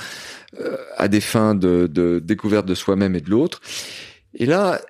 euh, 0.61 0.76
à 0.96 1.09
des 1.09 1.20
fins 1.20 1.55
de, 1.55 1.88
de 1.90 2.20
découverte 2.22 2.66
de 2.66 2.74
soi-même 2.74 3.14
et 3.14 3.20
de 3.20 3.30
l'autre. 3.30 3.61
Et 4.36 4.46
là, 4.46 4.80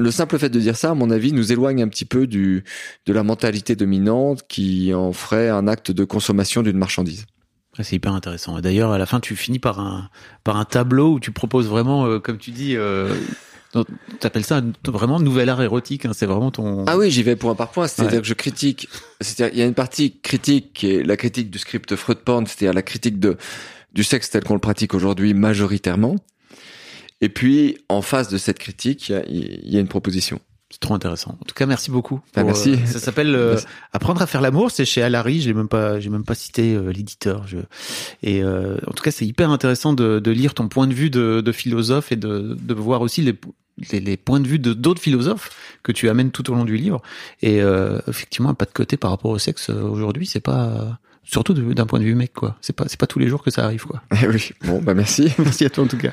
le 0.00 0.10
simple 0.10 0.38
fait 0.38 0.48
de 0.48 0.58
dire 0.58 0.76
ça, 0.76 0.90
à 0.90 0.94
mon 0.94 1.10
avis, 1.10 1.32
nous 1.32 1.52
éloigne 1.52 1.82
un 1.82 1.88
petit 1.88 2.04
peu 2.04 2.26
du, 2.26 2.64
de 3.06 3.12
la 3.12 3.22
mentalité 3.22 3.76
dominante 3.76 4.42
qui 4.48 4.92
en 4.94 5.12
ferait 5.12 5.48
un 5.48 5.68
acte 5.68 5.90
de 5.90 6.04
consommation 6.04 6.62
d'une 6.62 6.78
marchandise. 6.78 7.26
C'est 7.80 7.96
hyper 7.96 8.12
intéressant. 8.12 8.60
D'ailleurs, 8.60 8.90
à 8.90 8.98
la 8.98 9.06
fin, 9.06 9.20
tu 9.20 9.36
finis 9.36 9.58
par 9.58 9.80
un, 9.80 10.10
par 10.44 10.56
un 10.56 10.64
tableau 10.64 11.14
où 11.14 11.20
tu 11.20 11.30
proposes 11.30 11.68
vraiment, 11.68 12.04
euh, 12.06 12.18
comme 12.18 12.36
tu 12.36 12.50
dis, 12.50 12.76
euh, 12.76 13.14
T'appelles 14.18 14.44
ça 14.44 14.62
vraiment 14.84 15.20
nouvel 15.20 15.48
art 15.48 15.62
érotique, 15.62 16.04
hein, 16.04 16.10
c'est 16.12 16.26
vraiment 16.26 16.50
ton... 16.50 16.84
Ah 16.86 16.98
oui, 16.98 17.08
j'y 17.08 17.22
vais 17.22 17.36
point 17.36 17.54
par 17.54 17.70
point, 17.70 17.86
c'est-à-dire 17.86 18.20
que 18.20 18.26
je 18.26 18.34
critique, 18.34 18.88
c'est-à-dire 19.20 19.54
il 19.54 19.60
y 19.60 19.62
a 19.62 19.66
une 19.66 19.74
partie 19.74 20.18
critique 20.18 20.72
qui 20.72 20.90
est 20.90 21.02
la 21.04 21.16
critique 21.16 21.50
du 21.50 21.58
script 21.60 21.94
Freud 21.94 22.18
porn, 22.18 22.48
c'est-à-dire 22.48 22.72
la 22.72 22.82
critique 22.82 23.20
de 23.20 23.36
du 23.92 24.02
sexe 24.02 24.30
tel 24.30 24.42
qu'on 24.42 24.54
le 24.54 24.60
pratique 24.60 24.92
aujourd'hui 24.92 25.34
majoritairement. 25.34 26.16
Et 27.20 27.28
puis, 27.28 27.78
en 27.88 28.02
face 28.02 28.28
de 28.28 28.38
cette 28.38 28.58
critique, 28.58 29.12
il 29.28 29.70
y, 29.70 29.76
a 29.76 29.80
une 29.80 29.88
proposition. 29.88 30.40
C'est 30.70 30.80
trop 30.80 30.94
intéressant. 30.94 31.36
En 31.40 31.44
tout 31.44 31.54
cas, 31.54 31.66
merci 31.66 31.90
beaucoup. 31.90 32.20
Bah, 32.34 32.44
merci. 32.44 32.72
Euh, 32.72 32.86
ça 32.86 32.98
s'appelle 32.98 33.34
euh, 33.34 33.58
Apprendre 33.92 34.22
à 34.22 34.26
faire 34.26 34.40
l'amour. 34.40 34.70
C'est 34.70 34.84
chez 34.84 35.02
Alary. 35.02 35.40
J'ai 35.40 35.52
même 35.52 35.68
pas, 35.68 36.00
j'ai 36.00 36.10
même 36.10 36.24
pas 36.24 36.34
cité 36.34 36.74
euh, 36.74 36.92
l'éditeur. 36.92 37.46
Je... 37.46 37.58
Et 38.22 38.44
en 38.44 38.92
tout 38.92 39.02
cas, 39.02 39.10
c'est 39.10 39.26
hyper 39.26 39.50
intéressant 39.50 39.92
de, 39.92 40.18
de, 40.18 40.30
lire 40.30 40.54
ton 40.54 40.68
point 40.68 40.86
de 40.86 40.94
vue 40.94 41.10
de, 41.10 41.40
de 41.40 41.52
philosophe 41.52 42.12
et 42.12 42.16
de, 42.16 42.56
de 42.60 42.74
voir 42.74 43.02
aussi 43.02 43.20
les, 43.20 43.34
les, 43.92 44.00
les, 44.00 44.16
points 44.16 44.40
de 44.40 44.46
vue 44.46 44.58
de 44.58 44.72
d'autres 44.72 45.02
philosophes 45.02 45.50
que 45.82 45.92
tu 45.92 46.08
amènes 46.08 46.30
tout 46.30 46.50
au 46.50 46.54
long 46.54 46.64
du 46.64 46.76
livre. 46.76 47.02
Et 47.42 47.58
effectivement, 48.08 48.48
un 48.48 48.54
pas 48.54 48.66
de 48.66 48.72
côté 48.72 48.96
par 48.96 49.10
rapport 49.10 49.32
au 49.32 49.38
sexe 49.38 49.68
aujourd'hui, 49.68 50.26
c'est 50.26 50.40
pas 50.40 50.98
surtout 51.24 51.54
d'un 51.54 51.86
point 51.86 51.98
de 51.98 52.04
vue 52.04 52.14
mec 52.14 52.32
quoi. 52.32 52.56
C'est 52.60 52.74
pas 52.74 52.84
c'est 52.88 52.98
pas 52.98 53.06
tous 53.06 53.18
les 53.18 53.28
jours 53.28 53.42
que 53.42 53.50
ça 53.50 53.64
arrive 53.64 53.84
quoi. 53.86 54.02
Eh 54.22 54.26
oui. 54.28 54.50
Bon 54.64 54.80
bah 54.80 54.94
merci. 54.94 55.32
merci 55.38 55.64
à 55.64 55.70
toi 55.70 55.84
en 55.84 55.86
tout 55.86 55.98
cas. 55.98 56.12